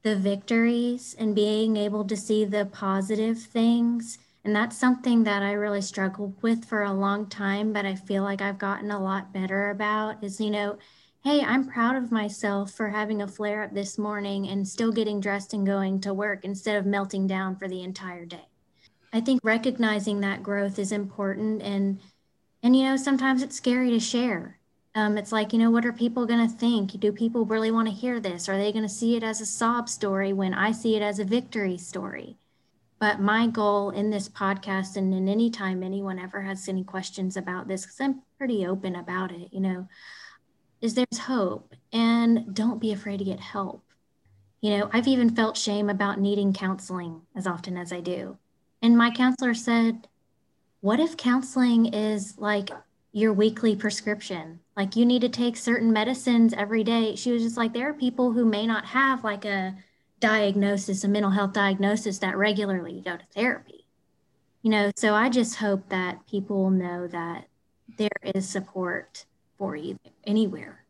the 0.03 0.15
victories 0.15 1.15
and 1.17 1.33
being 1.33 1.77
able 1.77 2.05
to 2.05 2.17
see 2.17 2.45
the 2.45 2.65
positive 2.65 3.39
things. 3.39 4.17
And 4.45 4.55
that's 4.55 4.77
something 4.77 5.23
that 5.23 5.41
I 5.41 5.53
really 5.53 5.81
struggled 5.81 6.41
with 6.41 6.65
for 6.65 6.83
a 6.83 6.93
long 6.93 7.27
time, 7.27 7.71
but 7.71 7.85
I 7.85 7.95
feel 7.95 8.23
like 8.23 8.41
I've 8.41 8.57
gotten 8.57 8.91
a 8.91 9.01
lot 9.01 9.33
better 9.33 9.69
about 9.69 10.23
is, 10.23 10.39
you 10.41 10.49
know, 10.51 10.77
hey, 11.23 11.41
I'm 11.41 11.67
proud 11.67 11.95
of 11.95 12.11
myself 12.11 12.71
for 12.71 12.89
having 12.89 13.21
a 13.21 13.27
flare 13.27 13.63
up 13.63 13.73
this 13.73 13.97
morning 13.97 14.47
and 14.49 14.67
still 14.67 14.91
getting 14.91 15.21
dressed 15.21 15.53
and 15.53 15.65
going 15.65 16.01
to 16.01 16.13
work 16.13 16.43
instead 16.43 16.75
of 16.75 16.85
melting 16.85 17.27
down 17.27 17.55
for 17.55 17.69
the 17.69 17.81
entire 17.83 18.25
day. 18.25 18.47
I 19.13 19.21
think 19.21 19.39
recognizing 19.43 20.19
that 20.21 20.43
growth 20.43 20.77
is 20.77 20.91
important 20.91 21.61
and 21.61 21.99
and 22.61 22.75
you 22.75 22.83
know 22.83 22.97
sometimes 22.97 23.43
it's 23.43 23.55
scary 23.55 23.91
to 23.91 23.99
share 23.99 24.59
um, 24.95 25.17
it's 25.17 25.31
like, 25.31 25.53
you 25.53 25.59
know, 25.59 25.71
what 25.71 25.85
are 25.85 25.93
people 25.93 26.25
going 26.27 26.47
to 26.47 26.55
think? 26.55 26.99
Do 26.99 27.11
people 27.11 27.45
really 27.45 27.71
want 27.71 27.87
to 27.87 27.93
hear 27.93 28.19
this? 28.19 28.47
Are 28.47 28.57
they 28.57 28.71
going 28.71 28.83
to 28.83 28.89
see 28.89 29.15
it 29.15 29.23
as 29.23 29.41
a 29.41 29.45
sob 29.45 29.89
story 29.89 30.33
when 30.33 30.53
I 30.53 30.71
see 30.71 30.95
it 30.95 31.01
as 31.01 31.17
a 31.17 31.25
victory 31.25 31.77
story? 31.77 32.37
But 32.99 33.19
my 33.19 33.47
goal 33.47 33.89
in 33.89 34.09
this 34.09 34.29
podcast, 34.29 34.95
and 34.95 35.13
in 35.13 35.27
any 35.27 35.49
time 35.49 35.83
anyone 35.83 36.19
ever 36.19 36.41
has 36.41 36.67
any 36.69 36.83
questions 36.83 37.37
about 37.37 37.67
this, 37.67 37.81
because 37.81 37.99
I'm 37.99 38.21
pretty 38.37 38.65
open 38.65 38.95
about 38.95 39.31
it, 39.31 39.49
you 39.51 39.59
know, 39.59 39.87
is 40.81 40.93
there's 40.93 41.19
hope 41.19 41.73
and 41.91 42.53
don't 42.55 42.79
be 42.79 42.91
afraid 42.93 43.17
to 43.17 43.25
get 43.25 43.39
help. 43.39 43.83
You 44.61 44.77
know, 44.77 44.89
I've 44.93 45.07
even 45.07 45.35
felt 45.35 45.57
shame 45.57 45.89
about 45.89 46.19
needing 46.19 46.53
counseling 46.53 47.21
as 47.35 47.47
often 47.47 47.77
as 47.77 47.91
I 47.91 47.99
do. 47.99 48.37
And 48.81 48.97
my 48.97 49.11
counselor 49.11 49.53
said, 49.53 50.07
What 50.81 50.99
if 50.99 51.17
counseling 51.17 51.87
is 51.87 52.37
like 52.37 52.69
your 53.13 53.31
weekly 53.31 53.75
prescription. 53.75 54.59
Like 54.75 54.95
you 54.95 55.05
need 55.05 55.21
to 55.21 55.29
take 55.29 55.55
certain 55.55 55.93
medicines 55.93 56.53
every 56.53 56.83
day. 56.83 57.15
She 57.15 57.31
was 57.31 57.43
just 57.43 57.57
like, 57.57 57.71
there 57.71 57.87
are 57.89 57.93
people 57.93 58.31
who 58.31 58.43
may 58.43 58.65
not 58.65 58.85
have 58.85 59.23
like 59.23 59.45
a 59.45 59.75
diagnosis, 60.23 61.03
a 61.03 61.07
mental 61.09 61.31
health 61.31 61.51
diagnosis 61.51 62.17
that 62.19 62.37
regularly 62.37 63.01
go 63.03 63.17
to 63.17 63.25
therapy. 63.35 63.85
You 64.61 64.71
know, 64.71 64.89
so 64.95 65.13
I 65.13 65.27
just 65.27 65.57
hope 65.57 65.89
that 65.89 66.25
people 66.27 66.69
know 66.69 67.07
that 67.07 67.49
there 67.97 68.07
is 68.33 68.47
support 68.47 69.25
for 69.57 69.75
you 69.75 69.99
anywhere. 70.25 70.85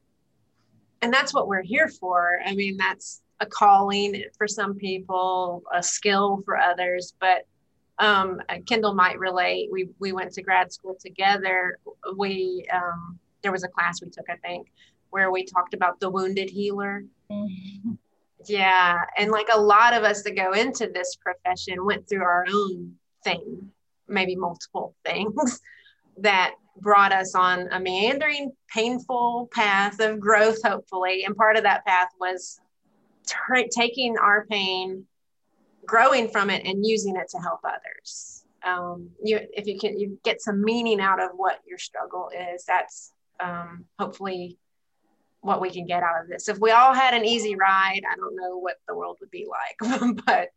And 1.02 1.12
that's 1.12 1.34
what 1.34 1.48
we're 1.48 1.64
here 1.64 1.88
for. 1.88 2.42
I 2.46 2.54
mean, 2.54 2.78
that's 2.78 3.24
a 3.40 3.48
calling 3.48 4.24
for 4.38 4.48
some 4.48 4.76
people, 4.76 5.64
a 5.74 5.82
skill 5.82 6.44
for 6.46 6.56
others, 6.56 7.16
but 7.20 7.48
um, 7.98 8.40
Kendall 8.68 8.94
might 8.94 9.18
relate. 9.18 9.70
We 9.72 9.90
we 9.98 10.12
went 10.12 10.32
to 10.34 10.44
grad 10.44 10.72
school 10.72 10.96
together. 11.00 11.80
We 12.16 12.68
um, 12.72 13.18
there 13.42 13.52
was 13.52 13.64
a 13.64 13.68
class 13.68 14.00
we 14.00 14.12
took, 14.12 14.30
I 14.30 14.36
think, 14.48 14.72
where 15.10 15.32
we 15.32 15.44
talked 15.44 15.74
about 15.74 16.00
the 16.00 16.12
wounded 16.12 16.52
healer. 16.52 17.04
Mm-hmm. 17.32 17.94
Yeah, 18.46 19.02
and 19.18 19.32
like 19.32 19.48
a 19.54 19.60
lot 19.60 19.94
of 19.94 20.04
us 20.04 20.24
that 20.24 20.36
go 20.36 20.54
into 20.54 20.88
this 20.88 21.16
profession 21.16 21.86
went 21.86 22.08
through 22.08 22.24
our 22.24 22.46
own 22.50 22.96
thing, 23.24 23.72
maybe 24.08 24.36
multiple 24.36 24.96
things 25.06 25.62
that 26.18 26.56
brought 26.78 27.14
us 27.14 27.36
on 27.36 27.68
a 27.72 27.80
meandering, 27.80 28.52
painful 28.74 29.50
path 29.54 30.00
of 30.00 30.20
growth, 30.20 30.58
hopefully. 30.64 31.24
And 31.24 31.36
part 31.36 31.56
of 31.56 31.64
that 31.64 31.86
path 31.86 32.10
was 32.20 32.60
t- 33.28 33.70
taking 33.70 34.18
our 34.18 34.46
pain 34.48 35.06
growing 35.86 36.30
from 36.30 36.50
it 36.50 36.66
and 36.66 36.86
using 36.86 37.16
it 37.16 37.30
to 37.30 37.40
help 37.40 37.60
others. 37.64 38.46
Um, 38.66 39.10
you, 39.24 39.40
if 39.54 39.68
you 39.68 39.78
can, 39.78 40.00
you 40.00 40.18
get 40.24 40.42
some 40.42 40.64
meaning 40.64 41.02
out 41.02 41.22
of 41.22 41.32
what 41.36 41.60
your 41.68 41.78
struggle 41.78 42.30
is. 42.54 42.64
That's 42.66 43.12
um, 43.40 43.86
hopefully 44.00 44.58
what 45.44 45.62
we 45.62 45.70
can 45.70 45.86
get 45.86 46.04
out 46.04 46.22
of 46.22 46.30
this. 46.30 46.48
If 46.48 46.60
we 46.60 46.72
all 46.72 46.94
had 46.94 47.14
an 47.14 47.26
easy 47.26 47.56
ride, 47.56 48.02
I 48.10 48.16
don't 48.16 48.36
know 48.36 48.58
what 48.58 48.78
the 48.88 48.96
world 48.96 49.18
would 49.20 49.30
be 49.30 49.48
like, 49.48 50.22
but 50.26 50.50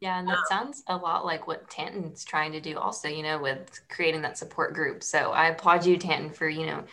yeah, 0.00 0.18
and 0.18 0.28
that 0.28 0.36
um, 0.36 0.44
sounds 0.48 0.82
a 0.88 0.96
lot 0.96 1.24
like 1.24 1.46
what 1.46 1.70
Tanton's 1.70 2.22
trying 2.22 2.52
to 2.52 2.60
do 2.60 2.78
also, 2.78 3.08
you 3.08 3.22
know, 3.22 3.38
with 3.38 3.80
creating 3.88 4.22
that 4.22 4.36
support 4.36 4.74
group. 4.74 5.02
So 5.02 5.30
I 5.32 5.48
applaud 5.48 5.86
you, 5.86 5.96
Tanton, 5.96 6.30
for, 6.30 6.48
you 6.48 6.66
know, 6.66 6.84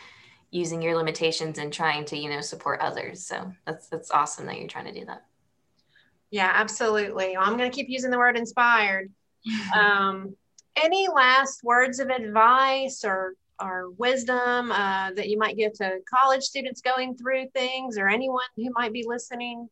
using 0.51 0.81
your 0.81 0.95
limitations 0.95 1.57
and 1.57 1.73
trying 1.73 2.05
to, 2.05 2.17
you 2.17 2.29
know, 2.29 2.39
support 2.39 2.79
others. 2.79 3.25
So 3.25 3.51
that's 3.65 3.87
that's 3.87 4.11
awesome 4.11 4.45
that 4.45 4.57
you're 4.57 4.69
trying 4.69 4.85
to 4.85 4.97
do 4.97 5.05
that. 5.05 5.25
Yeah, 6.31 6.49
absolutely. 6.53 7.35
Well, 7.35 7.45
I'm 7.45 7.57
going 7.57 7.69
to 7.69 7.75
keep 7.75 7.89
using 7.89 8.09
the 8.09 8.17
word 8.17 8.37
inspired. 8.37 9.11
Um, 9.77 10.37
any 10.81 11.07
last 11.13 11.63
words 11.63 11.99
of 11.99 12.09
advice 12.09 13.03
or 13.03 13.35
or 13.63 13.91
wisdom 13.91 14.71
uh, 14.71 15.11
that 15.11 15.29
you 15.29 15.37
might 15.37 15.55
give 15.57 15.73
to 15.73 15.99
college 16.09 16.43
students 16.43 16.81
going 16.81 17.15
through 17.15 17.47
things 17.53 17.97
or 17.97 18.09
anyone 18.09 18.43
who 18.55 18.69
might 18.75 18.91
be 18.91 19.05
listening? 19.07 19.69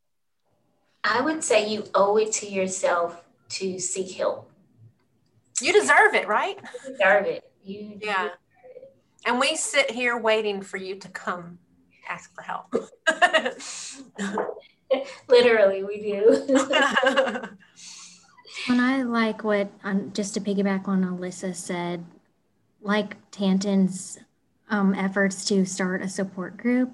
I 1.04 1.22
would 1.22 1.44
say 1.44 1.68
you 1.68 1.86
owe 1.94 2.18
it 2.18 2.32
to 2.34 2.48
yourself 2.48 3.24
to 3.50 3.80
seek 3.80 4.12
help. 4.18 4.50
You 5.60 5.74
deserve 5.74 6.14
it, 6.16 6.28
right? 6.28 6.58
You 6.86 6.92
deserve 6.92 7.26
it. 7.26 7.52
You 7.64 8.00
yeah. 8.02 8.28
It. 8.28 8.32
And 9.26 9.40
we 9.40 9.56
sit 9.56 9.92
here 9.92 10.18
waiting 10.18 10.62
for 10.62 10.78
you 10.78 10.96
to 10.96 11.08
come 11.10 11.60
ask 12.10 12.34
for 12.34 12.42
help. 12.42 12.74
Literally, 15.30 15.84
we 15.84 16.02
do. 16.02 16.46
when 18.68 18.80
I 18.80 19.04
like 19.04 19.44
what, 19.44 19.70
um, 19.84 20.12
just 20.14 20.34
to 20.34 20.42
piggyback 20.42 20.88
on 20.88 21.04
Alyssa 21.04 21.56
said, 21.56 22.04
like 22.82 23.16
Tanton's 23.32 24.20
um, 24.70 24.94
efforts 24.94 25.46
to 25.46 25.66
start 25.66 26.02
a 26.02 26.10
support 26.10 26.58
group, 26.58 26.92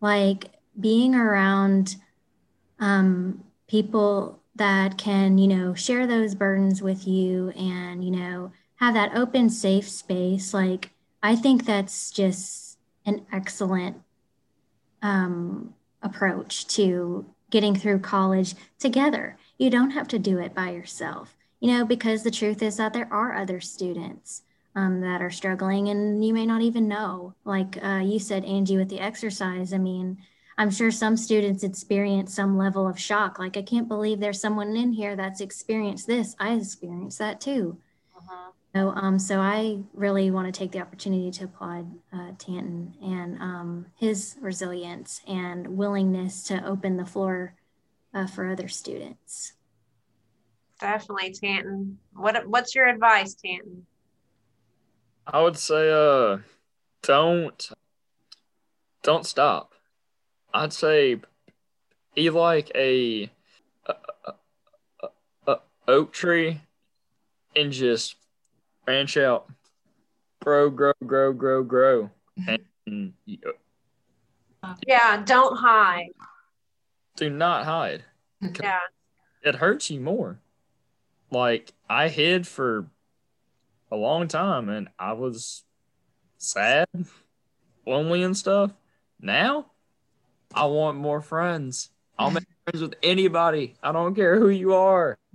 like 0.00 0.46
being 0.78 1.14
around 1.14 1.96
um, 2.78 3.44
people 3.68 4.40
that 4.56 4.98
can, 4.98 5.38
you 5.38 5.46
know, 5.46 5.74
share 5.74 6.06
those 6.06 6.34
burdens 6.34 6.82
with 6.82 7.06
you 7.06 7.50
and, 7.50 8.04
you 8.04 8.10
know, 8.10 8.52
have 8.76 8.94
that 8.94 9.14
open, 9.14 9.48
safe 9.48 9.88
space. 9.88 10.52
Like, 10.52 10.90
I 11.22 11.36
think 11.36 11.64
that's 11.64 12.10
just 12.10 12.78
an 13.06 13.26
excellent 13.32 13.98
um, 15.02 15.74
approach 16.02 16.66
to 16.68 17.26
getting 17.50 17.74
through 17.74 17.98
college 17.98 18.54
together. 18.78 19.36
You 19.58 19.70
don't 19.70 19.90
have 19.90 20.08
to 20.08 20.18
do 20.18 20.38
it 20.38 20.54
by 20.54 20.70
yourself, 20.70 21.36
you 21.60 21.70
know, 21.70 21.84
because 21.84 22.22
the 22.22 22.30
truth 22.30 22.62
is 22.62 22.76
that 22.78 22.92
there 22.92 23.08
are 23.12 23.34
other 23.34 23.60
students 23.60 24.42
um, 24.74 25.00
that 25.00 25.22
are 25.22 25.30
struggling 25.30 25.88
and 25.88 26.24
you 26.24 26.32
may 26.32 26.46
not 26.46 26.62
even 26.62 26.88
know. 26.88 27.34
Like 27.44 27.82
uh, 27.82 28.02
you 28.04 28.18
said, 28.18 28.44
Angie, 28.44 28.76
with 28.76 28.88
the 28.88 29.00
exercise, 29.00 29.72
I 29.72 29.78
mean, 29.78 30.18
I'm 30.58 30.70
sure 30.70 30.90
some 30.90 31.16
students 31.16 31.62
experience 31.62 32.34
some 32.34 32.58
level 32.58 32.86
of 32.86 32.98
shock. 32.98 33.38
Like, 33.38 33.56
I 33.56 33.62
can't 33.62 33.88
believe 33.88 34.20
there's 34.20 34.40
someone 34.40 34.76
in 34.76 34.92
here 34.92 35.16
that's 35.16 35.40
experienced 35.40 36.06
this. 36.06 36.36
I 36.38 36.52
experienced 36.52 37.18
that 37.18 37.40
too. 37.40 37.78
So, 38.74 38.90
um, 38.90 39.18
so 39.18 39.40
I 39.40 39.80
really 39.94 40.30
want 40.30 40.46
to 40.46 40.56
take 40.56 40.70
the 40.70 40.80
opportunity 40.80 41.30
to 41.32 41.44
applaud 41.44 41.90
uh, 42.12 42.32
Tanton 42.38 42.94
and 43.02 43.36
um, 43.40 43.86
his 43.96 44.36
resilience 44.40 45.22
and 45.26 45.66
willingness 45.66 46.44
to 46.44 46.64
open 46.64 46.96
the 46.96 47.04
floor 47.04 47.54
uh, 48.14 48.28
for 48.28 48.48
other 48.48 48.68
students. 48.68 49.54
Definitely, 50.78 51.32
Tanton. 51.32 51.98
What 52.14 52.46
what's 52.46 52.74
your 52.74 52.86
advice, 52.86 53.34
Tanton? 53.34 53.86
I 55.32 55.40
would 55.40 55.56
say 55.56 55.90
uh 55.90 56.38
don't 57.02 57.70
don't 59.02 59.24
stop. 59.24 59.74
I'd 60.52 60.72
say 60.72 61.20
be 62.14 62.28
like 62.30 62.70
a, 62.74 63.30
a, 63.86 63.94
a, 65.02 65.08
a 65.46 65.56
oak 65.86 66.12
tree 66.12 66.60
and 67.54 67.72
just 67.72 68.16
branch 68.84 69.16
out, 69.16 69.48
grow, 70.42 70.68
grow, 70.68 70.92
grow, 71.06 71.32
grow, 71.32 71.62
grow, 71.62 72.10
and 72.46 73.12
Yeah, 74.86 75.22
don't 75.24 75.56
hide. 75.56 76.10
do 77.16 77.30
not 77.30 77.64
hide. 77.64 78.04
Yeah. 78.62 78.78
It 79.42 79.54
hurts 79.56 79.90
you 79.90 80.00
more. 80.00 80.38
Like 81.30 81.72
I 81.88 82.08
hid 82.08 82.46
for 82.46 82.86
a 83.90 83.96
long 83.96 84.28
time, 84.28 84.68
and 84.68 84.88
I 84.98 85.12
was 85.12 85.64
sad, 86.38 86.88
lonely, 87.86 88.22
and 88.22 88.36
stuff. 88.36 88.72
Now, 89.20 89.66
I 90.54 90.66
want 90.66 90.96
more 90.96 91.20
friends. 91.20 91.90
I'll 92.18 92.30
make 92.30 92.44
friends 92.64 92.82
with 92.82 92.94
anybody. 93.02 93.74
I 93.82 93.92
don't 93.92 94.14
care 94.14 94.38
who 94.38 94.48
you 94.48 94.74
are. 94.74 95.18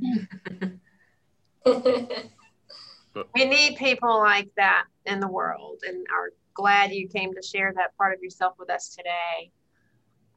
We 3.34 3.45
need 3.45 3.78
people 3.78 4.20
like 4.20 4.49
that 4.58 4.86
in 5.06 5.20
the 5.20 5.28
world 5.28 5.80
and 5.88 6.06
are 6.14 6.32
glad 6.53 6.91
you 6.91 7.08
came 7.08 7.34
to 7.34 7.41
share 7.41 7.74
that 7.76 7.95
part 7.97 8.16
of 8.16 8.22
yourself 8.22 8.56
with 8.60 8.70
us 8.70 8.95
today. 8.95 9.51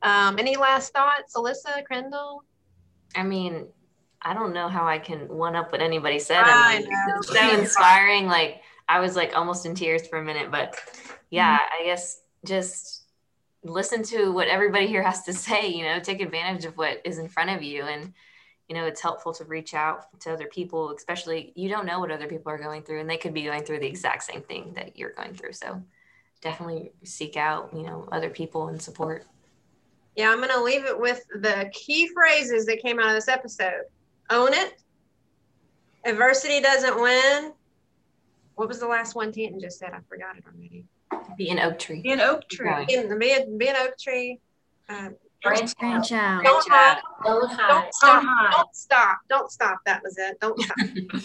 Um, 0.03 0.39
any 0.39 0.57
last 0.57 0.93
thoughts, 0.93 1.35
Alyssa, 1.35 1.87
Kendall? 1.89 2.45
I 3.17 3.25
mean, 3.25 3.67
I 4.23 4.35
don't 4.35 4.53
know 4.53 4.69
how 4.69 4.87
I 4.87 4.99
can 4.99 5.29
one 5.29 5.55
up 5.55 5.73
what 5.73 5.81
anybody 5.81 6.19
said. 6.19 6.43
I 6.45 6.79
mean, 6.81 6.89
it's 7.17 7.29
so 7.29 7.59
inspiring. 7.59 8.27
Like 8.27 8.63
I 8.89 9.01
was 9.01 9.17
like 9.17 9.37
almost 9.37 9.67
in 9.67 9.75
tears 9.75 10.07
for 10.07 10.19
a 10.19 10.25
minute, 10.25 10.51
but 10.51 10.77
yeah, 11.31 11.59
mm-hmm. 11.59 11.83
I 11.83 11.87
guess 11.87 12.21
just 12.45 13.05
listen 13.65 14.03
to 14.05 14.33
what 14.33 14.49
everybody 14.49 14.87
here 14.87 15.03
has 15.03 15.23
to 15.25 15.33
say. 15.35 15.69
You 15.69 15.85
know, 15.85 16.01
take 16.01 16.21
advantage 16.21 16.65
of 16.65 16.77
what 16.77 17.01
is 17.05 17.19
in 17.19 17.29
front 17.29 17.51
of 17.51 17.63
you, 17.63 17.85
and 17.85 18.13
you 18.69 18.75
know, 18.75 18.85
it's 18.85 19.01
helpful 19.01 19.33
to 19.35 19.45
reach 19.45 19.75
out 19.75 20.07
to 20.21 20.33
other 20.33 20.47
people, 20.47 20.91
especially 20.95 21.53
you 21.55 21.69
don't 21.69 21.87
know 21.87 22.01
what 22.01 22.11
other 22.11 22.27
people 22.27 22.51
are 22.53 22.59
going 22.59 22.83
through, 22.83 23.01
and 23.01 23.09
they 23.09 23.17
could 23.17 23.35
be 23.35 23.45
going 23.45 23.63
through 23.63 23.81
the 23.81 23.87
exact 23.87 24.25
same 24.25 24.43
thing 24.43 24.73
that 24.75 24.99
you're 24.99 25.13
going 25.13 25.35
through. 25.35 25.53
So 25.53 25.83
definitely 26.41 26.93
seek 27.05 27.37
out, 27.37 27.71
you 27.75 27.83
know, 27.83 28.09
other 28.13 28.31
people 28.31 28.69
and 28.69 28.81
support. 28.81 29.27
Yeah, 30.17 30.31
I'm 30.31 30.39
going 30.39 30.51
to 30.51 30.63
leave 30.63 30.85
it 30.85 30.99
with 30.99 31.23
the 31.33 31.71
key 31.73 32.09
phrases 32.09 32.67
that 32.67 32.83
came 32.83 32.99
out 32.99 33.09
of 33.09 33.15
this 33.15 33.29
episode 33.29 33.83
own 34.31 34.53
it, 34.55 34.75
adversity 36.05 36.61
doesn't 36.61 37.01
win. 37.01 37.53
What 38.55 38.69
was 38.69 38.81
the 38.81 38.87
last 38.89 39.15
one 39.15 39.31
Tanton 39.33 39.61
just 39.61 39.79
said? 39.79 39.91
I 39.93 39.99
forgot 40.09 40.37
it 40.37 40.45
already. 40.47 40.85
Be 41.37 41.51
an 41.51 41.59
oak 41.61 41.79
tree. 41.79 42.01
Be 42.03 42.13
an 42.13 42.21
oak 42.21 42.49
tree. 42.51 42.69
Right. 42.69 42.87
Be 42.89 42.95
an, 42.95 43.19
be 43.19 43.33
a- 43.33 43.47
be 43.57 43.69
an 43.69 43.77
oak 43.77 43.97
tree. 43.99 44.41
Uh, 44.89 45.11
Branch 45.43 45.63
out. 45.63 45.79
Branch 45.79 46.13
out. 46.13 46.43
don't 46.43 46.69
hide. 46.69 46.99
Don't 47.25 47.49
hide. 47.51 47.69
Don't 47.69 47.95
stop. 47.95 48.25
hide. 48.27 48.51
Don't 48.51 48.75
stop. 48.75 49.19
Don't 49.29 49.51
stop. 49.53 49.79
That 49.87 50.03
was 50.03 50.19
it. 50.19 50.41
Don't 50.41 50.59
stop. 50.61 50.77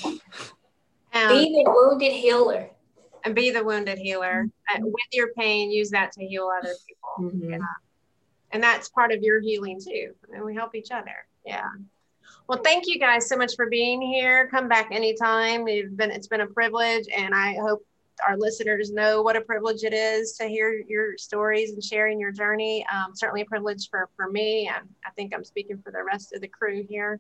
Um, 0.06 0.20
Be 1.30 1.64
the 1.64 1.64
wounded 1.68 2.12
healer. 2.12 2.70
and 3.26 3.34
be 3.34 3.50
the 3.50 3.64
wounded 3.64 3.98
healer. 3.98 4.48
Uh, 4.72 4.80
with 4.82 4.94
your 5.14 5.30
pain, 5.34 5.72
use 5.72 5.90
that 5.92 6.12
to 6.12 6.26
heal 6.26 6.48
other 6.56 6.74
people. 6.88 7.32
Mhm. 7.40 7.52
Yeah. 7.52 7.58
And 8.52 8.62
that's 8.62 8.90
part 8.90 9.12
of 9.12 9.24
your 9.24 9.42
healing 9.42 9.80
too. 9.84 10.14
And 10.32 10.44
we 10.46 10.54
help 10.54 10.76
each 10.76 10.92
other. 10.92 11.26
Yeah. 11.44 11.70
Well, 12.48 12.60
thank 12.64 12.88
you 12.88 13.00
guys 13.00 13.28
so 13.28 13.38
much 13.38 13.56
for 13.56 13.70
being 13.70 14.02
here. 14.02 14.48
Come 14.50 14.68
back 14.68 14.90
anytime. 14.92 15.68
You've 15.68 15.96
been 15.96 16.12
it's 16.12 16.28
been 16.28 16.42
a 16.42 16.48
privilege 16.48 17.06
and 17.16 17.34
I 17.34 17.54
hope 17.56 17.86
our 18.28 18.38
listeners 18.38 18.92
know 18.92 19.22
what 19.22 19.36
a 19.36 19.42
privilege 19.42 19.84
it 19.84 19.94
is 19.94 20.34
to 20.34 20.48
hear 20.48 20.84
your 20.88 21.18
stories 21.18 21.72
and 21.72 21.84
sharing 21.84 22.20
your 22.20 22.32
journey. 22.32 22.86
Um, 22.94 23.16
certainly 23.16 23.42
a 23.42 23.46
privilege 23.46 23.90
for, 23.90 24.10
for 24.16 24.30
me. 24.30 24.70
And 24.74 24.88
I 25.06 25.10
think 25.12 25.34
I'm 25.34 25.44
speaking 25.44 25.80
for 25.84 25.92
the 25.92 26.04
rest 26.04 26.34
of 26.34 26.42
the 26.42 26.48
crew 26.48 26.86
here. 26.88 27.20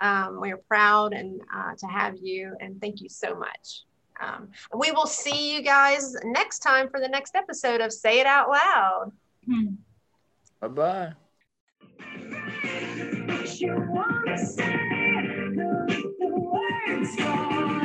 Um, 0.00 0.40
we 0.40 0.52
are 0.52 0.56
proud 0.56 1.12
and 1.12 1.40
uh, 1.54 1.74
to 1.76 1.86
have 1.86 2.16
you 2.20 2.56
and 2.60 2.80
thank 2.80 3.00
you 3.00 3.08
so 3.08 3.36
much. 3.36 3.82
Um, 4.20 4.48
we 4.76 4.90
will 4.90 5.06
see 5.06 5.54
you 5.54 5.62
guys 5.62 6.14
next 6.24 6.60
time 6.60 6.88
for 6.88 7.00
the 7.00 7.08
next 7.08 7.34
episode 7.34 7.80
of 7.80 7.92
Say 7.92 8.20
It 8.20 8.26
Out 8.26 8.48
Loud. 8.48 9.12
Bye 10.60 10.68
bye. 10.68 11.12
But 13.26 13.60
you 13.60 13.74
wanna 13.90 14.38
say 14.38 14.64
the, 15.56 16.14
the 16.18 16.28
words 16.28 17.20
wrong. 17.20 17.81